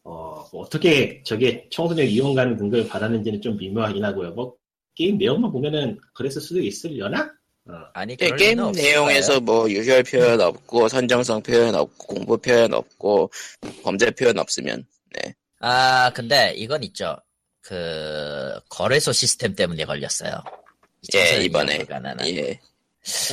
어, 0.04 0.48
뭐 0.52 0.62
어떻게 0.62 1.22
저게 1.24 1.68
청소년 1.72 2.06
이용가는 2.08 2.58
등급을 2.58 2.88
받았는지는 2.88 3.42
좀 3.42 3.58
미묘하긴 3.58 4.04
하고요. 4.06 4.32
뭐, 4.32 4.56
게임 4.96 5.18
내용만 5.18 5.52
보면은 5.52 6.00
그랬을 6.14 6.42
수도 6.42 6.60
있으려나? 6.62 7.32
어, 7.70 7.74
아니 7.94 8.14
예, 8.20 8.30
게임 8.32 8.72
내용에서. 8.72 9.40
뭐, 9.42 9.70
유혈 9.70 10.04
표현 10.04 10.40
없고, 10.40 10.88
선정성 10.88 11.42
표현 11.44 11.76
없고, 11.76 12.08
공부 12.16 12.38
표현 12.38 12.74
없고, 12.74 13.30
범죄 13.84 14.10
표현 14.12 14.38
없으면, 14.40 14.86
네. 15.14 15.34
아 15.60 16.12
근데 16.14 16.54
이건 16.56 16.84
있죠. 16.84 17.18
그 17.62 18.54
거래소 18.70 19.12
시스템 19.12 19.54
때문에 19.56 19.84
걸렸어요. 19.86 20.32
예, 21.16 21.44
이번에. 21.44 21.80
예. 22.26 22.30
이게- 22.30 22.60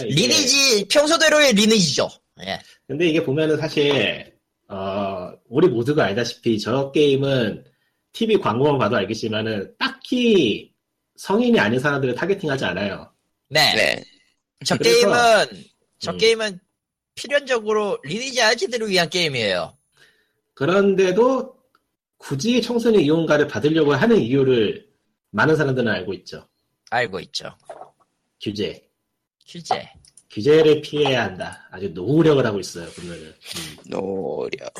리니지 0.03 0.87
평소대로의 0.89 1.53
리니지죠. 1.53 2.09
예. 2.47 2.59
근데 2.87 3.07
이게 3.09 3.23
보면은 3.25 3.57
사실 3.59 4.33
어, 4.69 5.31
우리 5.49 5.69
모두가 5.69 6.05
알다시피 6.05 6.59
저 6.59 6.91
게임은 6.93 7.65
TV 8.13 8.39
광고만 8.39 8.79
봐도 8.79 8.97
알겠지만은 8.97 9.75
딱히 9.79 10.73
성인이 11.17 11.59
아닌 11.61 11.79
사람들을 11.79 12.15
타겟팅하지 12.15 12.65
않아요. 12.65 13.11
네. 13.49 13.75
네. 13.75 14.05
저 14.65 14.77
그래서- 14.77 14.99
게임은 15.47 15.65
저 15.99 16.11
음. 16.13 16.19
게임은 16.19 16.61
필연적으로 17.15 17.99
리니지 18.03 18.43
아저씨들을 18.43 18.89
위한 18.89 19.09
게임이에요. 19.09 19.77
그런데도 20.55 21.55
굳이 22.19 22.61
청소년 22.63 23.01
이용가를 23.03 23.47
받으려고 23.49 23.95
하는 23.95 24.19
이유를 24.19 24.87
많은 25.31 25.57
사람들은 25.57 25.89
알고 25.89 26.13
있죠. 26.15 26.49
알고 26.91 27.21
있죠. 27.21 27.51
규제. 28.41 28.83
규제. 29.47 29.89
규제를 30.31 30.81
피해야 30.81 31.25
한다. 31.25 31.69
아주 31.71 31.89
노력을 31.91 32.45
하고 32.45 32.59
있어요, 32.59 32.89
보면은. 32.91 33.27
음. 33.27 33.77
노력. 33.91 34.73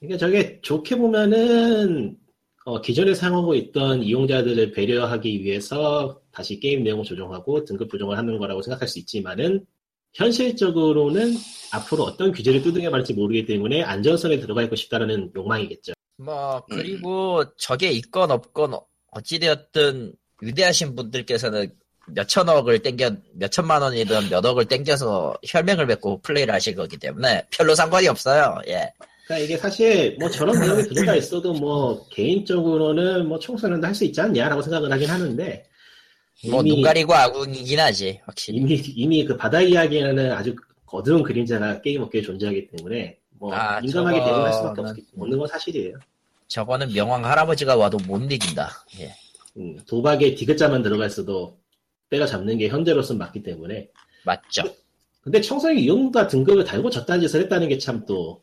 그러니까 0.00 0.18
저게 0.18 0.60
좋게 0.62 0.96
보면은 0.96 2.16
어, 2.64 2.80
기존에 2.80 3.12
사용하고 3.14 3.54
있던 3.54 4.02
이용자들을 4.02 4.72
배려하기 4.72 5.44
위해서 5.44 6.20
다시 6.32 6.58
게임 6.58 6.82
내용을 6.82 7.04
조정하고 7.04 7.64
등급 7.66 7.90
조정을 7.90 8.16
하는 8.16 8.38
거라고 8.38 8.62
생각할 8.62 8.88
수 8.88 8.98
있지만은 8.98 9.66
현실적으로는 10.14 11.34
앞으로 11.72 12.04
어떤 12.04 12.32
규제를 12.32 12.62
두둥겨 12.62 12.88
말지 12.88 13.12
모르기 13.12 13.44
때문에 13.44 13.82
안전성에 13.82 14.38
들어가 14.38 14.62
있고 14.62 14.76
싶다라는 14.76 15.32
욕망이겠죠. 15.36 15.92
뭐 16.16 16.64
그리고 16.70 17.44
저게 17.56 17.90
있건 17.90 18.30
없건 18.30 18.78
어찌되었든 19.10 20.14
위대하신 20.40 20.94
분들께서는 20.94 21.70
몇 22.06 22.28
천억을 22.28 22.78
땡겨 22.80 23.16
몇 23.34 23.50
천만 23.50 23.82
원이든 23.82 24.30
몇 24.30 24.44
억을 24.44 24.66
땡겨서 24.66 25.34
혈맹을 25.44 25.86
맺고 25.86 26.20
플레이를 26.22 26.54
하실 26.54 26.76
거기 26.76 26.96
때문에 26.96 27.46
별로 27.50 27.74
상관이 27.74 28.08
없어요. 28.08 28.60
예. 28.68 28.92
그러니까 29.26 29.44
이게 29.44 29.56
사실 29.56 30.16
뭐 30.18 30.28
저런 30.28 30.58
내용이 30.60 30.82
들어가 30.84 31.14
있어도 31.16 31.52
뭐 31.54 32.06
개인적으로는 32.10 33.26
뭐 33.28 33.38
청소년도 33.38 33.86
할 33.86 33.94
수 33.94 34.04
있지 34.04 34.20
않냐라고 34.20 34.60
생각을 34.62 34.90
하긴 34.92 35.08
하는데 35.08 35.64
뭐 36.50 36.60
이미- 36.60 36.70
눈 36.74 36.82
가리고 36.82 37.14
아궁이긴 37.14 37.78
하지 37.80 38.20
확실히. 38.24 38.58
이미 38.58 38.74
이미 38.74 39.24
그 39.24 39.36
바다 39.36 39.60
이야기에는 39.60 40.32
아주 40.32 40.54
어두운 40.86 41.22
그림자가 41.22 41.80
게임 41.80 42.02
업계에 42.02 42.20
존재하기 42.22 42.68
때문에 42.76 43.18
뭐 43.38 43.52
아, 43.54 43.80
민감하게 43.80 44.18
저거는- 44.20 44.24
대응할 44.24 44.52
수밖에 44.52 44.80
없, 44.82 44.96
없는 45.18 45.38
건 45.38 45.48
사실이에요. 45.48 45.96
저거는 46.48 46.92
명왕 46.92 47.24
할아버지가 47.24 47.76
와도 47.76 47.98
못 48.06 48.20
이긴다. 48.30 48.70
예. 49.00 49.14
음, 49.56 49.78
도박에 49.88 50.34
디귿자만 50.34 50.82
들어가 50.82 51.06
있어도 51.06 51.56
때가 52.10 52.26
잡는 52.26 52.58
게 52.58 52.68
현재로서는 52.68 53.18
맞기 53.18 53.42
때문에 53.42 53.88
맞죠. 54.24 54.62
근데 55.22 55.40
청소년 55.40 55.78
이용가 55.78 56.26
등급을 56.28 56.64
달고 56.64 56.90
저딴 56.90 57.20
짓을 57.22 57.40
했다는 57.42 57.68
게 57.70 57.78
참 57.78 58.04
또 58.06 58.42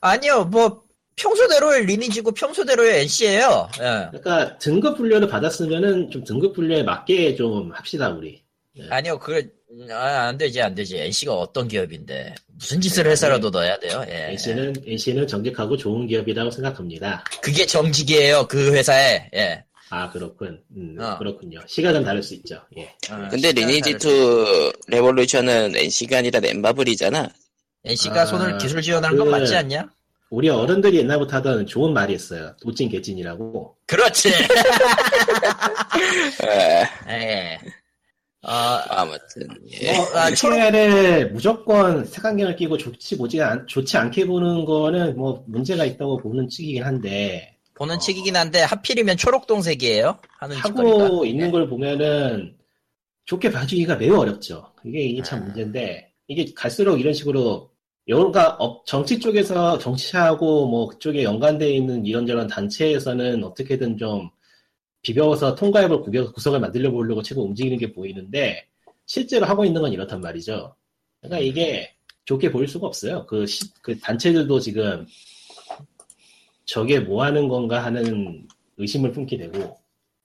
아니요, 0.00 0.44
뭐 0.44 0.82
평소대로의 1.16 1.86
리니지고 1.86 2.32
평소대로의 2.32 3.02
NC예요. 3.02 3.68
예. 3.80 4.08
그러니까 4.18 4.58
등급 4.58 4.96
분류를 4.96 5.28
받았으면은 5.28 6.10
좀 6.10 6.24
등급 6.24 6.54
분류에 6.54 6.82
맞게 6.82 7.34
좀 7.36 7.70
합시다 7.72 8.08
우리 8.10 8.42
아니요, 8.90 9.18
그, 9.18 9.46
아, 9.90 10.28
안 10.28 10.38
되지, 10.38 10.62
안 10.62 10.74
되지. 10.74 10.98
NC가 10.98 11.34
어떤 11.34 11.68
기업인데. 11.68 12.34
무슨 12.54 12.80
짓을 12.80 13.06
해서라도 13.06 13.50
넣어야 13.50 13.78
돼요, 13.78 14.04
예. 14.08 14.30
NC는 14.30 14.74
NC는 14.86 15.26
정직하고 15.26 15.76
좋은 15.76 16.06
기업이라고 16.06 16.50
생각합니다. 16.50 17.24
그게 17.42 17.66
정직이에요, 17.66 18.46
그 18.48 18.72
회사에, 18.72 19.28
예. 19.34 19.64
아 19.90 20.08
그렇군. 20.10 20.58
음, 20.74 20.96
어. 20.98 21.18
그렇군요. 21.18 21.60
시간은 21.66 22.02
다를 22.02 22.22
수 22.22 22.32
있죠. 22.36 22.58
예. 22.78 22.84
어, 23.10 23.28
근데 23.30 23.48
시간 23.48 23.54
리니지 23.68 23.90
다르지. 23.92 24.08
2 24.08 24.72
레볼루션은 24.86 25.76
NC가 25.76 26.18
아니라 26.18 26.40
엠바블이잖아. 26.42 27.28
NC가 27.84 28.22
아, 28.22 28.26
손을 28.26 28.58
기술 28.58 28.80
지원한 28.82 29.16
건 29.16 29.26
그- 29.26 29.30
맞지 29.30 29.54
않냐? 29.56 29.88
우리 30.30 30.48
어른들이 30.48 30.96
옛날부터 30.98 31.36
하던 31.36 31.66
좋은 31.66 31.92
말이 31.92 32.14
있어요. 32.14 32.54
도찐 32.62 32.88
개찐이라고. 32.88 33.76
그렇지. 33.86 34.30
에, 34.30 34.32
예. 37.10 37.58
어, 38.44 38.50
아무튼 38.88 39.46
예. 39.70 39.94
뭐, 39.96 40.06
아, 40.16 40.30
초록, 40.34 40.56
초록을 40.56 41.30
무조건 41.32 42.04
색안경을 42.06 42.56
끼고 42.56 42.76
좋지 42.78 43.18
보지 43.18 43.40
않, 43.42 43.66
좋지 43.66 43.96
않게 43.98 44.26
보는 44.26 44.64
거는 44.64 45.16
뭐 45.16 45.44
문제가 45.46 45.84
있다고 45.84 46.16
보는 46.18 46.48
측이긴 46.48 46.82
한데 46.82 47.56
보는 47.74 47.98
측이긴 48.00 48.34
한데 48.36 48.62
하필이면 48.62 49.16
초록 49.18 49.46
동색이에요. 49.46 50.18
하는 50.38 50.56
하고. 50.56 51.24
있는 51.26 51.50
걸 51.50 51.68
보면은 51.68 52.56
좋게 53.26 53.50
봐주기가 53.52 53.96
매우 53.96 54.18
어렵죠. 54.18 54.72
이게 54.84 55.00
이게 55.04 55.22
참 55.22 55.40
아. 55.40 55.42
문제인데 55.44 56.10
이게 56.26 56.46
갈수록 56.54 56.98
이런 56.98 57.12
식으로 57.12 57.70
여가 58.08 58.58
정치 58.84 59.18
쪽에서 59.20 59.78
정치하고 59.78 60.66
뭐 60.66 60.88
그쪽에 60.88 61.22
연관되어 61.22 61.68
있는 61.68 62.04
이런저런 62.04 62.48
단체에서는 62.48 63.44
어떻게든 63.44 63.96
좀 63.96 64.28
비벼서 65.02 65.54
통과해볼 65.54 66.02
구겨- 66.02 66.32
구석을 66.32 66.60
만들려 66.60 66.90
보려고 66.90 67.22
최고 67.22 67.44
움직이는 67.44 67.78
게 67.78 67.92
보이는데 67.92 68.66
실제로 69.06 69.46
하고 69.46 69.64
있는 69.64 69.80
건 69.82 69.92
이렇단 69.92 70.20
말이죠. 70.20 70.74
그러니까 71.20 71.38
이게 71.40 71.94
좋게 72.24 72.50
보일 72.50 72.66
수가 72.68 72.86
없어요. 72.88 73.24
그, 73.26 73.46
시- 73.46 73.72
그 73.82 73.98
단체들도 73.98 74.58
지금 74.60 75.06
저게 76.64 77.00
뭐 77.00 77.22
하는 77.24 77.48
건가 77.48 77.84
하는 77.84 78.46
의심을 78.78 79.12
품게 79.12 79.36
되고 79.36 79.78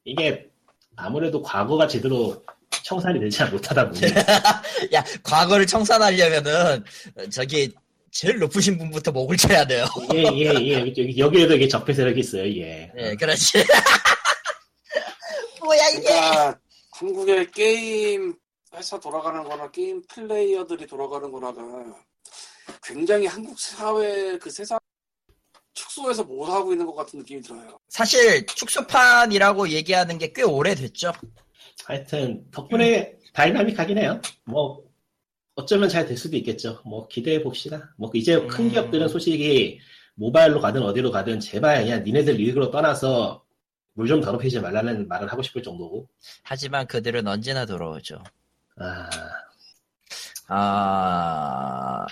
이게 0.04 0.50
아무래도 0.96 1.42
과거가 1.42 1.88
제대로 1.88 2.44
청산이 2.88 3.20
되지 3.20 3.44
못하다 3.44 3.90
보니 3.90 4.00
야, 4.96 5.04
과거를 5.22 5.68
청산하려면은, 5.68 6.82
어, 7.18 7.30
저기, 7.30 7.70
제일 8.12 8.40
높으신 8.40 8.78
분부터 8.78 9.12
목을 9.12 9.36
쳐야 9.36 9.68
돼요. 9.68 9.86
예, 10.14 10.24
예, 10.24 10.54
예. 10.62 10.80
여기, 10.80 11.20
여기에도 11.20 11.56
이게 11.56 11.68
적폐 11.68 11.94
세력이 11.94 12.22
있어요, 12.22 12.44
예. 12.46 12.90
예, 12.98 13.16
그렇지. 13.16 13.58
뭐야, 15.62 15.90
이게. 15.90 16.02
그러니까 16.02 16.60
한국의 16.92 17.52
게임 17.52 18.34
회사 18.74 18.98
돌아가는 18.98 19.44
거나 19.44 19.70
게임 19.70 20.02
플레이어들이 20.08 20.88
돌아가는 20.88 21.30
거나가 21.30 21.62
굉장히 22.84 23.28
한국 23.28 23.60
사회 23.60 24.38
그 24.38 24.50
세상 24.50 24.80
축소해서 25.74 26.24
못하고 26.24 26.72
있는 26.72 26.86
것 26.86 26.96
같은 26.96 27.20
느낌이 27.20 27.42
들어요. 27.42 27.78
사실, 27.90 28.46
축소판이라고 28.46 29.70
얘기하는 29.70 30.18
게 30.18 30.32
꽤 30.34 30.44
오래됐죠. 30.44 31.12
하여튼, 31.86 32.46
덕분에 32.52 33.16
다이나믹하긴 33.34 33.98
해요. 33.98 34.20
뭐, 34.46 34.84
어쩌면 35.56 35.90
잘 35.90 36.06
될 36.08 36.18
수도 36.18 36.36
있겠죠. 36.38 36.82
뭐, 36.86 37.08
기대해 37.08 37.42
봅시다. 37.42 37.94
뭐, 37.98 38.12
이제 38.14 38.40
큰 38.48 38.66
음. 38.66 38.72
기업들은 38.72 39.08
솔직히 39.08 39.80
모바일로 40.16 40.60
가든 40.60 40.82
어디로 40.84 41.12
가든 41.12 41.40
제발 41.40 41.84
그냥 41.84 42.04
니네들 42.04 42.36
리그로 42.36 42.72
떠나서 42.72 43.44
물 43.94 44.08
좀 44.08 44.22
더럽히지 44.22 44.60
말라는 44.60 45.08
말을 45.08 45.32
하고 45.32 45.42
싶을 45.42 45.64
정도고. 45.64 46.08
하지만 46.44 46.86
그들은 46.86 47.28
언제나 47.28 47.66
돌아오죠. 47.66 48.24
아, 48.80 49.10
아, 50.48 52.06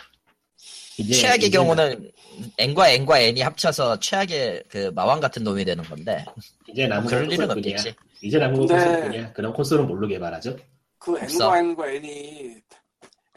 이제. 0.98 1.14
최악의 1.14 1.50
이제는- 1.50 1.54
경우는 1.54 2.12
N과 2.58 2.90
N과 2.90 3.20
N이 3.20 3.42
합쳐서 3.42 4.00
최악의 4.00 4.64
그 4.68 4.92
마왕 4.96 5.20
같은 5.20 5.44
놈이 5.44 5.64
되는 5.64 5.84
건데 5.84 6.26
이제 6.68 6.88
남은 6.88 7.08
그럴 7.08 7.24
건 7.26 7.32
일은. 7.34 7.52
없겠지. 7.52 7.96
이제 8.22 8.40
근데- 8.40 8.58
콘솔뿐이야. 8.58 9.34
그럼 9.34 9.54
콘솔은 9.54 9.88
뭘로 9.88 10.08
개발하죠? 10.08 10.56
그 10.98 11.12
없어. 11.14 11.56
N과 11.58 11.60
N과 11.60 11.88
N이 11.92 12.56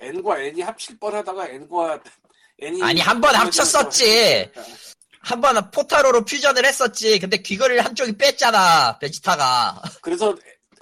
N과 0.01 0.39
N이 0.41 0.61
합칠 0.63 0.99
뻔하다가 0.99 1.49
N과 1.49 2.01
N이 2.61 2.83
아니, 2.83 3.01
한 3.01 3.21
번 3.21 3.35
합쳤었지. 3.35 4.51
한 5.21 5.41
번은 5.41 5.71
포타로로 5.71 6.25
퓨전을 6.25 6.65
했었지. 6.65 7.19
근데 7.19 7.37
귀걸이를 7.39 7.85
한쪽이 7.85 8.13
뺐잖아. 8.17 8.99
베지타가. 8.99 9.83
그래서 10.01 10.35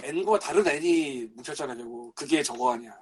N과 0.02 0.38
다른 0.38 0.66
N이 0.66 1.26
뭉쳤잖아 1.34 1.74
결국 1.74 2.14
그게 2.14 2.42
저거 2.42 2.74
아니야. 2.74 2.92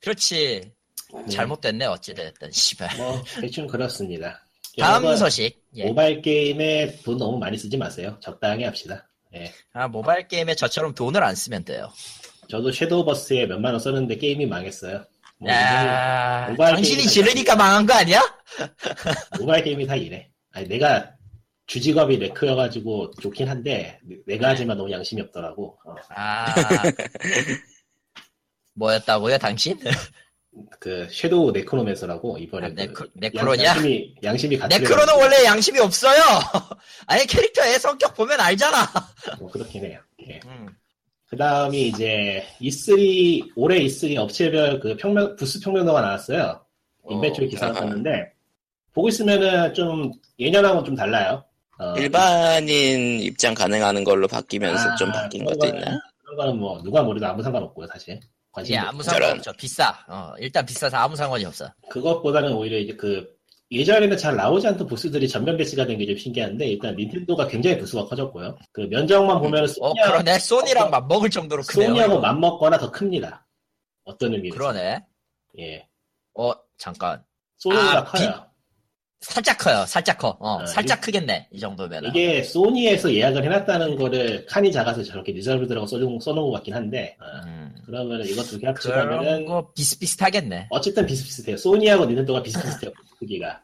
그렇지. 0.00 0.72
네. 1.12 1.26
잘못됐네 1.28 1.86
어찌됐든. 1.86 2.50
씨발. 2.52 2.96
뭐, 2.96 3.22
대충 3.40 3.66
그렇습니다. 3.66 4.40
다음 4.78 5.16
소식. 5.16 5.60
예. 5.74 5.86
모바일 5.86 6.22
게임에 6.22 7.00
돈 7.02 7.16
너무 7.18 7.38
많이 7.38 7.58
쓰지 7.58 7.76
마세요. 7.76 8.16
적당히 8.22 8.64
합시다. 8.64 9.08
예. 9.34 9.52
아 9.72 9.88
모바일 9.88 10.28
게임에 10.28 10.54
저처럼 10.54 10.94
돈을 10.94 11.22
안 11.22 11.34
쓰면 11.34 11.64
돼요. 11.64 11.90
저도 12.48 12.72
섀도우버스에 12.72 13.46
몇만 13.46 13.72
원 13.72 13.80
썼는데 13.80 14.16
게임이 14.16 14.46
망했어요. 14.46 15.04
뭐 15.38 15.50
야, 15.50 16.54
당신이 16.56 17.04
지르니까 17.04 17.54
망한 17.54 17.86
거 17.86 17.94
아니야? 17.94 18.20
모바일 19.38 19.64
게임이 19.64 19.86
다 19.86 19.94
이래. 19.94 20.30
아니, 20.52 20.66
내가 20.66 21.12
주직업이 21.66 22.16
레크여가지고 22.16 23.12
좋긴 23.20 23.48
한데 23.48 24.00
내가 24.26 24.48
하지만 24.48 24.78
너무 24.78 24.90
양심이 24.90 25.20
없더라고. 25.22 25.78
어, 25.84 25.94
아. 26.10 26.46
뭐였다고요, 28.74 29.38
당신? 29.38 29.78
그 30.78 31.06
섀도우 31.10 31.52
네크로맨서라고 31.52 32.38
이번에 32.38 32.66
아, 32.66 32.70
그 32.70 32.74
네크, 32.74 33.02
양- 33.04 33.08
네크로냐? 33.14 33.64
양 33.64 33.74
심이 33.80 34.14
양심이 34.22 34.58
같은 34.58 34.78
네크로는 34.80 35.14
원래 35.16 35.44
양심이 35.44 35.78
없어요. 35.80 36.20
아니 37.06 37.26
캐릭터의 37.26 37.78
성격 37.78 38.14
보면 38.14 38.40
알잖아. 38.40 38.86
뭐 39.38 39.50
그렇긴 39.50 39.84
해요. 39.86 40.00
예. 40.28 40.40
음. 40.46 40.66
그 41.28 41.36
다음이 41.36 41.88
이제 41.88 42.44
E3 42.60 43.52
올해 43.56 43.80
E3 43.80 44.16
업체별 44.16 44.80
그 44.80 44.96
평면 44.96 45.36
부스 45.36 45.60
평면도가 45.60 46.00
나왔어요. 46.00 46.64
인벤 47.10 47.34
쪽에 47.34 47.46
기사가. 47.48 47.80
떴는데 47.80 48.32
보고 48.94 49.08
있으면은 49.08 49.74
좀 49.74 50.12
예년하고는 50.38 50.84
좀 50.84 50.94
달라요. 50.94 51.44
어, 51.78 51.94
일반인 51.96 53.20
입장 53.20 53.54
가능하는 53.54 54.02
걸로 54.04 54.26
바뀌면서 54.26 54.90
아, 54.90 54.94
좀 54.96 55.12
바뀐 55.12 55.44
것도 55.44 55.58
거는- 55.58 55.68
있나? 55.74 56.00
그런 56.24 56.36
거는 56.36 56.56
뭐 56.58 56.82
누가 56.82 57.02
뭐래도 57.02 57.26
아무 57.26 57.42
상관없고요 57.42 57.86
사실. 57.86 58.18
관심 58.58 58.72
예, 58.74 58.76
이 58.76 58.78
아무 58.80 59.02
저런. 59.02 59.20
상관 59.20 59.38
없죠. 59.38 59.52
비싸. 59.58 60.04
어, 60.08 60.32
일단 60.38 60.66
비싸서 60.66 60.96
아무 60.96 61.16
상관이 61.16 61.44
없어. 61.44 61.70
그것보다는 61.90 62.52
오히려 62.52 62.78
이제 62.78 62.94
그 62.94 63.26
예전에는 63.70 64.16
잘 64.16 64.34
나오지 64.36 64.66
않던 64.66 64.86
부스들이 64.86 65.28
전면 65.28 65.56
배치가 65.56 65.84
된 65.86 65.98
게 65.98 66.06
좀 66.06 66.16
신기한데 66.16 66.66
일단 66.66 66.96
닌텐도가 66.96 67.46
굉장히 67.48 67.78
부스가 67.78 68.04
커졌고요. 68.06 68.56
그 68.72 68.80
면적만 68.82 69.40
보면 69.40 69.64
어, 69.64 69.66
소니하고, 69.66 70.10
그러네. 70.12 70.38
소니랑 70.38 70.90
맞먹을 70.90 71.28
정도로 71.30 71.62
크네요. 71.62 71.88
소니하고. 71.90 72.20
맞먹거나 72.20 72.78
더 72.78 72.90
큽니다. 72.90 73.46
어떤 74.04 74.32
의미에서? 74.34 74.56
그러네. 74.56 75.04
예, 75.58 75.86
어, 76.34 76.52
잠깐. 76.78 77.22
소니가 77.58 77.98
아, 77.98 78.04
커요. 78.04 78.46
살짝 79.20 79.58
커요. 79.58 79.84
살짝 79.86 80.16
커. 80.18 80.36
어, 80.40 80.60
아, 80.60 80.66
살짝 80.66 80.98
이- 80.98 81.00
크겠네. 81.02 81.48
이 81.50 81.58
정도면. 81.58 82.04
이게 82.06 82.42
소니에서 82.42 83.12
예약을 83.12 83.42
해놨다는 83.44 83.96
거를 83.96 84.46
칸이 84.46 84.70
작아서 84.70 85.02
저렇게 85.02 85.32
Reserved라고 85.32 85.86
써놓은, 85.86 86.20
써놓은 86.20 86.46
것 86.46 86.52
같긴 86.52 86.74
한데 86.74 87.16
어, 87.20 87.24
음, 87.46 87.74
그러면 87.84 88.24
이거 88.24 88.42
두 88.44 88.58
개 88.60 88.66
합치면은 88.68 89.44
거 89.46 89.72
비슷비슷하겠네. 89.74 90.68
어쨌든 90.70 91.04
비슷비슷해요. 91.04 91.56
소니하고 91.56 92.04
닌텐도가 92.06 92.42
비슷비슷해요. 92.42 92.92
크기가. 93.18 93.60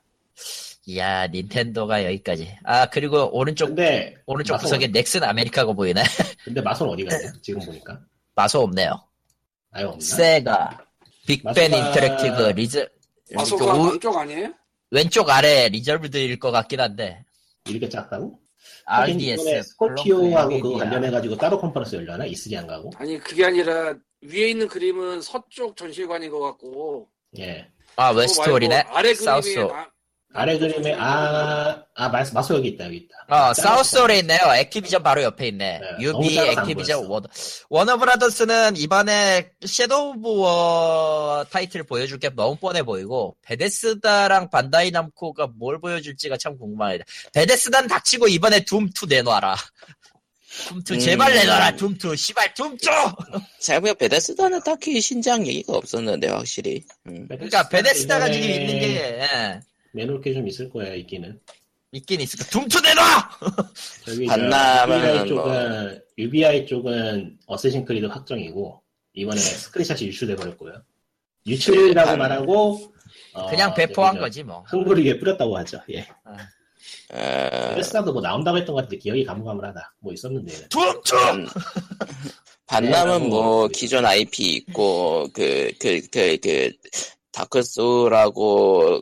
이야, 0.86 1.26
닌텐도가 1.28 2.05
여기까지. 2.05 2.59
아, 2.64 2.86
그리고 2.86 3.30
오른쪽, 3.32 3.66
근데 3.68 4.16
오른쪽 4.26 4.55
마소, 4.55 4.64
구석에 4.64 4.88
넥슨 4.88 5.22
아메리카가 5.22 5.72
보이네. 5.72 6.02
근데 6.44 6.61
마손 6.61 6.88
어디 6.90 7.05
갔냐? 7.05 7.32
지금 7.42 7.61
보니까 7.64 7.98
마소 8.34 8.61
없네요. 8.61 9.00
아예 9.70 9.84
없나? 9.84 10.00
세가, 10.05 10.84
빅벤 11.26 11.55
마소가- 11.70 11.86
인터랙티브, 11.86 12.42
reser, 12.57 12.87
마소가 13.34 13.72
우- 13.72 13.86
남쪽 13.86 14.14
아니에요? 14.18 14.52
왼쪽 14.91 15.28
아래 15.30 15.68
reserved일 15.68 16.39
것 16.39 16.51
같긴 16.51 16.80
한데. 16.80 17.24
이렇게 17.68 17.89
작다고? 17.89 18.39
이번에 18.87 19.12
RDS. 19.12 19.62
스코피오하고 19.70 20.61
그거. 20.61 20.78
관련해가지고 20.78 21.37
따로 21.37 21.59
컨퍼런스 21.61 21.97
열려나? 21.97 22.26
E3 22.26 22.57
안 22.57 22.66
가고? 22.66 22.91
아니 22.97 23.18
그게 23.18 23.45
아니라 23.45 23.95
위에 24.22 24.51
있는 24.51 24.68
그림은 24.68 25.20
서쪽 25.22 25.76
전시관인 25.76 26.30
것 26.30 26.41
같고 26.41 27.09
예. 27.39 27.66
아, 27.97 28.11
West 28.11 28.32
Hall이네. 28.32 28.76
아래 28.89 29.14
South. 29.14 29.55
그림에 29.55 29.72
나- 29.72 29.91
아래 30.37 30.59
그림에, 30.59 30.97
아, 30.99 31.80
아, 31.95 32.09
마, 32.09 32.24
마소 32.32 32.57
여기 32.57 32.70
있다, 32.70 32.87
여기 32.87 32.97
있다. 32.97 33.14
어, 33.28 33.55
South 33.55 33.87
Hall에 33.87 34.18
있네요. 34.18 34.41
액티비전 34.57 35.01
바로 35.05 35.22
옆에 35.22 35.47
있네. 35.47 35.78
네, 35.78 36.09
안 36.41 36.59
액티비전. 36.59 37.07
워너. 37.07 37.28
워너브라더스는 37.70 38.76
이번에 38.76 39.53
Shadow 39.64 40.14
of 40.16 40.28
War 40.41 41.47
타이틀 41.51 41.85
보여줄 41.85 42.18
게 42.18 42.30
너무 42.35 42.57
뻔해 42.57 42.82
보이고, 42.82 43.37
베데스다랑 43.43 44.51
반다이 44.51 44.91
남코가 44.91 45.51
뭘 45.57 45.80
보여줄지가 45.80 46.37
참 46.37 46.59
궁금합니다. 46.59 47.05
베데스다는 47.32 47.89
닥치고 47.89 48.26
이번에 48.26 48.64
Doom 48.64 49.00
2 49.00 49.09
내놔라. 49.09 49.55
Doom 50.68 50.94
2 50.94 51.01
제발 51.01 51.30
음. 51.30 51.37
내놔라, 51.37 51.76
Doom 51.76 52.03
2. 52.03 52.16
씨발, 52.16 52.55
Doom 52.55 52.72
2! 52.72 52.80
생각해보면 53.61 53.97
베데스다는 53.99 54.61
딱히 54.64 55.01
신작 55.01 55.47
얘기가 55.47 55.74
없었는데 55.74 56.26
확실히 56.26 56.82
음. 57.07 57.28
그러니까 57.28 57.68
베데스다가 57.68 58.32
지금 58.32 58.49
이번에 58.49 58.61
있는 58.61 58.78
게, 58.80 59.18
예. 59.20 59.61
내놓을 59.95 60.20
게 60.20 60.32
좀 60.34 60.47
있을 60.49 60.68
거야, 60.70 60.92
있기는. 60.95 61.40
있긴 61.92 62.20
있을까 62.20 62.39
Doom 62.41 62.45
Two 62.51 62.80
내놔! 62.80 63.30
반남은 64.28 64.99
UBI 64.99 65.16
뭐- 65.18 65.26
쪽은 65.28 66.03
UBI 66.18 66.66
쪽은 66.66 67.38
Assassin's 67.47 67.85
Creed 67.85 68.07
확정이고 68.07 68.82
이번에 69.14 69.38
스크린샷이 69.40 70.09
유출돼 70.09 70.34
버렸고요. 70.34 70.72
유출이라고 71.47 72.09
반- 72.09 72.18
말하고 72.18 72.92
어, 73.34 73.47
그냥 73.49 73.72
배포한 73.74 74.14
저기 74.14 74.18
저 74.18 74.24
거지 74.24 74.42
뭐. 74.42 74.64
흥부리게 74.66 75.18
뿌렸다고 75.20 75.57
하죠. 75.59 75.80
예. 75.92 76.01
어, 77.12 77.74
베데스다도 77.76 78.12
뭐 78.12 78.20
나온다고 78.20 78.59
했던 78.59 78.74
것 78.74 78.82
같은데 78.82 78.99
기억이 78.99 79.24
가물가물하다. 79.24 79.95
뭐 80.01 80.12
있었는데. 80.12 80.68
Doom 80.68 80.91
Two! 80.91 81.14
반, 81.16 81.47
반남은 82.66 83.22
네, 83.22 83.28
뭐 83.28 83.42
뭐, 83.42 83.68
기존 83.68 84.05
IP 84.05 84.42
있고 84.57 85.28
그 85.32 85.72
그 85.78 86.01
그그 86.11 86.72
Dark 87.30 87.62
Soul하고 87.62 89.01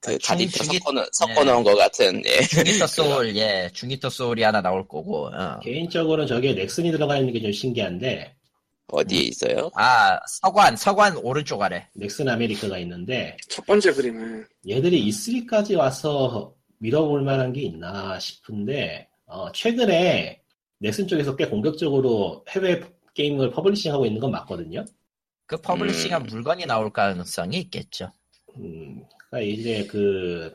그 0.00 0.14
아, 0.14 0.18
God 0.22 0.38
Eater 0.38 0.64
중기- 0.64 0.78
섞어 0.78 1.04
섞어 1.12 1.44
놓은 1.44 1.64
것 1.64 1.74
같은 1.76 2.22
예. 2.24 2.38
중기터 2.82 2.86
소울, 2.86 3.36
예. 3.36 3.68
중기터 3.72 4.08
소울이 4.08 4.42
하나 4.42 4.60
나올 4.60 4.86
거고, 4.86 5.26
어. 5.26 5.58
개인적으로는 5.60 6.26
저기에 6.26 6.54
넥슨이 6.54 6.92
들어가 6.92 7.16
있는 7.18 7.32
게 7.32 7.40
좀 7.40 7.50
신기한데 7.52 8.34
어디에 8.90 9.20
있어요? 9.22 9.70
아, 9.74 10.18
서관, 10.40 10.74
서관 10.76 11.16
오른쪽 11.18 11.60
아래. 11.60 11.86
넥슨 11.94 12.28
아메리카가 12.28 12.78
있는데 12.78 13.36
첫 13.48 13.66
번째 13.66 13.92
그림에 13.92 14.44
얘들이 14.68 15.04
E3까지 15.10 15.76
와서 15.76 16.54
밀어볼 16.78 17.20
만한 17.22 17.52
게 17.52 17.62
있나 17.62 18.18
싶은데 18.18 19.08
어, 19.26 19.50
최근에 19.52 20.40
넥슨 20.78 21.06
쪽에서 21.06 21.36
꽤 21.36 21.46
공격적으로 21.48 22.44
해외 22.48 22.80
게임을 23.14 23.50
publishing하고 23.50 24.06
있는 24.06 24.20
건 24.20 24.30
맞거든요. 24.30 24.84
그 25.44 25.56
publishing한 25.60 26.22
음. 26.22 26.26
물건이 26.28 26.64
나올 26.66 26.90
가능성이 26.90 27.58
있겠죠. 27.58 28.10
음, 28.56 29.02
그러니까 29.30 29.52
이제 29.52 29.86
그 29.86 30.54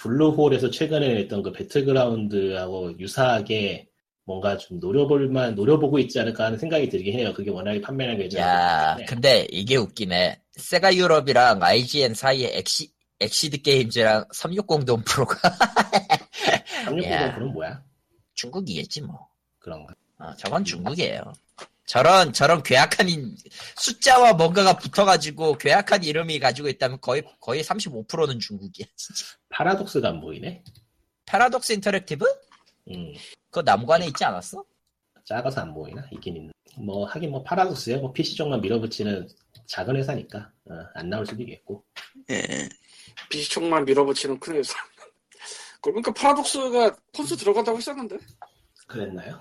블루홀에서 0.00 0.70
최근에 0.70 1.14
냈던 1.14 1.42
그 1.42 1.52
배틀그라운드하고 1.52 2.98
유사하게 2.98 3.88
뭔가 4.24 4.56
좀 4.58 4.78
노려볼만 4.78 5.54
노려보고 5.54 5.98
있지 5.98 6.20
않을까 6.20 6.44
하는 6.44 6.58
생각이 6.58 6.88
들긴 6.88 7.18
해요. 7.18 7.32
그게 7.34 7.50
워낙에 7.50 7.80
판매량이 7.80 8.18
야, 8.18 8.22
괜찮아요. 8.28 9.06
근데 9.08 9.46
이게 9.50 9.76
웃기네. 9.76 10.40
세가 10.52 10.94
유럽이랑 10.94 11.62
IGN 11.62 12.14
사이에 12.14 12.58
엑시, 12.58 12.92
XSEED 13.20 13.62
Games랑 13.62 14.26
360 14.32 14.84
돔프로가 14.84 15.36
360 16.84 17.10
야. 17.10 17.38
는 17.38 17.52
뭐야? 17.52 17.82
중국이겠지 18.34 19.00
뭐. 19.02 19.28
그런가? 19.58 19.94
어, 20.18 20.34
저건 20.36 20.62
중국이에요. 20.62 21.32
저런 21.88 22.34
저런 22.34 22.62
괴악한 22.62 23.08
인- 23.08 23.34
숫자와 23.76 24.34
뭔가가 24.34 24.76
붙어가지고 24.76 25.56
괴악한 25.56 26.04
이름이 26.04 26.38
가지고 26.38 26.68
있다면 26.68 27.00
거의 27.00 27.22
거의 27.40 27.62
35%는 27.64 28.38
중국이야. 28.38 28.86
진짜. 28.94 29.24
파라독스가 29.48 30.10
안 30.10 30.20
보이네. 30.20 30.62
Paradox 31.24 31.72
Interactive? 31.72 32.26
음, 32.90 33.14
그거 33.46 33.62
남관에 33.62 34.06
있지 34.06 34.22
않았어? 34.22 34.62
작아서 35.24 35.62
안 35.62 35.72
보이나? 35.72 36.06
있긴 36.12 36.36
있는. 36.36 36.52
뭐 36.76 37.06
하긴 37.06 37.30
뭐 37.30 37.42
파라독스야 37.42 37.96
뭐 37.98 38.12
PC 38.12 38.34
쪽만 38.36 38.60
밀어붙이는 38.60 39.26
작은 39.66 39.96
회사니까 39.96 40.52
어, 40.70 40.74
안 40.94 41.08
나올 41.08 41.24
수도 41.26 41.42
있겠고. 41.42 41.84
예. 42.30 42.68
비시총만 43.30 43.86
밀어붙이는 43.86 44.38
큰 44.40 44.56
회사. 44.56 44.74
그러니까 45.80 46.12
파라독스가 46.12 46.94
콘솔 47.14 47.34
들어간다고 47.36 47.78
했었는데 47.78 48.18
그랬나요? 48.86 49.40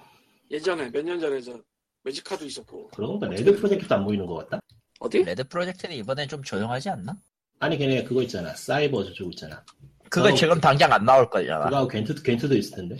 예전에 0.50 0.90
몇 0.92 1.04
년 1.04 1.20
전에 1.20 1.42
저 1.42 1.60
Magicka도 2.08 2.46
있었고 2.46 2.88
그러고 2.96 3.20
보니까 3.20 3.36
레드 3.36 3.56
프로젝트도 3.56 3.96
안 3.96 4.06
보이는 4.06 4.26
것 4.26 4.36
같다. 4.36 4.60
어디? 5.00 5.24
레드 5.24 5.44
프로젝트는 5.48 5.96
이번엔 5.98 6.28
좀 6.28 6.42
조용하지 6.42 6.90
않나? 6.90 7.16
아니 7.60 7.78
걔네 7.78 8.04
그거 8.04 8.22
있잖아. 8.24 8.54
사이버 8.56 9.04
저쪽 9.04 9.32
있잖아. 9.34 9.62
그거 10.10 10.30
어. 10.30 10.34
지금 10.34 10.60
당장 10.62 10.92
안 10.94 11.04
나올 11.06 11.30
거잖아. 11.30 11.66
그거하고 11.66 11.88
Gwent 11.90 12.22
Gwent도 12.22 12.56
있을 12.56 12.78
텐데. 12.78 12.98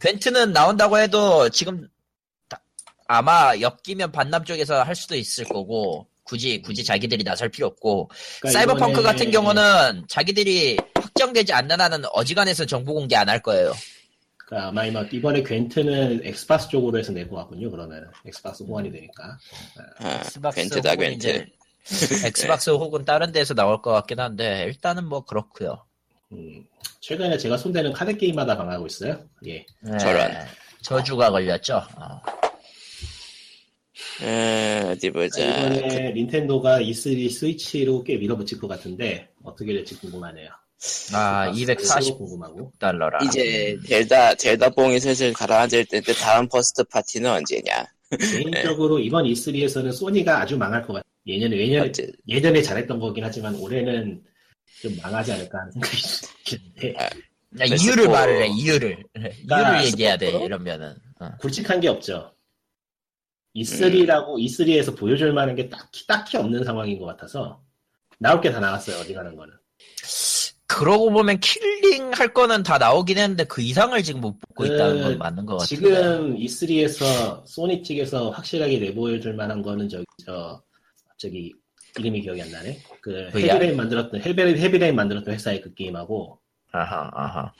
Gwent는 0.00 0.52
나온다고 0.52 0.98
해도 0.98 1.48
지금 1.48 1.88
다- 2.48 2.60
아마 3.08 3.52
엮이면 3.58 4.12
반남 4.12 4.44
쪽에서 4.44 4.82
할 4.82 4.94
수도 4.94 5.16
있을 5.16 5.44
거고 5.46 6.06
굳이 6.24 6.60
굳이 6.60 6.84
자기들이 6.84 7.24
나설 7.24 7.48
필요 7.48 7.68
없고 7.68 8.10
그러니까 8.40 8.50
사이버펑크 8.60 9.00
이번에- 9.00 9.04
같은 9.04 9.30
경우는 9.30 10.04
자기들이 10.08 10.76
확정되지 10.94 11.52
않는 11.54 11.80
한은 11.80 12.02
어지간해서 12.12 12.66
정보 12.66 12.92
공개 12.94 13.16
안 13.16 13.28
할 13.28 13.40
거예요. 13.40 13.72
그러니까 14.52 14.68
아마 14.68 14.84
이마- 14.84 15.08
이번에 15.10 15.42
Gwent는 15.42 16.20
엑스박스 16.24 16.68
쪽으로 16.68 16.98
해서 16.98 17.10
내고 17.10 17.38
하군요. 17.38 17.70
그러면 17.70 18.10
엑스박스 18.26 18.62
호환이 18.64 18.92
되니까. 18.92 19.38
아, 19.98 20.16
엑스박스 20.20 20.60
Gwent다 20.60 20.90
혹은 20.90 21.08
Gwent. 21.18 21.26
이제 21.26 21.46
엑스박스 22.28 22.68
혹은 22.70 23.04
다른 23.06 23.32
데서 23.32 23.54
나올 23.54 23.80
것 23.80 23.92
같긴 23.92 24.20
한데 24.20 24.64
일단은 24.66 25.06
뭐 25.06 25.24
그렇고요. 25.24 25.82
음, 26.32 26.66
최근에 27.00 27.38
제가 27.38 27.56
손대는 27.56 27.94
카드 27.94 28.14
게임마다 28.14 28.56
망하고 28.58 28.86
있어요. 28.86 29.24
예. 29.46 29.64
네, 29.80 29.98
저런. 29.98 30.30
저주가 30.82 31.30
걸렸죠. 31.30 31.76
어. 31.96 32.20
에, 34.22 34.80
어디 34.90 35.10
보자. 35.10 35.42
이번에 35.42 36.12
닌텐도가 36.12 36.80
E3 36.80 37.30
스위치로 37.30 38.04
꽤 38.04 38.16
밀어붙일 38.16 38.58
것 38.58 38.68
같은데 38.68 39.28
어떻게 39.42 39.72
될지 39.72 39.96
궁금하네요. 39.98 40.50
아, 41.14 41.46
엑스박스도 41.48 41.72
240 41.72 42.18
궁금하고. 42.18 42.72
달러라. 42.78 43.18
이제 43.24 43.78
젤다 43.86 44.34
젤다 44.34 44.70
뽕이 44.70 44.98
슬슬 45.00 45.32
가라앉을 45.32 45.84
때인데 45.86 46.12
다음 46.14 46.48
first 46.48 46.82
party는 46.84 47.30
언제냐? 47.30 47.86
개인적으로 48.18 48.98
이번 48.98 49.24
E3에서는 49.24 49.92
소니가 49.92 50.40
아주 50.40 50.56
망할 50.58 50.82
것 50.82 50.94
같아요. 50.94 51.02
예년에 51.26 51.56
예년에 51.56 51.88
어째 51.88 52.08
예전에 52.28 52.60
잘했던 52.62 52.98
거긴 52.98 53.24
하지만 53.24 53.54
올해는 53.54 54.22
좀 54.80 54.96
망하지 55.02 55.32
않을까 55.32 55.58
하는 55.60 55.72
생각이 55.72 55.96
드는데 56.44 56.94
야, 57.00 57.08
그래서 57.56 57.74
이유를 57.84 58.04
뭐- 58.06 58.14
말을 58.14 58.42
해, 58.42 58.46
이유를. 58.48 59.04
그러니까 59.12 59.60
이유를 59.72 59.86
얘기해야 59.86 60.16
돼, 60.16 60.26
스포츠로? 60.26 60.46
이러면은. 60.46 60.94
어. 61.20 61.30
굵직한 61.38 61.80
게 61.80 61.88
없죠. 61.88 62.32
E3라고 63.54 64.36
E3에서 64.38 64.96
보여줄 64.98 65.32
만한 65.32 65.54
게 65.54 65.68
딱히 65.68 66.06
딱히 66.06 66.36
없는 66.38 66.64
상황인 66.64 66.98
것 66.98 67.04
같아서 67.06 67.62
나올 68.18 68.40
게 68.40 68.50
다 68.50 68.58
나왔어요. 68.60 68.96
어디 68.98 69.12
가는 69.14 69.36
거는. 69.36 69.52
그러고 70.78 71.10
보면 71.10 71.40
killing 71.40 72.12
할 72.12 72.32
거는 72.32 72.62
다 72.62 72.78
나오긴 72.78 73.18
했는데 73.18 73.44
그 73.44 73.60
이상을 73.62 74.00
지금 74.02 74.20
못 74.20 74.32
보고 74.40 74.64
그, 74.64 74.66
있다는 74.66 75.02
건 75.02 75.18
맞는 75.18 75.46
것 75.46 75.56
같은데. 75.58 75.76
지금 75.76 76.36
E3에서 76.36 77.42
소니 77.46 77.82
측에서 77.82 78.30
확실하게 78.30 78.78
내보여줄 78.78 79.34
만한 79.34 79.62
거는 79.62 79.88
저기 79.88 80.04
저 80.24 80.62
저기 81.18 81.52
이름이 81.98 82.22
기억이 82.22 82.42
안 82.42 82.50
나네. 82.50 82.78
그 83.00 83.28
VR? 83.32 83.48
Heavy 83.54 83.66
Rain 83.66 83.76
만들었던 83.76 84.20
Heavy 84.20 84.41
Rain 84.41 84.58
Heavy 84.58 84.78
Rain 84.78 84.94
만들었던 84.96 85.34
회사의 85.34 85.60
그 85.60 85.74
게임하고 85.74 86.38
아하, 86.72 87.10
아하. 87.14 87.52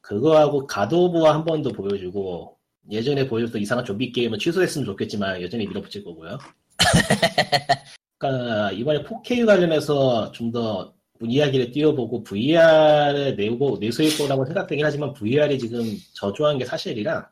그거하고 0.00 0.66
가도부와 0.66 1.34
한 1.34 1.44
번 1.44 1.62
더 1.62 1.70
보여주고 1.70 2.56
예전에 2.90 3.26
보여줬던 3.28 3.60
이상한 3.62 3.84
좀비 3.84 4.12
게임은 4.12 4.38
취소했으면 4.38 4.84
좋겠지만 4.86 5.40
여전히 5.42 5.66
밀어붙일 5.66 6.04
거고요. 6.04 6.38
그러니까 8.18 8.72
이번에 8.72 9.02
4K 9.02 9.46
관련해서 9.46 10.30
좀더 10.32 10.92
이야기를 11.30 11.72
띄워보고 11.72 12.24
VR에 12.24 13.32
내고 13.32 13.78
내수일 13.80 14.16
거라고 14.16 14.44
생각되긴 14.44 14.84
하지만 14.84 15.12
VR이 15.12 15.58
지금 15.58 15.96
저조한 16.14 16.58
게 16.58 16.64
사실이라 16.64 17.28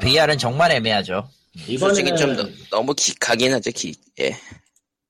VR은 0.00 0.38
정말 0.38 0.72
애매하죠. 0.72 1.28
솔직히 1.78 2.10
이번에는 2.10 2.16
좀 2.16 2.36
너, 2.36 2.76
너무 2.78 2.94
기하긴 2.94 3.52
하죠. 3.54 3.70
기. 3.70 3.94
예. 4.20 4.36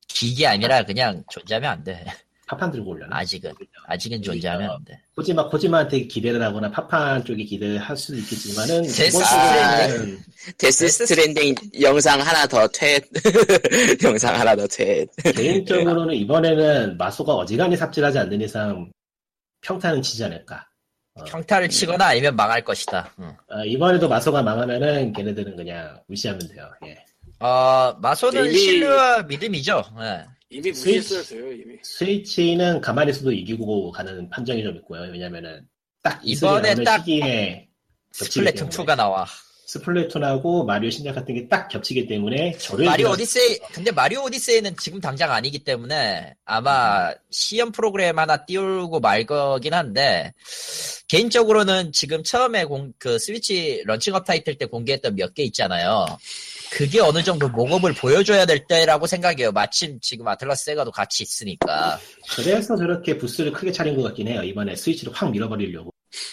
기기 0.07 0.47
아니라 0.47 0.85
그냥 0.85 1.25
존재하면 1.31 1.71
안 1.71 1.85
돼. 1.85 2.05
파판 2.47 2.71
들고 2.71 2.91
올려나? 2.91 3.17
아직은. 3.19 3.53
아직은 3.87 4.21
안 4.47 4.85
돼. 4.85 5.01
코지마 5.17 5.49
코지마한테 5.49 6.07
기대를 6.07 6.43
하거나 6.43 6.71
파판 6.71 7.25
쪽에 7.25 7.45
기대를 7.45 7.79
할 7.79 7.97
수도 7.97 8.19
있겠지만은 8.19 8.83
Death 8.83 9.17
이번 9.19 10.23
Death 10.59 10.89
Stranding 10.89 11.55
영상 11.81 12.21
하나 12.21 12.47
더 12.47 12.67
퇴. 12.69 13.01
영상 14.03 14.39
하나 14.39 14.55
더 14.55 14.67
퇴. 14.67 15.07
개인적으로는 15.35 16.15
이번에는 16.15 16.99
마소가 16.99 17.35
어지간히 17.35 17.77
삽질하지 17.77 18.19
않는 18.19 18.41
이상 18.43 18.91
평타는 19.63 20.03
치지 20.03 20.25
않을까. 20.25 20.67
어, 21.15 21.25
평타를 21.25 21.69
치거나 21.69 22.07
아니면 22.07 22.35
망할 22.37 22.63
것이다. 22.63 23.15
응. 23.21 23.37
어, 23.49 23.65
이번에도 23.65 24.09
마소가 24.09 24.43
망하면은 24.43 25.13
걔네들은 25.13 25.57
그냥 25.57 26.01
무시하면 26.09 26.47
돼요. 26.49 26.69
예. 26.87 27.05
어, 27.39 27.95
마소는 28.01 28.53
신뢰와 28.53 29.23
믿음이죠. 29.23 29.83
예. 30.01 30.25
이미 30.51 30.71
무시했어야 30.71 31.23
돼요 31.23 31.53
이미. 31.53 31.77
스위치는 31.83 32.81
가만히 32.81 33.11
있어도 33.11 33.33
이기고 33.33 33.91
가는 33.93 34.29
판정이 34.31 34.63
좀 34.63 34.77
있고요. 34.77 35.03
왜냐면은 35.11 35.67
딱 36.03 36.21
이번에 36.23 36.75
딱 36.85 36.99
시기에 36.99 37.69
스플래툰 38.13 38.69
때문에 38.69 38.93
2가 38.93 38.97
나와. 38.97 39.27
스플래툰하고 39.67 40.65
마리오 40.67 40.91
신작 40.91 41.15
같은 41.15 41.35
게 41.35 41.49
딱 41.49 41.69
겹치기 41.69 42.07
때문에 42.07 42.57
저를 42.59 42.85
마리오 42.85 43.11
오디세이, 43.11 43.59
근데 43.73 43.91
마리오 43.91 44.23
오디세이는 44.25 44.77
지금 44.77 45.01
당장 45.01 45.33
아니기 45.33 45.59
때문에 45.65 46.35
아마 46.45 47.13
시연 47.31 47.73
프로그램 47.73 48.19
하나 48.19 48.45
띄우고 48.45 49.01
말 49.01 49.25
거긴 49.25 49.75
한데, 49.75 50.33
개인적으로는 51.09 51.91
지금 51.93 52.23
처음에 52.23 52.67
공, 52.67 52.93
그 52.99 53.19
스위치 53.19 53.83
런칭업 53.87 54.25
타이틀 54.27 54.57
때 54.57 54.67
공개했던 54.67 55.17
몇 55.17 55.35
개 55.35 55.43
있잖아요. 55.45 56.07
그게 56.77 56.99
어느 57.01 57.23
정도 57.23 57.49
모험을 57.49 57.93
보여줘야 57.95 58.47
될 58.47 58.67
때라고 58.67 59.07
생각해요. 59.07 59.53
마침 59.53 59.99
지금 60.01 60.27
아틀라스 60.27 60.65
세가도 60.65 60.91
같이 60.91 61.23
있으니까. 61.23 61.99
그래서 62.37 62.77
저렇게 62.77 63.17
부스를 63.17 63.53
크게 63.53 63.71
차린 63.71 63.95
것 63.97 64.03
같긴 64.03 64.27
해요. 64.29 64.43
이번에 64.43 64.75
스위치를 64.75 65.13
확 65.13 65.31
밀어버리려고. 65.31 65.91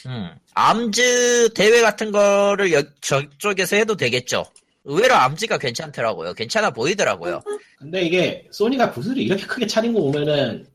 음. 0.08 0.32
암즈 0.54 1.54
대회 1.54 1.82
같은 1.82 2.12
거를 2.12 2.74
여- 2.74 2.84
저쪽에서 3.02 3.76
해도 3.76 3.96
되겠죠. 3.96 4.46
의외로 4.84 5.14
암즈가 5.14 5.60
괜찮더라고요. 5.60 6.34
괜찮아 6.34 6.72
보이더라고요. 6.72 7.44
근데 7.78 8.02
이게 8.02 8.48
소니가 8.52 8.92
부스를 8.92 9.20
이렇게 9.20 9.46
크게 9.46 9.68
차린 9.68 9.94
거 9.94 10.02
보면은 10.02 10.66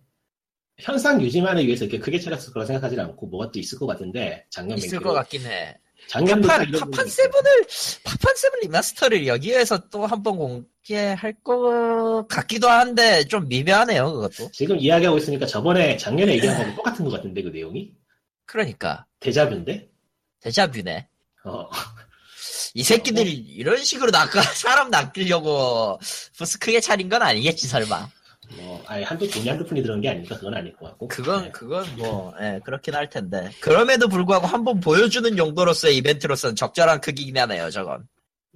현상 0.78 1.20
유지만을 1.20 1.66
위해서 1.66 1.84
이렇게 1.86 1.98
크게 1.98 2.20
차렸을 2.20 2.52
거라 2.52 2.66
생각하지 2.66 3.00
않고 3.00 3.26
뭐가 3.26 3.50
또 3.50 3.58
있을 3.58 3.78
것 3.78 3.86
같은데 3.86 4.44
작년 4.50 4.78
있을 4.78 5.00
것 5.00 5.12
같긴 5.12 5.42
해. 5.46 5.76
파판, 6.12 6.70
파판 6.72 7.08
세븐을, 7.08 7.66
파판 8.04 8.36
세븐 8.36 8.60
리마스터를 8.62 9.26
여기에서 9.26 9.88
또 9.88 10.06
한 10.06 10.22
번 10.22 10.36
공개할 10.36 11.34
것 11.42 12.26
같기도 12.28 12.68
한데, 12.68 13.24
좀 13.24 13.48
미묘하네요, 13.48 14.12
그것도. 14.12 14.50
지금 14.52 14.76
이야기하고 14.78 15.18
있으니까 15.18 15.46
저번에 15.46 15.96
작년에 15.96 16.34
얘기한 16.34 16.56
거랑 16.56 16.76
똑같은 16.76 17.04
것 17.04 17.10
같은데 17.12 17.42
그 17.42 17.48
내용이 17.48 17.92
그러니까. 18.46 19.04
데자뷰인데 19.20 19.88
데자뷰네. 20.40 21.08
어, 21.44 21.68
이 22.74 22.82
새끼들이 22.82 23.32
이런 23.32 23.82
식으로 23.82 24.10
낚아, 24.10 24.40
사람 24.42 24.90
낚으려고 24.90 25.98
부스 26.36 26.58
크게 26.58 26.80
차린 26.80 27.08
건 27.08 27.22
아니겠지, 27.22 27.66
설마. 27.66 28.08
뭐 28.54 28.82
아예 28.86 29.02
한두 29.02 29.28
돈이 29.28 29.48
한두 29.48 29.64
푼이 29.64 29.82
들어간 29.82 30.00
게 30.00 30.08
아니니까 30.10 30.36
그건 30.36 30.54
아닐 30.54 30.74
것 30.76 30.86
같고 30.86 31.08
그건, 31.08 31.44
네. 31.44 31.50
그건 31.50 31.84
뭐, 31.96 32.32
예, 32.40 32.60
그렇긴 32.64 32.94
할 32.94 33.08
텐데. 33.10 33.50
그럼에도 33.60 34.08
불구하고 34.08 34.46
한번 34.46 34.80
보여주는 34.80 35.36
용도로서의 35.36 35.96
이벤트로서는 35.98 36.54
적절한 36.56 37.00
크기긴 37.00 37.36
하네요, 37.38 37.70
저건. 37.70 38.06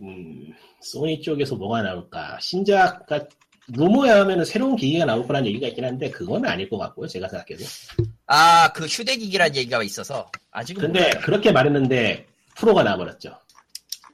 음, 0.01 0.53
소니 0.81 1.21
쪽에서 1.21 1.57
뭐가 1.57 1.83
나올까 1.83 2.39
신작가 2.41 3.27
루머에 3.69 4.11
하면은 4.11 4.45
새로운 4.45 4.75
기기가 4.77 5.05
나올 5.05 5.27
거란 5.27 5.47
얘기가 5.47 5.69
있긴 5.69 5.85
한데 5.85 6.11
그건 6.11 6.45
아닐 6.47 6.69
것 6.69 6.79
같고요 6.79 7.07
제가 7.07 7.29
생각해도 7.29 7.65
아, 8.27 8.73
그 8.73 8.87
휴대기기란 8.87 9.55
얘기가 9.57 9.83
있어서. 9.83 10.31
아직은. 10.51 10.81
근데 10.83 11.01
몰라요. 11.01 11.21
그렇게 11.23 11.53
말했는데 11.53 12.27
프로가 12.57 12.83
나와버렸죠 12.83 13.37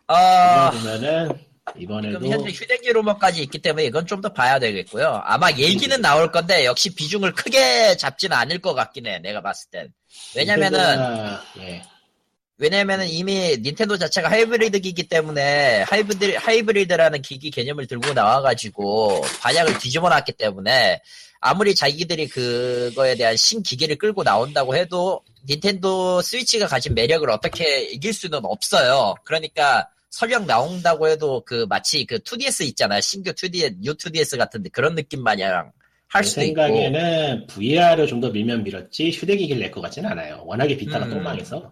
아, 0.08 0.70
보면은 0.72 1.28
지금 1.28 1.45
이번에도 1.76 2.24
현재 2.26 2.50
휴대기 2.50 2.92
루머까지 2.92 3.42
있기 3.42 3.58
때문에 3.58 3.86
이건 3.86 4.06
좀 4.06 4.16
더 4.20 4.32
봐야 4.32 4.58
되겠고요. 4.58 5.20
아마 5.24 5.50
얘기는 5.52 6.00
나올 6.00 6.32
건데 6.32 6.64
역시 6.64 6.94
비중을 6.94 7.34
크게 7.34 7.96
잡지는 7.98 8.34
않을 8.36 8.60
것 8.60 8.72
같긴 8.74 9.06
해. 9.06 9.18
내가 9.18 9.42
봤을 9.42 9.68
땐. 9.70 9.92
왜냐면은 10.34 11.36
예, 11.58 11.82
왜냐면은 12.56 13.06
이미 13.08 13.58
닌텐도 13.58 13.98
자체가 13.98 14.30
하이브리드 14.30 14.80
기기 14.80 15.06
때문에 15.08 15.82
하이브리드 15.82 16.36
하이브리드라는 16.36 17.20
기기 17.20 17.50
개념을 17.50 17.86
들고 17.86 18.14
나와가지고 18.14 19.20
반약을 19.40 19.78
뒤집어 19.78 20.08
놨기 20.08 20.32
때문에 20.32 21.02
아무리 21.40 21.74
자기들이 21.74 22.28
그거에 22.28 23.16
대한 23.16 23.36
신기기를 23.36 23.96
끌고 23.98 24.24
나온다고 24.24 24.74
해도 24.74 25.20
닌텐도 25.46 26.22
스위치가 26.22 26.66
가진 26.66 26.94
매력을 26.94 27.28
어떻게 27.28 27.82
이길 27.82 28.14
수는 28.14 28.40
없어요. 28.44 29.14
그러니까 29.24 29.90
설령 30.16 30.46
나온다고 30.46 31.08
해도 31.08 31.42
그 31.44 31.66
마치 31.68 32.06
그 32.06 32.16
2DS 32.18 32.64
있잖아요. 32.68 33.02
신규 33.02 33.32
2DS, 33.32 33.76
뉴 33.80 33.92
2DS 33.92 34.38
같은데 34.38 34.70
그런 34.70 34.94
느낌 34.94 35.22
마냥 35.22 35.72
할제 36.08 36.28
수도 36.30 36.42
있고. 36.42 36.62
생각에는 36.62 37.46
VR을 37.48 38.06
좀 38.06 38.20
더 38.22 38.30
밀면 38.30 38.64
밀었지 38.64 39.10
휴대기기를 39.10 39.60
낼 39.60 39.70
것 39.70 39.82
같지는 39.82 40.08
않아요 40.12 40.42
워낙에 40.46 40.74
비타가 40.78 41.04
음. 41.04 41.10
똥망해서 41.10 41.70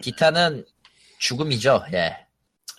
기타는 0.00 0.64
죽음이죠. 1.18 1.86
예. 1.92 2.16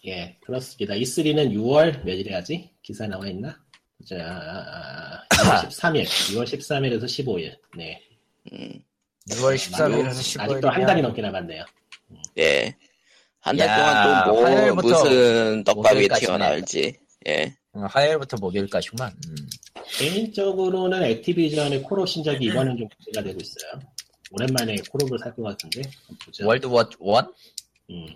예 0.06 0.38
그렇습니다 0.42 0.94
E3는 0.96 1.52
6월 1.54 2.04
며칠이야지 2.06 2.72
기사 2.82 3.06
나와 3.08 3.28
있나 3.28 3.60
자, 4.08 4.16
아, 4.20 5.22
6월 5.36 5.68
13일 5.68 6.06
6월 6.06 6.44
13일에서 6.46 7.04
15일 7.04 7.58
네 7.76 8.02
6월 9.30 9.56
13일에서 9.56 10.12
15일. 10.12 10.40
아직도 10.42 10.70
한 10.70 10.86
달이 10.86 11.02
넘게 11.02 11.22
남았네요 11.22 11.66
예. 12.40 12.74
한달 13.42 13.68
야, 13.68 14.24
동안 14.24 14.26
또 14.26 14.74
뭐, 14.74 14.76
무슨 14.76 15.64
떡밥이. 15.64 16.08
튀어나올지. 16.08 16.96
예. 17.28 17.56
어, 17.74 17.82
화요일부터 17.89 18.38
목요일까지구만. 18.38 19.12
음. 19.28 19.36
개인적으로는 19.98 21.04
액티비전의 21.04 21.84
콜옵 21.84 22.08
신작이 22.08 22.46
이번엔 22.46 22.78
좀 22.78 22.88
기대가 23.00 23.24
되고 23.24 23.39
있어요 23.42 23.82
오랜만에 24.32 24.76
콜옵을 24.89 25.20
살것 25.20 25.44
같은데 25.44 25.82
보자 26.26 26.46
World 26.46 26.66
War 26.68 26.88
One? 27.00 27.34
음. 27.89 28.08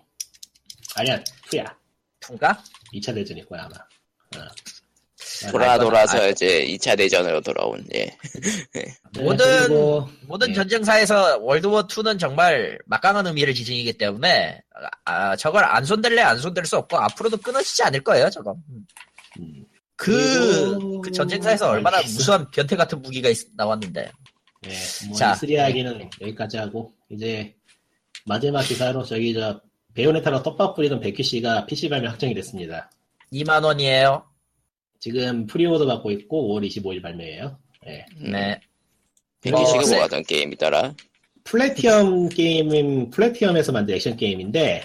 아니야 0.95 1.21
2야 1.51 1.75
Two인가? 2.21 2.63
2차 2.93 3.13
대전일 3.13 3.45
거야 3.45 3.63
아마 3.63 3.75
어. 3.75 4.47
돌아 5.51 5.73
아, 5.73 5.79
돌아서 5.79 6.17
아, 6.21 6.27
이제 6.27 6.65
2차 6.67 6.97
대전으로 6.97 7.41
돌아온, 7.41 7.83
예. 7.95 8.05
네, 8.73 8.95
모든- 9.21 9.67
그리고, 9.67 10.09
모든 10.27 10.49
예. 10.49 10.53
전쟁사에서 10.53 11.37
World 11.39 11.67
War 11.67 11.85
2는 11.87 12.19
정말 12.19 12.77
막강한 12.85 13.25
의미를 13.27 13.53
지니기 13.53 13.93
때문에 13.93 14.61
아, 15.05 15.35
저걸 15.35 15.63
안 15.63 15.83
손댈래 15.85 16.21
안 16.21 16.37
손댈 16.37 16.65
수 16.65 16.77
없고 16.77 16.97
앞으로도 16.97 17.37
끊어지지 17.37 17.83
않을 17.83 18.01
거예요, 18.03 18.29
저건. 18.29 18.55
음. 18.69 18.85
음, 19.39 19.65
그, 19.95 20.75
그리고- 20.75 21.01
그 21.01 21.11
전쟁사에서 21.11 21.69
얼마나 21.69 21.97
알겠어. 21.97 22.13
무수한 22.17 22.51
변태 22.51 22.75
같은 22.75 23.01
무기가 23.01 23.29
있- 23.29 23.47
나왔는데. 23.55 24.11
네, 24.63 24.69
뭐 25.07 25.17
자. 25.17 25.33
E3 25.33 25.49
이야기는 25.49 26.09
여기까지 26.21 26.57
하고 26.57 26.91
이제 27.09 27.53
마지막 28.25 28.61
기사로 28.63 29.03
저기 29.03 29.33
저 29.33 29.61
베요네타로 29.93 30.41
떡밥 30.43 30.75
뿌리던 30.75 30.99
Vanquish가 30.99 31.65
PC 31.67 31.87
발매 31.89 32.07
확정이 32.07 32.33
됐습니다. 32.33 32.89
2만 33.31 33.63
원이에요. 33.63 34.25
지금 35.05 35.45
pre-order 35.45 35.85
받고 35.85 36.09
있고 36.09 36.59
5월 36.59 36.67
25일 36.67 36.99
발매예요. 36.99 37.59
네. 37.85 38.03
음. 38.21 38.31
네. 38.31 38.59
Vanquish이 39.41 39.77
어, 39.77 39.87
뭐 39.89 40.03
하던 40.05 40.23
게임이더라. 40.23 40.95
플래티넘 41.43 42.29
게임은 42.29 43.11
플래티넘에서 43.11 43.71
만든 43.71 43.93
액션 43.93 44.17
게임인데 44.17 44.83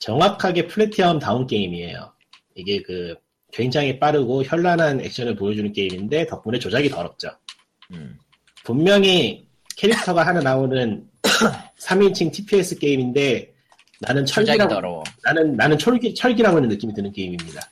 정확하게 0.00 0.66
플래티넘 0.66 1.20
다운 1.20 1.46
게임이에요. 1.46 2.12
이게 2.56 2.82
그 2.82 3.14
굉장히 3.52 4.00
빠르고 4.00 4.42
현란한 4.42 5.00
액션을 5.00 5.36
보여주는 5.36 5.72
게임인데 5.72 6.26
덕분에 6.26 6.58
조작이 6.58 6.88
더럽죠. 6.88 7.30
음. 7.92 8.18
분명히 8.64 9.46
캐릭터가 9.76 10.26
하나 10.26 10.40
나오는 10.40 11.08
3인칭 11.78 12.32
TPS 12.32 12.76
게임인데 12.80 13.54
나는 14.00 14.26
철기라고. 14.26 15.04
나는 15.22 15.54
나는 15.54 15.78
철기 15.78 16.12
철기라고 16.12 16.56
하는 16.56 16.68
느낌이 16.70 16.92
드는 16.92 17.12
게임입니다. 17.12 17.70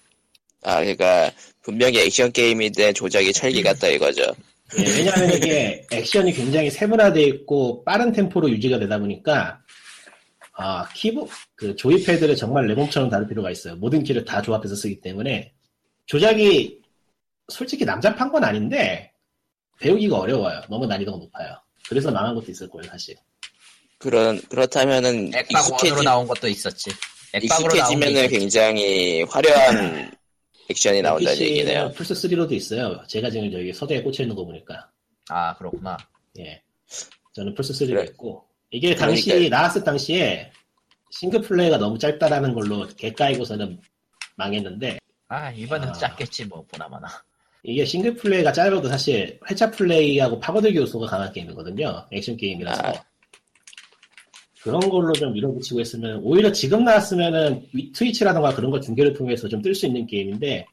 아, 0.63 0.81
그러니까 0.81 1.31
분명히 1.63 1.99
액션 2.01 2.33
게임인데 2.33 2.93
조작이 2.93 3.33
철기 3.33 3.63
같다 3.63 3.89
이거죠. 3.89 4.23
예, 4.79 4.83
왜냐하면 4.97 5.33
이게 5.35 5.87
액션이 5.93 6.33
굉장히 6.33 6.71
세분화되어 6.71 7.27
있고 7.27 7.85
빠른 7.85 8.11
템포로 8.13 8.49
유지가 8.51 8.79
되다 8.79 8.99
보니까 8.99 9.61
아 10.55 10.89
키보 10.95 11.29
그 11.55 11.77
조이패드를 11.77 12.37
정말 12.37 12.67
레몬처럼 12.67 13.11
다룰 13.11 13.29
필요가 13.29 13.51
있어요. 13.51 13.77
모든 13.77 14.03
키를 14.03 14.25
다 14.25 14.41
조합해서 14.41 14.75
쓰기 14.75 15.01
때문에 15.01 15.53
조작이 16.07 16.81
솔직히 17.49 17.85
남잡한 17.85 18.31
건 18.31 18.45
아닌데 18.45 19.13
배우기가 19.81 20.19
어려워요. 20.19 20.63
너무 20.71 20.87
난이도가 20.87 21.19
높아요. 21.19 21.57
그래서 21.89 22.11
망한 22.11 22.35
것도 22.35 22.51
있을 22.51 22.69
거예요, 22.71 22.89
사실. 22.91 23.17
그런 23.99 24.41
그렇다면은 24.49 25.33
액박 25.35 25.63
원으로 25.63 25.77
익숙해지 25.77 26.05
나온 26.05 26.27
것도 26.27 26.49
있었지. 26.49 26.91
액박으로 27.35 27.77
익숙해지면은. 27.77 28.29
굉장히 28.29 29.23
화려한 29.23 30.13
액션이 30.71 31.03
나온다는 31.03 31.33
PC 31.33 31.45
는 31.45 31.51
얘기네요. 31.51 31.91
플스 31.95 32.15
3로도 32.15 32.53
있어요. 32.53 33.03
제가 33.07 33.31
지금 33.31 33.53
여기 33.53 33.73
서대에 33.73 34.03
꽂혀 34.03 34.23
있는 34.23 34.37
거 34.37 34.45
보니까. 34.45 34.89
아, 35.29 35.55
그렇구나. 35.57 35.97
예. 36.39 36.63
저는 37.33 37.55
플스 37.55 37.73
3로 37.73 37.89
그래. 37.91 38.05
있고 38.05 38.45
이게 38.71 38.95
당시 38.95 39.25
그러니까요. 39.27 39.51
나왔을 39.51 39.85
당시에 39.85 40.51
싱글 41.11 41.41
플레이가 41.43 41.77
너무 41.79 41.99
짧다라는 41.99 42.55
걸로 42.55 42.87
개까이고서는 42.97 43.81
망했는데 44.37 44.99
아, 45.29 45.51
이번엔 45.51 45.89
아. 45.89 45.93
짧겠지, 45.93 46.45
뭐, 46.45 46.65
보나마나. 46.71 47.09
이게 47.63 47.85
싱글 47.87 48.15
플레이가 48.15 48.53
짧아도 48.53 48.87
사실 48.89 49.39
회차 49.49 49.71
플레이하고 49.71 50.39
파고들기 50.41 50.77
요소가 50.77 51.07
강한 51.07 51.33
게임이거든요. 51.33 52.07
액션 52.11 52.37
게임이라서. 52.37 52.83
아. 52.87 52.93
그런 54.63 54.81
걸로 54.89 55.13
좀 55.13 55.33
밀어붙이고 55.33 55.81
했으면 55.81 56.21
오히려 56.23 56.51
지금 56.53 56.85
나왔으면은 56.85 57.67
위- 57.73 57.91
트위치라던가 57.93 58.55
그런 58.55 58.71
거 58.71 58.79
중계를 58.81 59.13
통해서 59.13 59.49
좀 59.49 59.61
뜰 59.63 59.75
수 59.75 59.87
있는 59.87 60.07
게임인데 60.07 60.65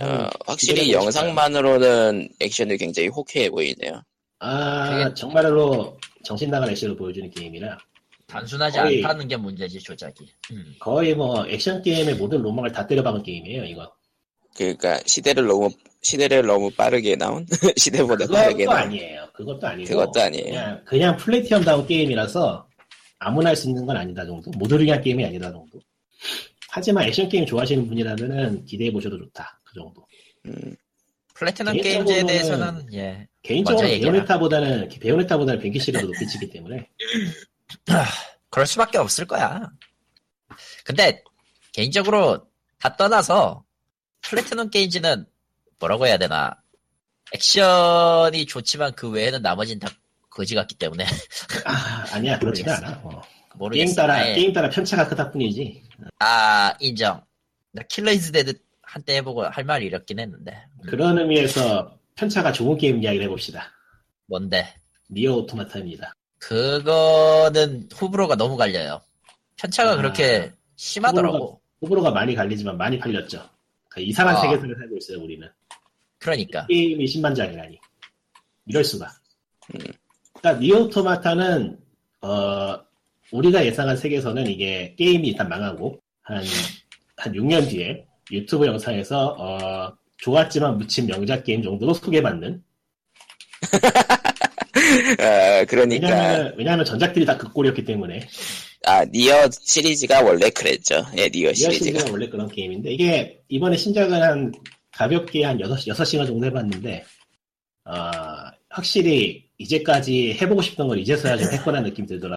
어, 0.00 0.28
확실히 0.46 0.92
영상만으로는 0.92 2.28
액션이 2.40 2.76
굉장히 2.76 3.08
호쾌해 3.08 3.50
보이네요. 3.50 4.02
아 4.40 5.04
그게- 5.04 5.14
정말로 5.14 5.96
정신 6.24 6.50
나간 6.50 6.68
액션을 6.70 6.96
보여주는 6.96 7.30
게임이라 7.30 7.78
단순하지 8.26 8.78
거의- 8.78 9.04
않다는 9.04 9.28
게 9.28 9.36
문제지, 9.36 9.78
조작이. 9.78 10.24
음. 10.50 10.74
거의 10.80 11.14
뭐 11.14 11.46
액션 11.46 11.82
게임의 11.82 12.14
모든 12.16 12.42
로망을 12.42 12.72
다 12.72 12.86
때려박은 12.86 13.22
게임이에요 13.22 13.64
이거. 13.66 13.92
그러니까 14.56 14.98
시대를 15.06 15.46
너무 15.46 15.68
시대를 16.02 16.46
너무 16.46 16.70
빠르게 16.70 17.16
나온 17.16 17.46
시대보다 17.76 18.26
빠르게 18.26 18.64
그것도 18.64 18.70
나온 18.74 18.82
아니에요. 18.88 19.26
그것도 19.34 19.66
아니고. 19.66 19.88
그것도 19.88 20.20
아니에요. 20.20 20.44
그냥, 20.44 20.82
그냥 20.84 21.16
플래티엄 21.16 21.64
다운 21.64 21.86
게임이라서 21.86 22.66
아무나 23.24 23.50
할 23.50 23.56
수 23.56 23.68
있는 23.68 23.84
건 23.86 23.96
아니다 23.96 24.24
정도. 24.26 24.50
모두를 24.52 24.84
위한 24.86 25.00
게임이 25.00 25.24
아니다 25.24 25.50
정도. 25.50 25.80
하지만 26.70 27.04
액션 27.04 27.28
게임 27.28 27.46
좋아하시는 27.46 27.86
분이라면은 27.88 28.64
기대해 28.64 28.92
보셔도 28.92 29.18
좋다. 29.18 29.60
그 29.64 29.74
정도. 29.74 30.06
음, 30.46 30.76
플래티넘 31.34 31.76
게임즈에 31.76 32.24
대해서는, 32.26 32.92
예. 32.94 33.26
개인적으로. 33.42 33.86
베요네타보다는 33.86 34.88
베요네타보다는 34.88 35.60
Vanquish가 35.60 36.00
더 36.00 36.06
높이 36.06 36.26
치기 36.26 36.50
때문에 36.50 36.88
그럴 38.50 38.66
수밖에 38.66 38.98
없을 38.98 39.24
거야. 39.26 39.70
근데 40.84 41.22
개인적으로 41.72 42.46
다 42.78 42.96
떠나서 42.96 43.64
플래티넘 44.22 44.70
게임즈는 44.70 45.26
뭐라고 45.78 46.06
해야 46.06 46.18
되나 46.18 46.54
액션이 47.32 48.46
좋지만 48.46 48.92
그 48.94 49.10
외에는 49.10 49.42
나머진 49.42 49.78
다 49.78 49.88
거지 50.34 50.54
같기 50.54 50.74
때문에 50.74 51.04
아, 51.64 52.04
아니야 52.12 52.38
그렇지는 52.38 52.74
않아. 52.74 53.00
어. 53.04 53.22
모르겠어. 53.54 53.84
게임 53.84 53.96
따라 53.96 54.14
아예. 54.14 54.34
게임 54.34 54.52
따라 54.52 54.68
편차가 54.68 55.08
크다 55.08 55.30
뿐이지. 55.30 55.82
아 56.18 56.74
인정. 56.80 57.22
나 57.70 57.82
Killer 57.88 58.12
Is 58.12 58.32
Dead 58.32 58.54
한때 58.82 59.16
해보고 59.16 59.44
할 59.44 59.64
말이 59.64 59.86
이렇긴 59.86 60.18
했는데 60.18 60.56
그런 60.86 61.18
의미에서 61.18 61.98
편차가 62.16 62.52
좋은 62.52 62.76
게임 62.76 63.02
이야기를 63.02 63.26
해봅시다. 63.26 63.70
뭔데? 64.26 64.74
니어 65.10 65.34
오토마타입니다. 65.36 66.14
그거는 66.38 67.88
호불호가 68.00 68.36
너무 68.36 68.56
갈려요. 68.56 69.00
편차가 69.56 69.92
아, 69.92 69.96
그렇게 69.96 70.52
심하더라고. 70.76 71.60
호불호가 71.80 72.10
많이 72.10 72.34
갈리지만 72.34 72.76
많이 72.76 72.98
팔렸죠. 72.98 73.48
그 73.88 74.00
이상한 74.00 74.36
아. 74.36 74.40
세계관을 74.40 74.74
살고 74.76 74.96
있어요 74.96 75.20
우리는. 75.20 75.48
그러니까 76.18 76.66
게임이 76.66 77.04
10만 77.04 77.36
장이라니. 77.36 77.78
이럴 78.66 78.82
수가. 78.84 79.12
음. 79.74 79.80
그러니까 80.44 80.60
니어 80.60 80.80
오토마타는 80.84 81.78
어 82.20 82.78
우리가 83.32 83.64
예상한 83.64 83.96
세계에서는 83.96 84.46
이게 84.46 84.94
게임이 84.98 85.28
일단 85.28 85.48
망하고 85.48 85.98
한 86.22 86.42
한 87.16 87.32
6년 87.32 87.68
뒤에 87.68 88.04
유튜브 88.30 88.66
영상에서 88.66 89.36
어 89.38 89.96
좋았지만 90.18 90.76
묻힌 90.78 91.06
명작 91.06 91.44
게임 91.44 91.62
정도로 91.62 91.94
소개받는 91.94 92.62
아, 95.18 95.64
그러니까 95.66 96.06
왜냐면 96.08 96.54
왜냐면 96.58 96.84
전작들이 96.84 97.24
다 97.24 97.35
그 97.35 97.52
꼴이었기 97.52 97.84
때문에 97.84 98.26
아 98.84 99.04
니어 99.06 99.48
시리즈가 99.50 100.22
원래 100.22 100.50
그랬죠. 100.50 100.96
예, 101.16 101.28
니어 101.28 101.48
니어 101.48 101.54
시리즈가. 101.54 101.84
시리즈가 101.84 102.12
원래 102.12 102.28
그런 102.28 102.48
게임인데 102.48 102.92
이게 102.92 103.40
이번에 103.48 103.76
신작은 103.76 104.22
한 104.22 104.52
가볍게 104.92 105.44
한 105.44 105.58
6, 105.58 105.66
6시간 105.66 106.26
정도 106.26 106.44
해봤는데 106.46 107.04
어, 107.86 108.10
확실히 108.68 109.43
이제까지 109.64 110.38
해보고 110.40 110.62
싶던 110.62 110.88
걸 110.88 110.98
이제서야 110.98 111.36
좀 111.38 111.52
했구나 111.52 111.80
느낌 111.82 112.06
들더라 112.06 112.36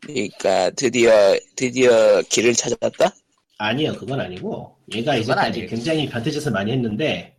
그러니까 0.00 0.70
드디어 0.70 1.36
드디어 1.54 2.22
길을 2.22 2.54
찾았다. 2.54 3.14
아니요 3.58 3.94
그건 3.94 4.20
아니고 4.20 4.76
얘가 4.94 5.12
그건 5.12 5.22
이제까지 5.22 5.48
아니에요. 5.48 5.68
굉장히 5.68 6.08
변태짓을 6.08 6.52
많이 6.52 6.72
했는데 6.72 7.36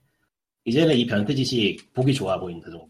이제는 0.65 0.95
이 0.95 1.07
변태짓이 1.07 1.77
보기 1.93 2.13
좋아 2.13 2.39
보인다 2.39 2.69
정도 2.69 2.87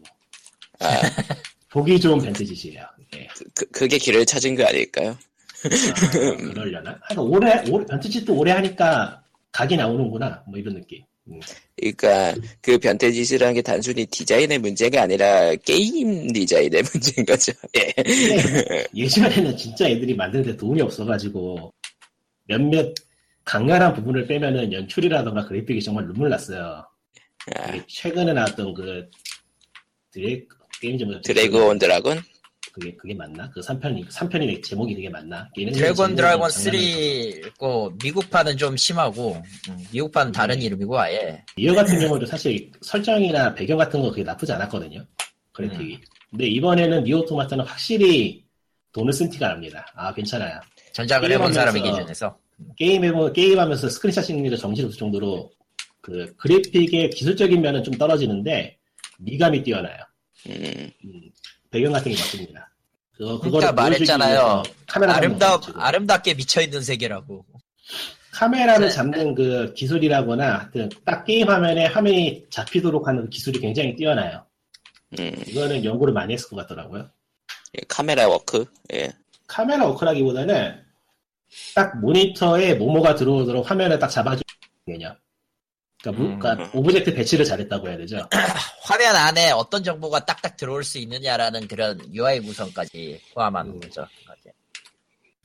아, 0.80 0.86
보기 1.70 1.98
좋은 2.00 2.18
변태짓이에요 2.18 2.84
예. 3.16 3.28
그, 3.54 3.64
그게 3.66 3.96
길을 3.96 4.26
찾은 4.26 4.56
거 4.56 4.66
아닐까요? 4.66 5.10
아, 5.10 6.36
그러려나? 6.36 6.98
하여간 7.02 7.24
오래, 7.26 7.62
오래 7.70 7.86
변태짓도 7.86 8.34
오래 8.34 8.50
하니까 8.52 9.22
각이 9.52 9.76
나오는구나 9.76 10.44
뭐 10.48 10.58
이런 10.58 10.74
느낌 10.74 11.02
음. 11.02 11.09
그러니까 11.76 12.34
그 12.60 12.78
변태 12.78 13.10
짓이라는 13.12 13.54
게 13.54 13.62
단순히 13.62 14.06
디자인의 14.06 14.58
문제가 14.58 15.02
아니라 15.02 15.54
게임 15.56 16.32
디자인의 16.32 16.82
문제인 16.92 17.26
거죠. 17.26 17.52
예. 17.76 17.92
근데 18.02 18.86
예전에는 18.94 19.56
진짜 19.56 19.88
애들이 19.88 20.14
만드는데 20.14 20.56
돈이 20.56 20.80
없어가지고 20.82 21.72
몇몇 22.46 22.92
강렬한 23.44 23.94
부분을 23.94 24.26
빼면은 24.26 24.72
연출이라던가 24.72 25.46
그래픽이 25.46 25.82
정말 25.82 26.06
눈물 26.06 26.28
났어요. 26.28 26.84
아, 27.54 27.84
최근에 27.86 28.32
나왔던 28.32 28.74
그 28.74 29.08
드래 30.10 30.42
게임 30.80 30.98
제목 30.98 31.22
Drag-On 31.22 31.78
Dragoon? 31.78 32.20
그게 32.72 32.94
그게 32.96 33.14
맞나? 33.14 33.50
그 33.50 33.60
3편이 33.60 34.08
3편이 34.08 34.62
제목이 34.62 34.94
되게 34.94 35.08
맞나? 35.08 35.48
드래곤 35.54 36.14
드래곤 36.14 36.50
장난을 36.50 36.80
3고 37.58 38.02
미국판은 38.02 38.56
좀 38.56 38.76
심하고 38.76 39.42
음, 39.68 39.86
미국판은 39.92 40.32
다른 40.32 40.58
네. 40.58 40.66
이름이고 40.66 40.98
아예 40.98 41.44
니어 41.56 41.74
같은 41.74 41.98
경우도 41.98 42.26
사실 42.26 42.70
설정이나 42.82 43.54
배경 43.54 43.76
같은 43.76 44.00
거 44.00 44.10
그게 44.10 44.22
나쁘지 44.22 44.52
않았거든요. 44.52 45.04
그래픽이. 45.52 45.94
음. 45.94 46.00
근데 46.30 46.46
이번에는 46.46 47.04
니어 47.04 47.20
오토마타는 47.20 47.64
확실히 47.64 48.44
돈을 48.92 49.12
쓴 49.12 49.28
티가 49.30 49.48
납니다. 49.48 49.84
아 49.94 50.14
괜찮아요. 50.14 50.60
전작을 50.92 51.30
해본 51.32 51.52
사람의 51.52 51.82
기준에서 51.82 52.36
게임 52.76 53.04
해보 53.04 53.32
게임하면서 53.32 53.88
스크린샷 53.88 54.24
찍는 54.24 54.50
게 54.50 54.56
정신 54.56 54.84
없을 54.84 54.98
정도로 54.98 55.50
그 56.00 56.32
그래픽의 56.36 57.10
기술적인 57.10 57.60
면은 57.60 57.82
좀 57.82 57.94
떨어지는데 57.94 58.76
미감이 59.18 59.62
뛰어나요. 59.62 59.98
음, 60.48 60.90
음, 61.04 61.20
배경 61.70 61.92
같은 61.92 62.12
게 62.12 62.16
바뀝니다. 62.18 62.64
그거 63.16 63.38
그러니까 63.38 63.72
말했잖아요. 63.72 64.62
카메라 64.86 65.14
아름다. 65.16 65.60
아름답게 65.74 66.34
미쳐 66.34 66.60
있는 66.62 66.82
세계라고. 66.82 67.44
카메라를 68.32 68.88
네. 68.88 68.92
잡는 68.92 69.34
그 69.34 69.74
기술이라거나 69.74 70.58
하여튼 70.58 70.88
딱 71.04 71.24
게임 71.24 71.48
화면에 71.48 71.86
화면이 71.86 72.46
잡히도록 72.50 73.06
하는 73.06 73.28
기술이 73.28 73.60
굉장히 73.60 73.94
뛰어나요. 73.94 74.44
음, 75.18 75.32
이거는 75.46 75.84
연구를 75.84 76.14
많이 76.14 76.32
했을 76.32 76.48
것 76.48 76.56
같더라고요. 76.56 77.10
예, 77.74 77.80
카메라 77.88 78.26
워크. 78.28 78.64
예. 78.94 79.10
카메라 79.46 79.84
워크라기보다는 79.86 80.80
딱 81.74 82.00
모니터에 82.00 82.74
뭐뭐가 82.74 83.16
들어오도록 83.16 83.68
화면을 83.68 83.98
딱 83.98 84.08
잡아주는 84.08 84.42
개념. 84.86 85.14
그러니까, 86.02 86.22
무- 86.22 86.28
음. 86.30 86.38
그러니까 86.38 86.70
object 86.78 87.14
배치를 87.14 87.44
잘했다고 87.44 87.88
해야 87.88 87.96
되죠. 87.98 88.28
화면 88.82 89.16
안에 89.16 89.50
어떤 89.50 89.82
정보가 89.84 90.24
딱딱 90.24 90.56
들어올 90.56 90.82
수 90.84 90.98
있느냐라는 90.98 91.68
그런 91.68 91.98
UI 92.14 92.40
구성까지 92.40 93.20
포함하는 93.34 93.72
음. 93.74 93.80
거죠. 93.80 94.06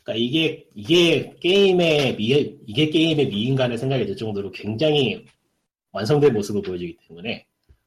그러니까 0.04 0.24
이게 0.24 0.66
이게 0.76 1.34
게임의 1.42 2.16
미 2.18 2.58
이게 2.68 2.90
게임의 2.90 3.28
미인가 3.28 3.78
생각이 3.78 4.06
들 4.06 4.16
정도로 4.16 4.52
굉장히 4.52 5.26
완성된 5.92 6.32
모습을 6.34 6.62
보여주기 6.62 6.98
때문에. 7.08 7.46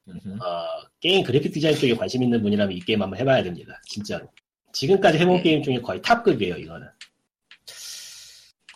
어, 0.09 0.65
게임 0.99 1.23
그래픽 1.23 1.53
디자인 1.53 1.75
쪽에 1.77 1.95
관심 1.95 2.23
있는 2.23 2.41
분이라면 2.41 2.75
이 2.75 2.79
게임 2.81 3.01
한번 3.01 3.19
해봐야 3.19 3.43
됩니다. 3.43 3.79
진짜로. 3.85 4.27
지금까지 4.73 5.17
해본 5.19 5.37
음. 5.37 5.43
게임 5.43 5.63
중에 5.63 5.79
거의 5.79 6.01
탑급이에요. 6.01 6.57
이거는. 6.57 6.87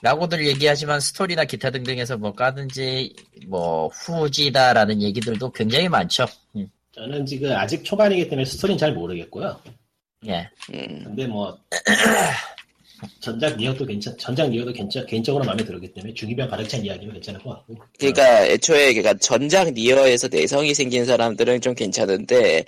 라고들 0.04 0.46
얘기하지만 0.48 1.00
스토리나 1.00 1.46
기타 1.46 1.72
등등에서 1.72 2.18
뭐 2.18 2.34
까든지 2.34 3.16
뭐 3.48 3.88
후지다라는 3.88 5.02
얘기들도 5.02 5.50
굉장히 5.52 5.88
많죠. 5.88 6.26
음, 6.58 6.70
저는 6.92 7.26
지금 7.26 7.50
아직 7.54 7.86
초반이기 7.86 8.28
때문에 8.28 8.44
스토리는 8.44 8.78
잘 8.78 8.94
모르겠고요. 8.94 9.58
예. 10.28 10.50
음, 10.74 11.04
근데 11.06 11.26
뭐 11.26 11.58
전작 13.22 13.56
니어도 13.56 13.86
괜찮, 13.86 14.18
전작 14.18 14.50
니어도 14.50 14.74
괜찮, 14.74 15.06
개인적으로 15.06 15.46
마음에 15.46 15.64
들었기 15.64 15.94
때문에 15.94 16.14
중이병 16.14 16.50
가득 16.50 16.68
찬 16.68 16.84
이야기는 16.84 17.14
괜찮을 17.14 17.42
것 17.42 17.52
같고. 17.52 17.78
그러니까 17.98 18.46
애초에 18.46 18.94
그러니까 18.94 19.14
전작 19.20 19.72
니어에서 19.72 20.28
내성이 20.28 20.74
생긴 20.74 21.06
사람들은 21.06 21.62
좀 21.62 21.74
괜찮은데 21.76 22.66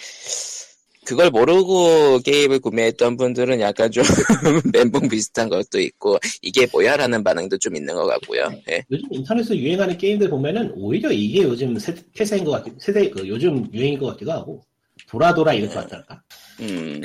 그걸 1.06 1.30
모르고 1.30 2.20
게임을 2.20 2.60
구매했던 2.60 3.18
분들은 3.18 3.60
약간 3.62 3.92
좀 3.92 4.04
멘붕 4.74 5.08
비슷한 5.08 5.50
것도 5.50 5.80
있고 5.80 6.18
이게 6.42 6.68
뭐야라는 6.72 7.24
반응도 7.24 7.58
좀 7.58 7.76
있는 7.76 7.94
것 7.94 8.06
같고요. 8.06 8.52
예. 8.70 8.84
요즘 8.92 9.08
인터넷에서 9.12 9.56
유행하는 9.56 9.98
게임들 9.98 10.30
보면은 10.30 10.72
오히려 10.76 11.12
이게 11.12 11.44
요즘 11.44 11.78
세, 11.78 11.94
태세인 12.14 12.44
것 12.44 12.52
같기, 12.52 12.72
세대 12.80 13.10
그 13.10 13.28
요즘 13.28 13.72
유행인 13.74 14.00
것 14.00 14.08
같기도 14.08 14.32
하고 14.32 14.64
돌아 15.08 15.34
돌아 15.34 15.54
이럴 15.54 15.70
것 15.70 15.76
같달까. 15.82 16.22
음, 16.62 17.02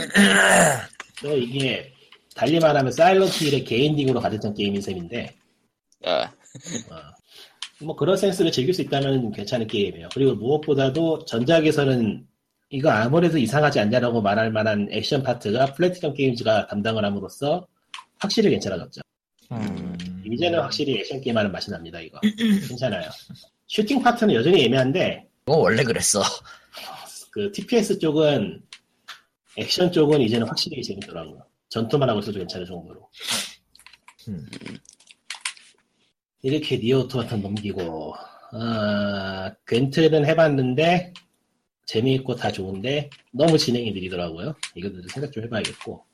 또 1.23 1.37
이게 1.37 1.93
달리 2.35 2.59
말하면 2.59 2.91
사일런트 2.93 3.45
힐의 3.45 3.65
개인딩으로 3.65 4.21
가득한 4.21 4.55
게임인 4.55 4.81
셈인데 4.81 5.35
아, 6.05 6.23
어, 6.23 6.97
뭐 7.85 7.97
그런 7.97 8.17
센스를 8.17 8.51
즐길 8.51 8.73
수 8.73 8.83
있다면 8.83 9.33
괜찮은 9.33 9.67
게임이에요. 9.67 10.09
그리고 10.15 10.35
무엇보다도 10.35 11.25
전작에서는 11.27 12.27
이거 12.71 12.89
아무래도 12.89 13.37
이상하지 13.37 13.81
않냐라고 13.81 14.23
말할 14.23 14.53
만한 14.53 14.89
액션 14.93 15.25
파트가 15.25 15.75
플래티넘 15.75 16.15
게임즈가 16.15 16.69
담당을 16.69 17.05
함으로써 17.05 17.67
확실히 18.19 18.51
괜찮아졌죠. 18.51 19.01
음, 19.51 19.99
이제는 20.25 20.61
확실히 20.61 21.01
액션 21.01 21.21
게임 21.21 21.37
하는 21.37 21.51
맛이 21.51 21.69
납니다, 21.71 22.01
이거. 22.01 22.21
괜찮아요. 22.69 23.11
슈팅 23.67 24.01
파트는 24.01 24.35
여전히 24.35 24.65
애매한데, 24.65 25.27
이거 25.43 25.57
원래 25.57 25.83
그랬어. 25.83 26.23
그 27.33 27.51
TPS 27.51 27.99
쪽은, 27.99 28.63
액션 29.57 29.91
쪽은 29.91 30.21
이제는 30.21 30.47
확실히 30.47 30.81
재밌더라고요. 30.81 31.45
전투만 31.71 32.09
하고 32.09 32.21
있어도 32.21 32.39
괜찮을 32.39 32.67
정도로. 32.67 33.09
음. 34.29 34.49
이렇게 36.43 36.77
니어 36.77 37.01
오토마타 37.01 37.37
넘기고, 37.37 38.15
아, 38.53 39.53
겐트는 39.67 40.25
해봤는데, 40.25 41.13
재미있고 41.91 42.37
다 42.37 42.53
좋은데, 42.53 43.11
너무 43.33 43.59
진행이 43.59 43.91
느리더라고요. 43.91 44.55
이것도 44.77 45.09
생각 45.09 45.33
좀 45.33 45.43
해봐야겠고. 45.45 46.05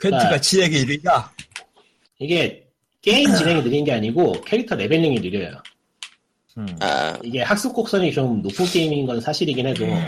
겐트가 0.00 0.40
진행이 0.40 0.80
이르냐? 0.80 1.32
이게, 2.18 2.66
게임 3.00 3.32
진행이 3.34 3.62
느린 3.62 3.84
게 3.84 3.92
아니고, 3.92 4.40
캐릭터 4.42 4.74
leveling이 4.74 5.20
느려요. 5.20 5.62
음. 6.56 6.66
아, 6.80 7.16
이게 7.22 7.40
학습 7.40 7.72
곡선이 7.72 8.12
좀 8.12 8.42
높은 8.42 8.64
게임인 8.66 9.06
건 9.06 9.20
사실이긴 9.20 9.64
해도 9.68 9.84
어, 9.86 10.06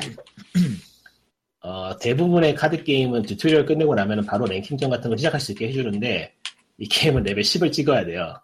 어, 1.62 1.96
대부분의 1.98 2.56
카드 2.56 2.82
게임은 2.82 3.22
tutorial 3.22 3.64
끝내고 3.66 3.94
나면 3.94 4.26
바로 4.26 4.46
랭킹전 4.46 4.90
같은 4.90 5.10
거 5.10 5.16
시작할 5.16 5.40
수 5.40 5.52
있게 5.52 5.68
해주는데 5.68 6.34
이 6.78 6.88
게임은 6.88 7.22
레벨 7.22 7.44
10을 7.44 7.72
찍어야 7.72 8.04
돼요. 8.04 8.34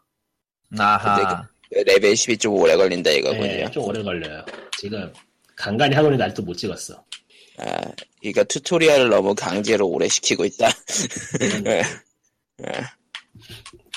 아하. 0.79 1.49
레벨 1.71 2.13
10이 2.13 2.39
좀 2.39 2.55
오래 2.55 2.77
걸린다 2.77 3.11
이거군요. 3.11 3.43
네, 3.43 3.71
좀 3.73 3.83
오래 3.85 4.01
걸려요. 4.01 4.45
지금 4.79 5.13
간간히 5.57 5.97
있는데 5.97 6.25
아직도 6.25 6.43
못 6.43 6.55
찍었어. 6.55 7.05
아, 7.59 7.81
이거 8.23 8.45
tutorial을 8.45 9.09
너무 9.09 9.35
강제로 9.35 9.89
오래 9.89 10.07
시키고 10.09 10.45
있다. 10.45 10.69
예. 11.67 11.83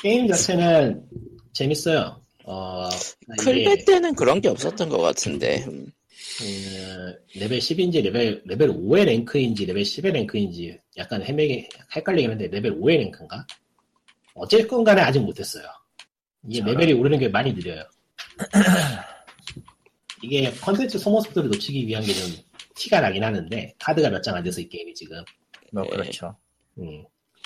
게임 0.02 0.28
자체는 0.28 1.04
재밌어요. 1.54 2.22
어, 2.46 2.90
클베 3.40 3.60
이게 3.60 3.86
때는 3.86 4.16
그런 4.16 4.42
게 4.42 4.48
없었던 4.48 4.90
것 4.90 4.98
같은데. 5.00 5.66
음, 5.68 5.92
음, 6.42 7.14
레벨 7.36 7.60
10인지 7.60 8.02
레벨 8.02 8.42
레벨 8.46 8.70
5의 8.70 9.06
랭크인지 9.06 9.66
레벨 9.66 9.84
10의 9.84 10.14
랭크인지 10.14 10.80
약간 10.98 11.22
헤매게 11.22 11.70
헷갈리긴 11.96 12.32
한데 12.32 12.48
레벨 12.48 12.80
5의 12.80 12.98
랭크인가? 12.98 13.46
어쨌건 14.36 14.84
간에 14.86 15.02
아직 15.02 15.20
못했어요. 15.20 15.66
이게 16.48 16.60
저런. 16.60 16.76
레벨이 16.76 16.94
오르는 16.94 17.20
게 17.20 17.28
많이 17.28 17.54
느려요. 17.54 17.84
이게 20.24 20.52
컨텐츠 20.52 20.98
소모 21.00 21.22
속도를 21.22 21.50
늦추기 21.50 21.88
위한 21.88 22.04
게 22.04 22.14
좀 22.14 22.32
티가 22.76 23.02
나긴 23.02 23.24
하는데 23.24 23.74
카드가 23.80 24.10
몇 24.10 24.22
장 24.22 24.36
안 24.38 24.44
돼서 24.44 24.62
이 24.62 24.70
게임이 24.70 24.94
지금 24.94 25.22
뭐 25.74 25.84
네. 25.84 25.90
그렇죠. 25.90 26.36
음. 26.78 27.04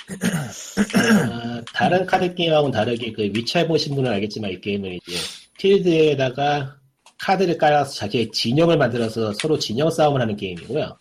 어, 0.10 1.62
다른 1.74 2.06
카드 2.06 2.34
게임하고는 2.36 2.72
다르게 2.72 3.12
그 3.14 3.24
위쳐 3.24 3.58
해 3.58 3.68
보신 3.68 3.96
분은 3.96 4.12
알겠지만 4.12 4.52
이 4.52 4.62
게임은 4.62 4.94
이제 4.94 5.18
필드에다가 5.58 6.78
카드를 7.20 7.58
깔아서 7.58 7.94
자기의 7.96 8.32
진영을 8.32 8.78
만들어서 8.78 9.34
서로 9.34 9.58
진영 9.58 9.90
싸움을 9.90 10.22
하는 10.22 10.36
게임이고요. 10.36 10.98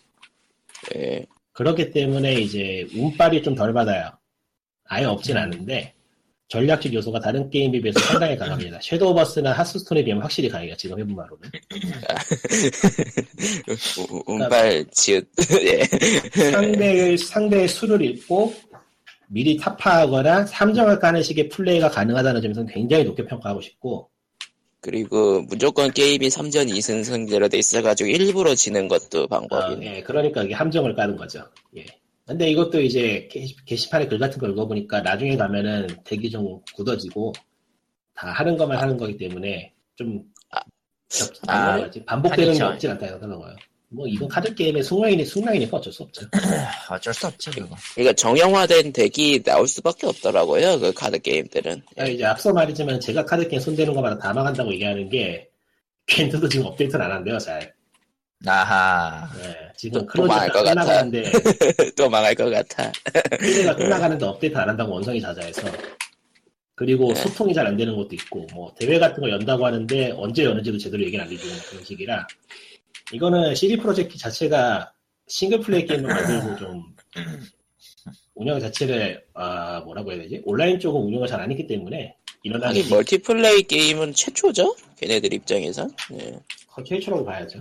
예. 0.95 1.25
그렇기 1.51 1.91
때문에 1.91 2.33
이제 2.35 2.87
운빨이 2.95 3.43
좀 3.43 3.55
덜 3.55 3.73
받아요. 3.73 4.09
아예 4.85 5.05
없진 5.05 5.37
않은데 5.37 5.93
전략적 6.49 6.93
요소가 6.93 7.19
다른 7.19 7.49
게임에 7.49 7.79
비해서 7.81 7.99
상당히 8.01 8.37
강합니다. 8.37 8.79
섀도우 8.81 9.13
버스나 9.15 9.53
하스스톤에 9.53 10.03
비하면 10.03 10.21
확실히 10.23 10.49
강해요. 10.49 10.75
지금 10.75 10.99
해본 10.99 11.15
바로는. 11.15 11.49
우- 13.97 14.23
운빨 14.33 14.85
지읒. 14.91 15.25
예. 15.63 15.83
상대의 16.51 17.17
상대의 17.17 17.67
수를 17.67 18.01
읽고 18.03 18.53
미리 19.27 19.57
타파하거나 19.57 20.45
삼정을 20.45 20.99
까는 20.99 21.23
식의 21.23 21.49
플레이가 21.49 21.89
가능하다는 21.89 22.41
점에서는 22.41 22.71
굉장히 22.71 23.03
높게 23.03 23.25
평가하고 23.25 23.61
싶고 23.61 24.09
그리고 24.79 25.41
무조건 25.43 25.91
게임이 25.91 26.27
3전 26.27 26.69
2승 26.69 27.03
승제로 27.03 27.47
돼 27.47 27.57
있어가지고 27.57 28.09
일부러 28.09 28.53
지는 28.53 28.87
것도 28.89 29.23
어, 29.23 29.27
방법이네. 29.27 29.97
예, 29.97 30.01
그러니까 30.03 30.43
이게 30.43 30.53
함정을 30.53 30.93
까는 30.93 31.15
거죠. 31.15 31.41
예. 31.77 31.85
근데 32.25 32.49
이것도 32.49 32.81
이제 32.81 33.27
게시, 33.29 33.55
게시판에 33.65 34.07
글 34.07 34.17
같은 34.17 34.39
걸 34.39 34.51
읽어보니까 34.51 35.01
나중에 35.01 35.35
가면은 35.35 35.87
대기 36.05 36.29
좀 36.29 36.59
굳어지고 36.73 37.33
다 38.15 38.31
하는 38.31 38.55
것만 38.57 38.77
하는 38.77 38.95
거기 38.97 39.17
때문에 39.17 39.73
좀 39.95 40.23
아. 40.51 40.59
접- 41.09 41.29
아, 41.47 41.75
그러지? 41.77 42.05
반복되는 42.05 42.53
게. 42.53 42.63
없진 42.63 42.91
않다 42.91 43.07
생각하고요. 43.07 43.55
뭐 43.89 44.07
이건 44.07 44.27
카드 44.27 44.55
게임의 44.55 44.81
숙명이니 44.83 45.23
숙명이니까 45.25 45.77
어쩔 45.77 45.93
수 45.93 46.01
없죠. 46.01 46.25
어쩔 46.89 47.13
수 47.13 47.27
없지 47.27 47.51
그거. 47.51 47.75
그러니까 47.93 48.13
정형화된 48.13 48.91
deck이 48.91 49.43
나올 49.43 49.67
수밖에 49.67 50.07
없더라고요. 50.07 50.79
그 50.79 50.93
카드 50.93 51.19
게임들은. 51.19 51.81
아, 51.97 52.05
이제 52.05 52.25
앞서 52.25 52.51
말했지만 52.53 52.99
제가 52.99 53.23
카드 53.25 53.47
게임 53.47 53.59
손대는 53.61 53.93
것마다 53.93 54.17
다 54.17 54.33
망한다고 54.33 54.71
얘기하는 54.73 55.09
게 55.09 55.47
겐트도 56.07 56.49
지금 56.49 56.65
업데이트를 56.67 57.05
안 57.05 57.11
한대요, 57.11 57.37
잘. 57.37 57.71
아하. 58.45 59.29
네, 59.37 59.55
지금 59.75 60.05
closed가. 60.05 60.47
끝나가는데 60.63 61.23
또 61.95 62.09
망할 62.09 62.35
것 62.35 62.49
같아. 62.49 62.91
필드가 63.39 63.75
끝나가는데 63.75 64.25
업데이트 64.25 64.57
안 64.57 64.69
한다고 64.69 64.93
원성이 64.93 65.21
잦아해서 65.21 65.61
그리고 66.75 67.13
네. 67.13 67.21
소통이 67.21 67.53
잘 67.53 67.67
안 67.67 67.77
되는 67.77 67.95
것도 67.95 68.09
있고 68.15 68.45
뭐 68.53 68.73
대회 68.77 68.99
같은 68.99 69.21
거 69.21 69.29
연다고 69.29 69.65
하는데 69.65 70.11
언제 70.17 70.43
여는지도 70.43 70.77
제대로 70.77 71.03
얘기를 71.03 71.23
안 71.23 71.31
해주는 71.31 71.55
그런 71.69 71.83
식이라 71.85 72.27
이거는 73.13 73.55
CD 73.55 73.77
프로젝트 73.77 74.17
자체가 74.17 74.91
싱글 75.27 75.59
플레이 75.61 75.85
게임을 75.85 76.09
만들고 76.13 76.55
좀 76.57 76.83
운영 78.35 78.59
자체를 78.59 79.23
아 79.35 79.79
뭐라고 79.85 80.11
해야 80.11 80.21
되지 80.21 80.41
온라인 80.45 80.79
쪽은 80.79 80.99
운영을 81.01 81.27
잘 81.27 81.39
안 81.39 81.49
했기 81.51 81.65
때문에 81.67 82.15
일어나는 82.41 82.75
하긴 82.75 82.89
멀티플레이 82.89 83.63
게임은 83.63 84.13
최초죠? 84.13 84.75
걔네들 84.97 85.31
입장에선. 85.33 85.93
예. 86.13 86.33
최초라고 86.85 87.23
봐야죠. 87.23 87.59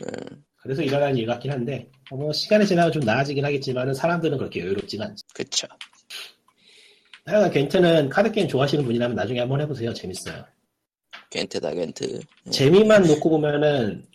음, 0.00 0.44
그래서 0.56 0.82
일어나는 0.82 1.16
일 1.16 1.26
같긴 1.26 1.50
한데 1.50 1.90
어, 2.10 2.16
뭐 2.16 2.32
시간이 2.32 2.66
지나면 2.66 2.92
좀 2.92 3.02
나아지긴 3.02 3.44
하겠지만 3.44 3.92
사람들은 3.94 4.38
그렇게 4.38 4.60
여유롭지가 4.60 5.04
않죠. 5.04 5.26
그쵸. 5.34 5.66
하여간 7.24 7.50
겐트는 7.50 8.08
카드 8.08 8.32
게임 8.32 8.48
좋아하시는 8.48 8.84
분이라면 8.84 9.14
나중에 9.16 9.40
한번 9.40 9.60
해보세요. 9.60 9.92
재밌어요. 9.92 10.44
겐트다, 11.30 11.72
겐트. 11.72 12.20
재미만 12.50 13.02
놓고 13.04 13.30
보면은 13.30 14.06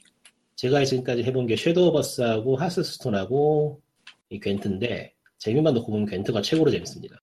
제가 0.55 0.83
지금까지 0.83 1.23
해본 1.23 1.47
게 1.47 1.55
섀도우 1.55 1.91
버스하고 1.93 2.57
하스스톤하고 2.57 3.81
이 4.29 4.39
겐트인데 4.39 5.13
재미만 5.37 5.73
놓고 5.75 5.91
보면 5.91 6.07
겐트가 6.07 6.41
최고로 6.41 6.71
재밌습니다. 6.71 7.15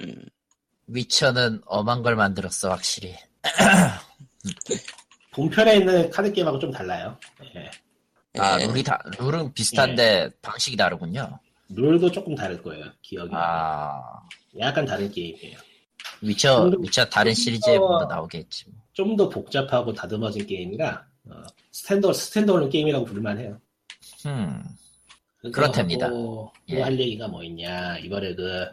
음, 0.00 0.24
위쳐는 0.86 1.60
엄한 1.66 2.02
걸 2.02 2.16
만들었어 2.16 2.70
확실히. 2.70 3.14
본편에 5.32 5.76
있는 5.76 6.10
카드 6.10 6.32
게임하고 6.32 6.58
좀 6.58 6.70
달라요. 6.70 7.16
예. 7.54 7.70
아 8.38 8.60
예. 8.60 8.66
룰이 8.66 8.82
다 8.82 8.98
룰은 9.18 9.52
비슷한데 9.54 10.30
방식이 10.42 10.76
다르군요. 10.76 11.38
룰도 11.70 12.10
조금 12.10 12.34
다를 12.34 12.62
거예요. 12.62 12.84
기억이. 13.02 13.30
아 13.34 14.00
약간 14.58 14.84
다른 14.84 15.10
게임이에요. 15.10 15.58
더- 16.70 16.76
위쳐 16.80 17.04
다른 17.06 17.34
좀 17.34 17.44
시리즈에 17.44 17.76
더- 17.76 17.86
보다 17.86 18.06
나오겠지. 18.14 18.66
뭐. 18.70 18.80
좀더 18.92 19.28
복잡하고 19.28 19.92
다듬어진 19.92 20.46
게임이라 20.46 21.06
어, 21.30 21.42
스탠더 21.72 22.12
스탠더얼 22.12 22.68
게임이라고 22.68 23.04
부를만 23.04 23.38
해요. 23.38 23.58
음. 24.26 24.62
그렇답니다. 25.52 26.08
뭐, 26.08 26.52
예. 26.68 26.76
뭐할 26.76 26.98
얘기가 27.00 27.26
뭐 27.28 27.42
있냐. 27.44 27.96
이번에 27.98 28.34
그 28.34 28.66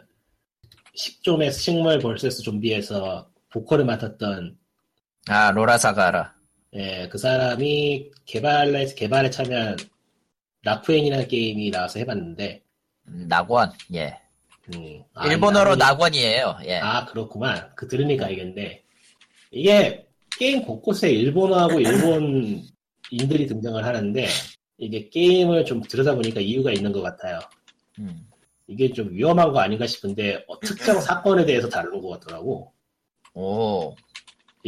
식좀의 0.94 1.52
식물 1.52 1.98
벌세스 1.98 2.42
좀비에서 2.42 3.30
보컬을 3.50 3.84
맡았던 3.86 4.56
아 5.28 5.50
로라 5.52 5.78
사가라. 5.78 6.34
예, 6.78 7.08
그 7.08 7.18
사람이 7.18 8.10
개발에 8.24 8.86
개발에 8.94 9.30
참여한 9.30 9.76
라프엔이라는 10.62 11.26
게임이 11.28 11.70
나와서 11.70 11.98
해봤는데 11.98 12.62
음, 13.08 13.26
낙원. 13.28 13.72
예. 13.94 14.16
음, 14.74 15.02
아, 15.14 15.26
일본어로 15.26 15.72
이 15.72 15.74
라프엔이- 15.74 15.78
낙원이에요. 15.78 16.58
예. 16.66 16.76
아 16.78 17.04
그렇구만. 17.06 17.70
그 17.74 17.88
들으니까 17.88 18.26
알겠네. 18.26 18.82
이게 19.50 20.06
게임 20.38 20.62
곳곳에 20.62 21.10
일본어하고 21.10 21.80
일본인들이 23.10 23.46
등장을 23.48 23.84
하는데 23.84 24.26
이게 24.76 25.08
게임을 25.08 25.64
좀 25.64 25.82
들여다보니까 25.82 26.40
이유가 26.40 26.70
있는 26.70 26.92
것 26.92 27.02
같아요. 27.02 27.40
음. 27.98 28.28
이게 28.68 28.92
좀 28.92 29.10
위험한 29.10 29.52
거 29.52 29.58
아닌가 29.60 29.86
싶은데 29.86 30.44
어, 30.46 30.60
특정 30.60 31.00
사건에 31.00 31.44
대해서 31.44 31.68
다루는 31.68 32.00
것 32.00 32.20
같더라고. 32.20 32.72
오. 33.34 33.94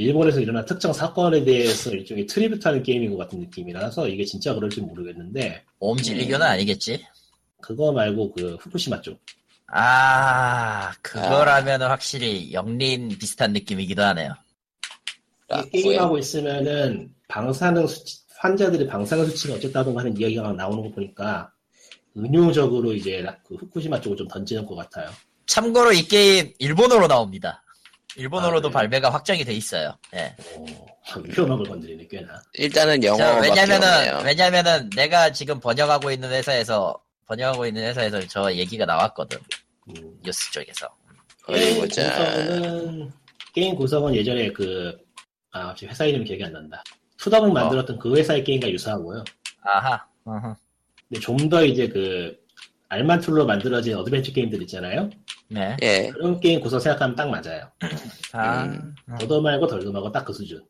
일본에서 0.01 0.41
일어난 0.41 0.65
특정 0.65 0.93
사건에 0.93 1.45
대해서 1.45 1.91
일종의 1.91 2.27
트리뷰트하는 2.27 2.83
게임인 2.83 3.11
것 3.11 3.19
같은 3.19 3.41
느낌이라서 3.41 4.09
이게 4.09 4.25
진짜 4.25 4.55
그럴지 4.55 4.81
모르겠는데 4.81 5.65
옴질리교는 5.79 6.47
아니겠지? 6.47 7.05
그거 7.61 7.93
말고 7.93 8.33
그 8.33 8.57
후쿠시마 8.61 9.01
쪽. 9.03 9.21
아 9.67 10.93
그거라면 11.03 11.83
확실히 11.83 12.53
영린 12.53 13.09
비슷한 13.09 13.53
느낌이기도 13.53 14.03
하네요. 14.03 14.35
이게 15.51 15.57
라쿠에. 15.57 15.71
게임하고 15.71 16.19
있으면은 16.19 17.15
방사능 17.29 17.87
수치, 17.87 18.21
환자들이 18.37 18.87
방사능 18.87 19.27
수치가 19.27 19.55
어쨌다고 19.55 19.97
하는 19.99 20.17
이야기가 20.17 20.43
막 20.43 20.57
나오는 20.57 20.83
거 20.83 20.91
보니까 20.95 21.53
은유적으로 22.17 22.93
이제 22.95 23.25
그 23.47 23.55
후쿠시마 23.55 24.01
쪽을 24.01 24.17
좀 24.17 24.27
던지는 24.27 24.67
것 24.67 24.75
같아요. 24.75 25.11
참고로 25.47 25.93
이 25.93 26.03
게임 26.03 26.53
일본어로 26.59 27.07
나옵니다. 27.07 27.63
일본어로도 28.17 28.69
아, 28.69 28.71
네. 28.71 28.75
발매가 28.75 29.11
확정이 29.11 29.45
돼 29.45 29.53
있어요. 29.55 29.97
예. 30.15 30.35
오, 30.57 30.67
위험한 31.23 31.59
걸 31.59 31.67
건드리네 31.69 32.07
꽤나. 32.09 32.41
일단은 32.55 33.01
저 33.01 33.09
영어밖에 33.09 33.49
왜냐면은 33.49 33.89
없네요. 33.89 34.23
왜냐면은 34.25 34.91
내가 34.91 35.31
지금 35.33 35.61
번역하고 35.61 36.11
있는 36.11 36.31
회사에서 36.31 36.99
번역하고 37.27 37.67
있는 37.67 37.83
회사에서 37.85 38.21
저 38.27 38.53
얘기가 38.53 38.85
나왔거든 38.87 39.39
음. 39.89 40.19
뉴스 40.25 40.51
쪽에서. 40.53 40.89
게임. 41.47 41.81
구성은 41.89 43.13
게임 43.53 43.75
구성은 43.75 44.15
예전에 44.15 44.53
그 44.53 44.97
아, 45.53 45.67
갑자기 45.69 45.87
회사 45.87 46.05
이름이 46.05 46.25
기억이 46.25 46.45
안 46.45 46.53
난다. 46.53 46.83
투더문 47.17 47.53
만들었던 47.53 47.99
그 47.99 48.17
회사의 48.17 48.45
게임과 48.45 48.71
유사하고요. 48.71 49.25
아하. 49.63 50.05
어허. 50.25 50.57
근데 51.09 51.21
좀 51.21 51.37
더 51.49 51.65
이제 51.65 51.89
그 51.89 52.40
알만 52.91 53.21
툴로 53.21 53.47
만들어진 53.47 53.95
어드벤처 53.97 54.33
게임들 54.33 54.61
있잖아요. 54.63 55.09
네. 55.49 55.77
예. 55.83 56.09
그런 56.13 56.39
게임 56.41 56.61
구성 56.61 56.81
생각하면 56.81 57.15
딱 57.17 57.29
맞아요. 57.31 57.71
아. 58.33 58.65
음. 58.65 58.95
어. 59.09 59.17
더도 59.19 59.41
말고 59.41 59.67
덜도 59.69 59.93
말고 59.93 60.11
딱 60.13 60.25
그 60.25 60.33
수준. 60.33 60.61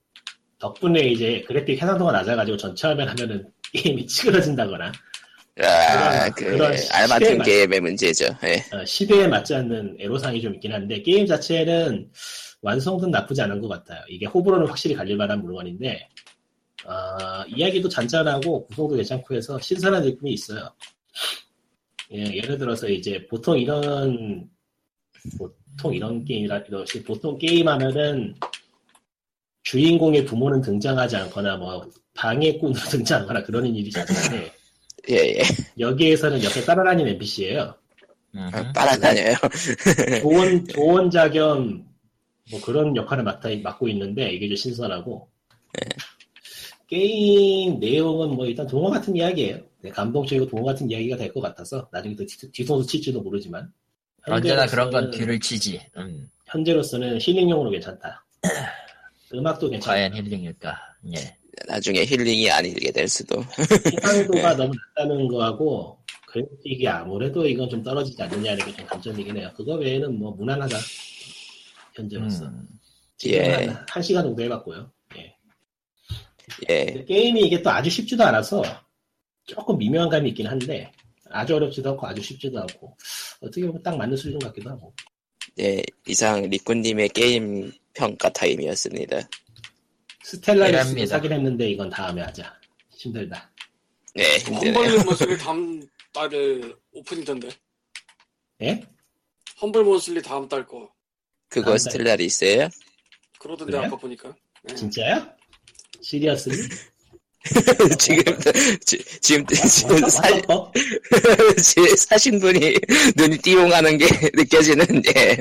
덕분에 0.58 1.00
이제 1.00 1.42
그래픽 1.48 1.80
해상도가 1.80 2.12
낮아가지고 2.12 2.58
전체 2.58 2.86
화면 2.88 3.08
하면은 3.08 3.48
게임이 3.72 4.06
찌그러진다거나 4.06 4.92
아, 5.62 6.28
그런- 6.30 6.58
그 6.72 6.76
알맞은 6.92 7.38
맞- 7.38 7.44
게임의 7.44 7.80
문제죠. 7.80 8.26
예. 8.44 8.76
어, 8.76 8.84
시대에 8.84 9.26
맞지 9.26 9.54
않는 9.54 9.96
애로사항이 9.98 10.42
좀 10.42 10.54
있긴 10.54 10.72
한데 10.74 11.00
게임 11.02 11.24
자체는 11.26 12.10
완성도는 12.60 13.10
나쁘지 13.10 13.40
않은 13.40 13.60
것 13.62 13.68
같아요. 13.68 14.02
이게 14.10 14.26
호불호는 14.26 14.66
확실히 14.66 14.94
갈릴 14.94 15.16
만한 15.16 15.40
물건인데 15.40 16.06
어, 16.84 17.44
이야기도 17.48 17.88
잔잔하고 17.88 18.66
구성도 18.66 18.96
괜찮고 18.96 19.34
해서 19.34 19.58
신선한 19.58 20.02
느낌이 20.02 20.32
있어요. 20.32 20.70
예, 22.12 22.24
예를 22.36 22.58
들어서 22.58 22.88
이제 22.88 23.26
보통 23.26 23.58
이런 23.58 24.48
보통 25.38 25.94
이런 25.94 26.24
게임이라 26.24 26.58
이러시 26.58 27.02
보통 27.02 27.38
게임 27.38 27.68
하면은 27.68 28.34
주인공의 29.62 30.24
부모는 30.24 30.60
등장하지 30.60 31.16
않거나 31.16 31.56
뭐 31.56 31.88
방해꾼으로 32.14 32.80
등장하거나 32.90 33.42
그러는 33.44 33.74
일이 33.74 33.90
잦은데 33.90 34.52
예, 35.08 35.14
예. 35.14 35.42
여기에서는 35.78 36.42
옆에 36.44 36.64
따라다니는 36.64 37.12
NPC예요. 37.12 37.74
음. 38.34 38.50
따라다녀요. 38.74 39.34
조언, 40.22 40.64
조언자 40.66 41.30
겸, 41.30 41.84
뭐 42.50 42.60
그런 42.60 42.94
역할을 42.94 43.24
맡아, 43.24 43.48
맡고 43.62 43.88
있는데, 43.88 44.30
이게 44.30 44.46
좀 44.48 44.56
신선하고. 44.56 45.28
게임 46.86 47.78
내용은 47.78 48.30
뭐 48.30 48.46
일단 48.46 48.66
동화 48.66 48.90
같은 48.90 49.16
이야기예요. 49.16 49.60
네, 49.82 49.90
감동적이고 49.90 50.46
동화 50.46 50.72
같은 50.72 50.90
이야기가 50.90 51.16
될 51.16 51.32
것 51.32 51.40
같아서, 51.40 51.88
나중에 51.92 52.14
또 52.16 52.24
뒤- 52.26 52.50
뒤통수 52.52 52.86
칠지도 52.88 53.20
모르지만. 53.22 53.72
언제나 54.26 54.66
그런 54.66 54.90
건 54.90 55.10
뒤를 55.10 55.40
치지. 55.40 55.80
음. 55.96 56.28
현재로서는 56.46 57.18
힐링용으로 57.20 57.70
괜찮다. 57.70 58.24
음악도 59.32 59.70
괜찮다. 59.70 59.92
과연 59.94 60.14
힐링일까? 60.14 60.76
예. 61.16 61.36
나중에 61.66 62.04
힐링이 62.04 62.50
아니게 62.50 62.90
될 62.92 63.08
수도. 63.08 63.42
해상도가 64.02 64.54
너무 64.56 64.72
낮다는 64.96 65.28
거하고, 65.28 65.98
그래픽이 66.26 66.86
아무래도 66.86 67.46
이건 67.46 67.68
좀 67.70 67.82
떨어지지 67.82 68.22
않느냐는 68.22 68.64
게좀 68.66 68.86
단점이긴 68.86 69.36
해요. 69.36 69.50
그거 69.56 69.74
외에는 69.74 70.18
뭐 70.18 70.32
무난하다. 70.32 70.76
현재로서. 71.94 72.44
음. 72.46 72.68
예. 73.26 73.66
한, 73.66 73.84
한 73.88 74.02
시간 74.02 74.24
정도 74.24 74.42
해봤고요. 74.42 74.90
예. 75.16 75.34
예. 76.68 77.04
게임이 77.04 77.40
이게 77.46 77.62
또 77.62 77.70
아주 77.70 77.88
쉽지도 77.90 78.24
않아서 78.24 78.62
조금 79.46 79.78
미묘한 79.78 80.08
감이 80.08 80.30
있긴 80.30 80.46
한데 80.46 80.90
아주 81.30 81.56
어렵지도 81.56 81.90
않고 81.90 82.06
아주 82.06 82.22
쉽지도 82.22 82.60
않고 82.60 82.96
어떻게 83.40 83.66
보면 83.66 83.82
딱 83.82 83.96
맞는 83.96 84.16
수준 84.16 84.38
같기도 84.38 84.70
하고 84.70 84.94
예. 85.58 85.82
이상 86.06 86.42
리꾸님의 86.42 87.10
게임 87.10 87.72
평가 87.94 88.28
타임이었습니다. 88.30 89.20
스텔라리스 90.22 90.70
이랍니다. 90.74 91.06
사긴 91.06 91.32
했는데 91.32 91.70
이건 91.70 91.90
다음에 91.90 92.22
하자 92.22 92.54
힘들다 92.90 93.50
네, 94.14 94.38
힘드네요. 94.38 94.74
험블 94.74 95.04
모슬리 95.04 95.38
다음 95.38 95.82
달에 96.12 96.60
오픈이던데. 96.92 97.48
예? 98.62 98.82
험블 99.60 99.84
모슬리 99.84 100.20
다음 100.22 100.48
달 100.48 100.66
거. 100.66 100.92
그거 101.48 101.70
달. 101.70 101.78
그러던데 101.78 101.78
스텔라리스예요? 101.78 102.68
그래요? 103.38 103.82
아까 103.82 103.96
보니까. 103.96 104.34
네. 104.64 104.74
진짜요? 104.74 105.26
시리어스리? 106.02 106.56
지금 107.98 108.36
지, 108.84 109.02
지금 109.20 109.46
지금 109.46 110.08
사, 110.08 110.22
어? 110.48 110.70
지- 111.56 111.96
사신 111.96 112.38
분이 112.38 112.74
눈이 113.16 113.38
띠용하는 113.38 113.96
게 113.96 114.06
느껴지는 114.34 114.84
예. 115.16 115.38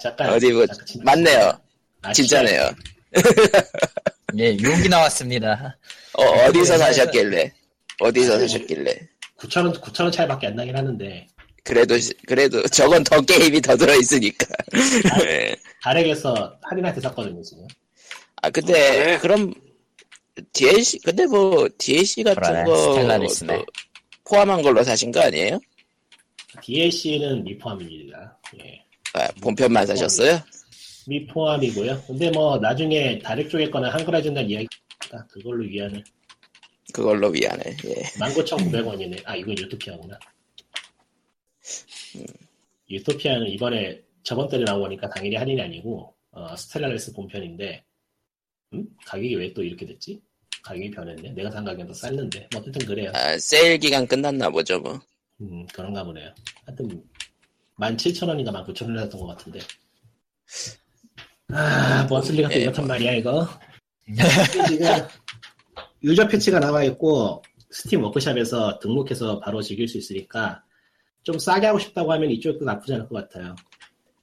잠깐 0.00 0.30
어디 0.30 0.52
뭐 0.52 0.64
잠깐, 0.66 0.86
진짜. 0.86 1.04
맞네요. 1.04 1.60
아, 2.02 2.12
진짜네요. 2.12 2.70
예, 4.38 4.56
용기 4.62 4.88
나왔습니다. 4.88 5.76
어, 6.14 6.22
어디서 6.22 6.50
그래서- 6.50 6.78
사셨길래? 6.78 7.52
어디서 8.00 8.38
사셨길래? 8.38 9.00
9천원 9.40 9.80
9천원 9.80 10.12
차이밖에 10.12 10.46
안 10.48 10.54
나긴 10.56 10.76
하는데 10.76 11.26
그래도 11.64 11.98
시- 11.98 12.12
그래도 12.26 12.62
저건 12.68 13.02
더 13.02 13.20
게임이 13.20 13.60
더 13.62 13.76
들어 13.76 13.94
있으니까. 13.96 14.46
예. 15.24 15.56
다렉에서 15.82 16.56
할인한테 16.62 17.00
샀거든요 17.00 17.42
지금 17.42 17.66
아 18.42 18.50
근데 18.50 18.72
그래? 18.72 19.18
그럼 19.18 19.52
DLC 20.52 21.00
근데 21.00 21.26
뭐 21.26 21.68
DLC 21.78 22.22
같은 22.22 22.42
그러네, 22.42 22.64
거 22.64 23.64
포함한 24.24 24.62
걸로 24.62 24.82
사신 24.82 25.10
거 25.12 25.20
아니에요? 25.20 25.58
DLC는 26.62 27.44
미포함입니다 27.44 28.38
예. 28.62 28.84
아, 29.14 29.28
본편만 29.40 29.86
사셨어요? 29.86 30.40
미포함이고요 31.06 32.02
근데 32.06 32.30
뭐 32.30 32.58
나중에 32.58 33.18
다렉 33.20 33.48
쪽에 33.48 33.70
거는 33.70 33.88
한글 33.90 34.14
해준다는 34.16 34.50
이야기가 34.50 35.26
그걸로 35.28 35.64
위안을 35.64 36.04
그걸로 36.94 37.28
위안해. 37.28 37.76
예. 37.84 37.94
19,900원이네. 38.18 39.20
아, 39.26 39.36
이건 39.36 39.58
유토피아구나. 39.58 40.18
유토피아는 42.90 43.46
이번에 43.48 44.02
저번 44.22 44.48
달에 44.48 44.64
나온 44.64 44.80
거니까 44.80 45.08
당연히 45.10 45.36
할인이 45.36 45.60
아니고, 45.60 46.14
어, 46.30 46.56
스텔라레스 46.56 47.12
본편인데, 47.12 47.84
음? 48.72 48.86
가격이 49.04 49.34
왜 49.36 49.52
또 49.52 49.62
이렇게 49.62 49.84
됐지? 49.84 50.20
가격이 50.68 50.90
변했네. 50.90 51.30
내가 51.30 51.50
산 51.50 51.64
가격은 51.64 51.86
더 51.86 51.94
쌌는데. 51.94 52.48
뭐, 52.52 52.60
어쨌든 52.60 52.86
그래요. 52.86 53.10
아, 53.14 53.38
세일 53.38 53.78
기간 53.78 54.06
끝났나 54.06 54.50
보죠 54.50 54.78
뭐. 54.78 55.00
음, 55.40 55.66
그런가 55.72 56.04
보네요. 56.04 56.30
하여튼, 56.66 57.02
17,000원인가 57.78 58.52
19,000원 58.52 58.98
샀던 58.98 59.20
것 59.20 59.26
같은데. 59.26 59.60
아, 61.50 62.06
머슬리가 62.10 62.48
또 62.48 62.54
예, 62.54 62.62
이렇단 62.62 62.86
뭐. 62.86 62.94
말이야, 62.94 63.12
이거. 63.14 63.48
지금, 64.68 64.86
유저 66.02 66.28
패치가 66.28 66.60
나와 66.60 66.84
있고, 66.84 67.42
스팀 67.70 68.02
워크샵에서 68.04 68.78
등록해서 68.80 69.40
바로 69.40 69.62
즐길 69.62 69.88
수 69.88 69.96
있으니까, 69.96 70.62
좀 71.22 71.38
싸게 71.38 71.66
하고 71.66 71.78
싶다고 71.78 72.12
하면 72.12 72.30
이쪽도 72.30 72.64
나쁘지 72.64 72.94
않을 72.94 73.08
것 73.08 73.28
같아요. 73.28 73.54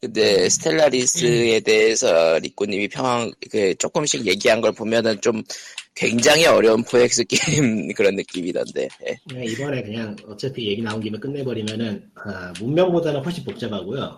근데 0.01 0.47
스텔라리스에 0.49 1.61
대해서 1.61 2.37
리꾸님이 2.39 2.89
평, 2.89 3.31
그 3.49 3.73
조금씩 3.75 4.27
얘기한 4.27 4.61
걸 4.61 4.71
보면은 4.71 5.19
좀 5.21 5.41
굉장히 5.95 6.45
어려운 6.45 6.83
4X 6.83 7.23
게임 7.23 7.87
그런 7.95 8.15
느낌이던데. 8.15 8.89
예. 9.07 9.17
그냥 9.27 9.45
이번에 9.45 9.81
그냥 9.81 10.15
어차피 10.27 10.67
얘기 10.67 10.81
나온 10.81 11.01
김에 11.01 11.17
끝내버리면은, 11.17 12.11
아, 12.15 12.53
문명보다는 12.59 13.23
훨씬 13.23 13.43
복잡하고요. 13.45 14.15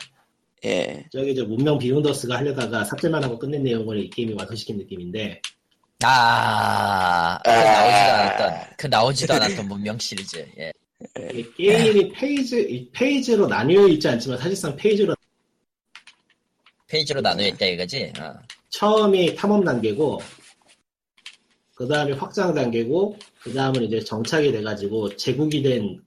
예. 0.66 1.06
저기 1.12 1.36
저 1.36 1.46
문명 1.46 1.78
비욘드 1.78 2.10
어스가 2.10 2.38
하려다가 2.38 2.84
삭제만 2.84 3.24
하고 3.24 3.38
끝낸 3.38 3.64
내용을 3.64 4.00
이 4.00 4.10
게임이 4.10 4.34
완성시킨 4.34 4.78
느낌인데, 4.78 5.40
아, 6.04 7.40
그 7.44 7.50
아. 7.50 7.64
나오지도 7.64 8.14
않았던, 8.14 8.76
그 8.78 8.88
나오지도 8.88 9.34
않았던 9.36 9.68
문명 9.68 10.00
시리즈. 10.00 10.46
예. 10.58 10.72
이게 11.32 11.78
게임이 11.78 12.12
phase, 12.12 12.60
이 12.60 12.90
phase로 12.92 13.48
나뉘어 13.48 13.88
있지 13.88 14.08
않지만 14.08 14.40
사실상 14.40 14.76
phase로 14.76 15.16
phase로 16.88 17.22
나눠 17.22 17.46
있다 17.46 17.66
이거지. 17.68 18.12
어. 18.20 18.34
처음이 18.70 19.36
탐험 19.36 19.64
단계고, 19.64 20.20
그 21.78 21.88
다음에 21.88 22.14
확장 22.14 22.56
단계고, 22.56 23.16
그 23.44 23.54
다음은 23.54 23.84
이제 23.84 24.00
정착이 24.00 24.52
돼가지고 24.52 25.16
제국이 25.16 25.62
된 25.62 26.02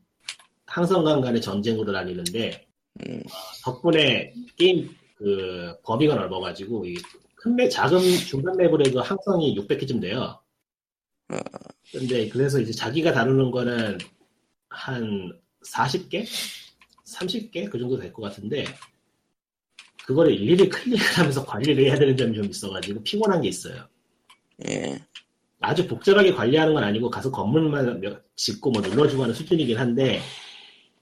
항성강 0.67 1.21
간의 1.21 1.41
전쟁으로 1.41 1.93
나뉘는데, 1.93 2.67
음, 3.07 3.23
덕분에 3.63 4.35
게임 4.57 4.91
그 5.15 5.73
범위가 5.85 6.17
넓어가지고, 6.17 6.87
이큰 6.87 7.55
맵, 7.55 7.71
작은 7.71 8.01
중간 8.27 8.57
맵으로 8.57 8.85
해도 8.85 9.01
항성이 9.01 9.57
600개쯤 9.59 10.01
돼요. 10.01 10.41
어. 11.33 11.37
근데 11.93 12.29
그래서 12.29 12.59
이제 12.59 12.73
자기가 12.73 13.13
다루는 13.13 13.53
거는 13.53 13.99
한 14.71 15.33
40개? 15.65 16.27
30개? 17.07 17.71
그 17.71 17.79
정도 17.79 17.97
될 17.97 18.13
것 18.13 18.23
같은데, 18.23 18.65
그거를 20.05 20.35
일일이 20.35 20.69
클릭을 20.69 20.99
하면서 21.17 21.47
관리를 21.47 21.85
해야 21.85 21.95
되는 21.97 22.17
점이 22.17 22.35
좀 22.35 22.47
있어가지고 22.47 23.05
피곤한 23.05 23.43
게 23.43 23.49
있어요. 23.49 23.87
예. 24.69 25.01
아주 25.61 25.87
복잡하게 25.87 26.32
관리하는 26.32 26.74
건 26.74 26.82
아니고 26.85 27.11
가서 27.11 27.31
건물만 27.31 28.01
몇- 28.01 28.23
짓고 28.37 28.70
뭐 28.70 28.81
눌러주고 28.82 29.23
하는 29.23 29.35
수준이긴 29.35 29.77
한데 29.78 30.20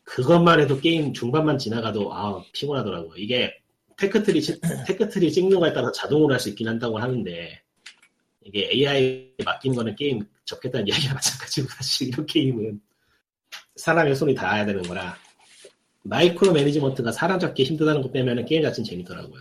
그것만 0.05 0.61
해도 0.61 0.81
게임 0.81 1.13
중반만 1.13 1.59
지나가도 1.59 2.13
아 2.13 2.43
피곤하더라고요. 2.53 3.13
이게 3.17 3.55
tech 3.97 4.20
tree 4.20 4.43
치- 4.43 4.61
tech 4.87 5.10
tree 5.10 5.33
찍는 5.33 5.59
거에 5.61 5.73
따라서 5.73 5.93
자동으로 5.93 6.33
할 6.35 6.41
수 6.41 6.49
있긴 6.49 6.69
한다고 6.69 6.99
하는데 6.99 7.61
이게 8.45 8.69
AI에 8.73 9.35
맡긴 9.45 9.75
거는 9.75 9.95
게임 9.95 10.25
접겠다는 10.45 10.87
이야기가 10.89 11.15
마찬가지고 11.15 11.69
사실 11.69 12.09
이런 12.09 12.27
게임은 12.27 12.81
사람의 13.77 14.17
손이 14.17 14.35
닿아야 14.35 14.65
되는 14.67 14.83
거라 14.83 15.17
micromanagement가 16.03 17.13
사람 17.13 17.39
잡기 17.39 17.65
힘들다는 17.65 18.03
거 18.03 18.11
빼면은 18.11 18.45
게임 18.47 18.63
자체는 18.63 18.85
재밌더라고요. 18.89 19.41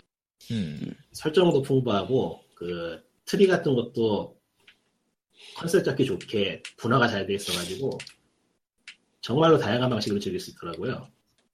음. 0.51 0.93
설정도 1.13 1.61
풍부하고 1.61 2.43
그 2.53 3.01
트리 3.25 3.47
같은 3.47 3.73
것도 3.73 4.36
컨셉 5.57 5.83
잡기 5.83 6.05
좋게 6.05 6.61
분화가 6.77 7.07
잘 7.07 7.25
돼 7.25 7.33
있어가지고 7.33 7.97
정말로 9.21 9.57
다양한 9.57 9.89
방식으로 9.89 10.19
즐길 10.19 10.39
수 10.39 10.51
있더라고요. 10.51 11.07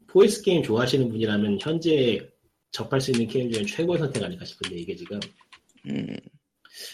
4X 0.08 0.42
게임 0.42 0.62
좋아하시는 0.62 1.10
분이라면 1.10 1.58
현재 1.62 2.20
접할 2.72 3.00
수 3.02 3.12
있는 3.12 3.28
게임 3.28 3.52
중에 3.52 3.66
최고의 3.66 4.00
선택 4.00 4.24
아닐까 4.24 4.46
싶은데 4.46 4.76
이게 4.76 4.96
지금 4.96 5.20
음, 5.88 6.16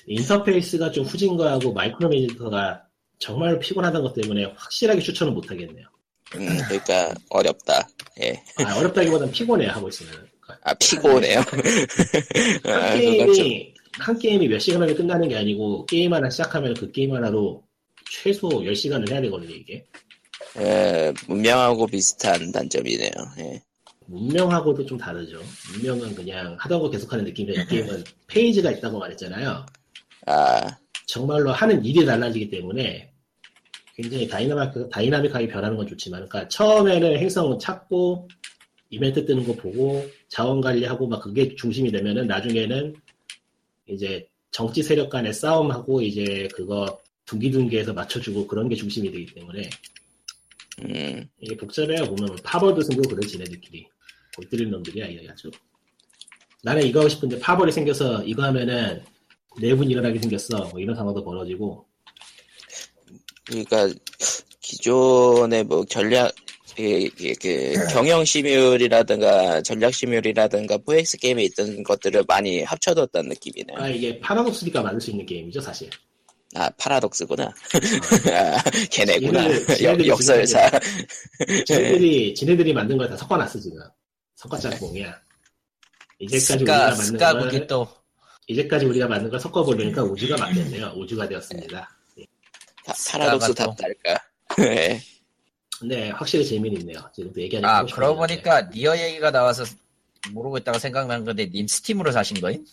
인터페이스가 0.08 0.92
좀 0.92 1.04
후진 1.06 1.36
거하고 1.36 1.74
micromanage가 1.74 2.84
정말 3.18 3.60
피곤하던 3.60 4.04
것 4.04 4.14
때문에 4.14 4.46
확실하게 4.56 5.02
추천은 5.02 5.34
못 5.34 5.50
하겠네요. 5.50 5.86
음, 6.36 6.48
그러니까 6.68 7.14
어렵다. 7.30 7.88
예. 8.22 8.42
아, 8.64 8.78
어렵다기보단 8.78 9.32
피곤해 9.32 9.66
하고 9.66 9.90
있으면. 9.90 10.28
아 10.62 10.74
피곤해요. 10.76 11.40
아, 12.66 12.72
한 12.72 13.00
게임이 13.00 13.69
한 13.98 14.18
게임이 14.18 14.48
몇 14.48 14.60
시간 14.60 14.84
안에 14.84 14.94
끝나는 14.94 15.28
게 15.28 15.36
아니고 15.36 15.86
게임 15.86 16.14
하나 16.14 16.30
시작하면 16.30 16.74
그 16.74 16.92
게임 16.92 17.14
하나로 17.14 17.64
최소 18.10 18.50
10시간을 18.50 19.10
해야 19.12 19.22
되거든요, 19.22 19.56
이게. 19.56 19.86
예, 20.58 21.14
문명하고 21.28 21.88
비슷한 21.88 22.52
단점이네요. 22.52 23.12
예. 23.40 23.62
문명하고도 24.08 24.86
좀 24.86 24.98
다르죠. 24.98 25.40
문명은 25.74 26.16
그냥 26.16 26.58
하던 26.60 26.82
거 26.82 26.90
계속하는 26.90 27.26
느낌인데 27.26 27.62
이 27.62 27.66
게임은 27.68 28.04
페이지가 28.28 28.72
있다고 28.72 28.98
말했잖아요. 28.98 29.66
아, 30.26 30.78
정말로 31.06 31.52
하는 31.52 31.84
일이 31.86 32.06
달라지기 32.06 32.50
때문에 32.50 33.12
굉장히 33.96 34.28
dynamic, 34.28 34.90
dynamic하게 34.90 35.48
변하는 35.48 35.78
건 35.78 35.86
좋지만, 35.86 36.28
그러니까 36.28 36.48
처음에는 36.48 37.20
행성을 37.20 37.60
찾고 37.60 38.28
이벤트 38.90 39.26
뜨는 39.26 39.46
거 39.46 39.54
보고 39.54 40.08
자원 40.30 40.62
관리하고 40.62 41.08
막 41.08 41.22
그게 41.22 41.56
중심이 41.56 41.92
되면은 41.92 42.28
나중에는 42.28 42.96
이제 43.90 44.28
정치 44.52 44.82
세력 44.84 45.10
간의 45.10 45.34
싸움하고 45.34 46.02
이제 46.02 46.48
그거 46.54 47.00
둥기둥기해서 47.26 47.94
맞춰주고 47.94 48.48
그런 48.48 48.68
게 48.70 48.76
중심이 48.76 49.12
되기 49.12 49.34
때문에 49.34 49.70
음, 50.84 51.30
이게 51.40 51.56
복잡해요. 51.58 52.06
보면 52.06 52.38
파버드 52.44 52.82
승부 52.84 53.08
그래 53.08 53.26
지네들끼리. 53.28 53.88
골 54.36 54.50
때리는 54.50 54.72
놈들이야 54.72 55.08
이게 55.08 55.30
아주. 55.30 55.52
나는 56.64 56.86
이거 56.86 57.00
하고 57.00 57.10
싶은데 57.10 57.40
파벌이 57.40 57.72
생겨서 57.72 58.24
이거 58.24 58.44
하면은 58.44 59.04
내분 59.62 59.90
일어나게 59.90 60.20
생겼어. 60.20 60.70
뭐 60.70 60.80
이런 60.80 60.96
상황도 60.96 61.24
벌어지고. 61.24 61.86
그러니까 63.46 63.90
기존의 64.62 65.64
뭐 65.66 65.86
전략 65.86 66.34
그, 66.80 67.10
그, 67.18 67.34
그 67.42 67.88
경영 67.92 68.24
시뮬이라든가 68.24 69.62
전략 69.64 69.94
시뮬이라든가 69.94 70.78
포엑스 70.78 71.18
게임에 71.18 71.44
있던 71.44 71.84
것들을 71.84 72.24
많이 72.26 72.64
합쳐뒀다는 72.64 73.28
느낌이네요. 73.30 73.78
아 73.78 73.90
이게 73.90 74.18
파라독스니까 74.22 74.82
만들 74.82 75.02
수 75.02 75.12
있는 75.12 75.26
게임이죠 75.26 75.60
사실 75.60 75.90
아 76.56 76.70
파라독스구나. 76.78 77.44
아, 77.44 78.64
걔네구나. 78.92 79.44
얘네들- 79.50 79.70
역, 79.72 79.82
얘네들이 79.84 80.08
역설사. 80.10 80.80
지네들이 81.68 82.34
지네들이 82.34 82.72
만든 82.74 82.98
걸 82.98 83.10
다 83.10 83.18
섞어놨어 83.18 83.60
지금 83.60 83.78
섞어짝공이야 84.36 85.14
이제까지 86.20 86.40
스카 86.48 86.64
우리가 86.64 86.88
만든 86.88 87.06
스카국이 87.06 87.58
걸또 87.60 87.88
이제까지 88.48 88.86
우리가 88.86 89.08
만든 89.08 89.30
걸 89.30 89.40
섞어보려니까 89.40 90.04
우주가 90.04 90.38
맞겠네요 90.38 90.94
우주가 90.96 91.28
되었습니다 91.28 91.90
파- 92.86 92.94
파라독스 93.12 93.54
답달까. 93.54 94.18
예. 95.84 95.88
근데 95.88 96.10
확실히 96.10 96.46
재미는 96.46 96.82
있네요 96.82 97.00
지금도 97.16 97.42
얘기하니까 97.42 97.78
아 97.80 97.86
그러고. 97.86 98.18
보니까 98.18 98.62
니어 98.74 98.98
얘기가 98.98 99.32
나와서 99.32 99.64
모르고 100.32 100.58
있다가 100.58 100.80
생각난 100.80 101.24
건데 101.26 101.50
님 101.50 101.68
스팀으로 101.68 102.12
사신 102.12 102.40
거임? 102.42 102.66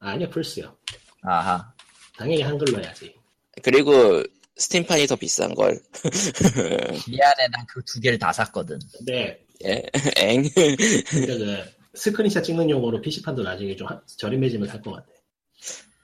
아니요 0.00 0.28
플스요 0.30 0.76
아하 1.22 1.72
당연히 2.16 2.42
한글로 2.42 2.82
해야지 2.82 3.14
그리고 3.62 4.22
스팀판이 4.56 5.06
더 5.06 5.14
비싼 5.16 5.54
걸. 5.54 5.80
미안해 7.08 7.48
난 7.52 7.64
그 7.68 7.80
두 7.84 8.00
개를 8.00 8.18
다 8.18 8.32
샀거든 8.32 8.78
네. 9.06 9.38
예. 9.64 9.82
엥. 10.16 10.42
그러니까 10.54 11.36
그 11.38 11.64
스크린샷 11.94 12.44
찍는 12.44 12.68
용으로 12.70 13.00
PC판도 13.00 13.42
나중에 13.42 13.74
좀 13.76 13.86
하- 13.88 14.00
저렴해지면 14.18 14.68
살 14.68 14.80
것 14.82 14.92
같아 14.92 15.06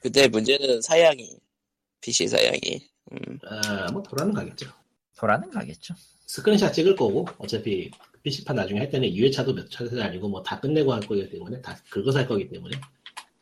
근데 0.01 0.29
문제는 0.29 0.83
사양이 0.83 1.37
PC 2.01 2.29
사양이. 2.29 2.87
음, 3.13 3.39
아 3.45 3.87
뭐 3.93 4.03
돌아는 4.03 4.33
가겠죠 4.35 4.67
돌아는 5.17 5.51
가겠죠 5.51 5.95
스크린샷 6.27 6.73
찍을 6.75 6.97
거고 6.97 7.27
어차피 7.39 7.91
PC판 8.23 8.57
나중에 8.57 8.81
할 8.81 8.89
때는 8.91 9.09
2회차도 9.11 9.55
몇 9.55 9.71
차도 9.71 10.03
아니고 10.03 10.29
뭐 10.29 10.43
다 10.43 10.59
끝내고 10.61 10.93
할 10.93 11.01
거기 11.01 11.29
때문에 11.29 11.61
다 11.61 11.79
긁어서 11.91 12.19
할 12.21 12.27
거기 12.27 12.49
때문에 12.49 12.77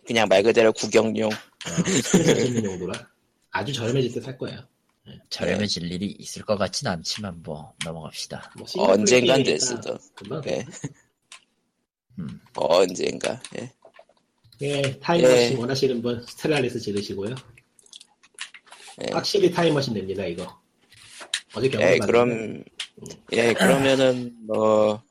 그냥 0.06 0.26
말 0.28 0.42
그대로 0.42 0.72
구경용. 0.72 1.30
어, 1.30 1.90
스크린샷 2.02 2.36
찍는 2.38 2.64
용도라 2.64 3.08
아주 3.50 3.72
저렴해질 3.72 4.12
때 4.12 4.20
살 4.20 4.36
거예요 4.38 4.60
저렴해질 5.30 5.90
일이 5.92 6.06
있을 6.18 6.42
것 6.42 6.56
같진 6.56 6.86
않지만 6.88 7.42
뭐 7.42 7.72
넘어갑시다 7.84 8.52
뭐 8.56 8.66
싱글 8.66 8.90
언젠간 8.90 9.42
플레이니까 9.42 9.44
될 9.44 9.60
수도. 9.60 9.98
금방 10.14 10.40
네. 10.42 10.64
음. 12.18 12.40
언젠가. 12.54 13.40
예. 13.58 13.72
예, 14.60 14.98
타임머신 15.00 15.52
예. 15.52 15.56
원하시는 15.56 16.02
분 16.02 16.24
스텔라리스 16.24 16.78
지르시고요 16.78 17.34
예. 19.02 19.12
확실히 19.12 19.50
타임머신 19.50 19.94
됩니다 19.94 20.24
이거 20.26 20.60
어제 21.54 21.68
경험 21.68 21.88
예, 21.88 21.98
그럼, 21.98 22.62
예, 23.32 23.52
그러면은, 23.52 24.32
뭐, 24.46 25.02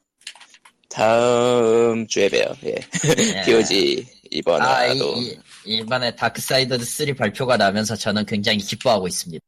다음 0.90 2.06
주에 2.08 2.30
봬요. 2.30 2.44
예. 2.66 2.76
예. 3.38 3.42
POG, 3.44 4.06
이번 4.32 4.62
아, 4.62 4.86
이, 4.86 4.90
화도. 5.00 5.16
이, 5.18 5.38
이번에 5.66 6.16
다크사이더즈 6.16 6.86
3 6.86 7.16
발표가 7.16 7.58
나면서 7.58 7.96
저는 7.96 8.26
굉장히 8.26 8.58
기뻐하고 8.60 9.08
있습니다. 9.08 9.44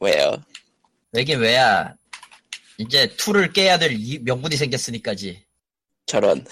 왜요? 0.00 0.36
왜긴 1.12 1.40
왜야, 1.40 1.94
이제 2.78 3.08
2를 3.16 3.52
깨야 3.52 3.78
될 3.78 3.92
이- 3.92 4.18
명분이 4.22 4.56
생겼으니까지. 4.56 5.42
저런. 6.06 6.44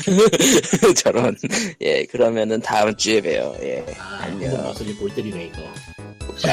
저런. 0.96 1.36
예, 1.80 2.04
그러면은 2.04 2.60
다음 2.60 2.94
주에 2.96 3.20
봬요. 3.20 3.56
예. 3.62 3.84
아, 3.98 4.20
안녕. 4.22 4.52
머슬이 4.62 4.94
골 4.94 5.12
때리네 5.14 5.46
이거 5.46 5.58
자, 6.38 6.52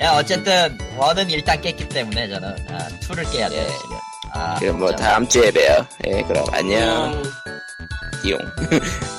야, 0.00 0.12
어쨌든, 0.12 0.78
1은 0.96 1.30
일단 1.30 1.60
깼기 1.60 1.88
때문에 1.88 2.28
저는, 2.28 2.48
아, 2.70 2.88
2를 3.00 3.30
깨야 3.32 3.48
돼요, 3.48 3.62
예. 3.62 3.66
지금. 3.78 3.96
아, 4.32 4.54
그럼 4.58 4.78
뭐. 4.78 4.92
다음 4.94 5.26
주에 5.26 5.50
봬요. 5.50 5.86
예, 6.06 6.22
그럼 6.22 6.44
안녕. 6.52 7.12
음, 7.14 7.22
띠용. 8.22 8.38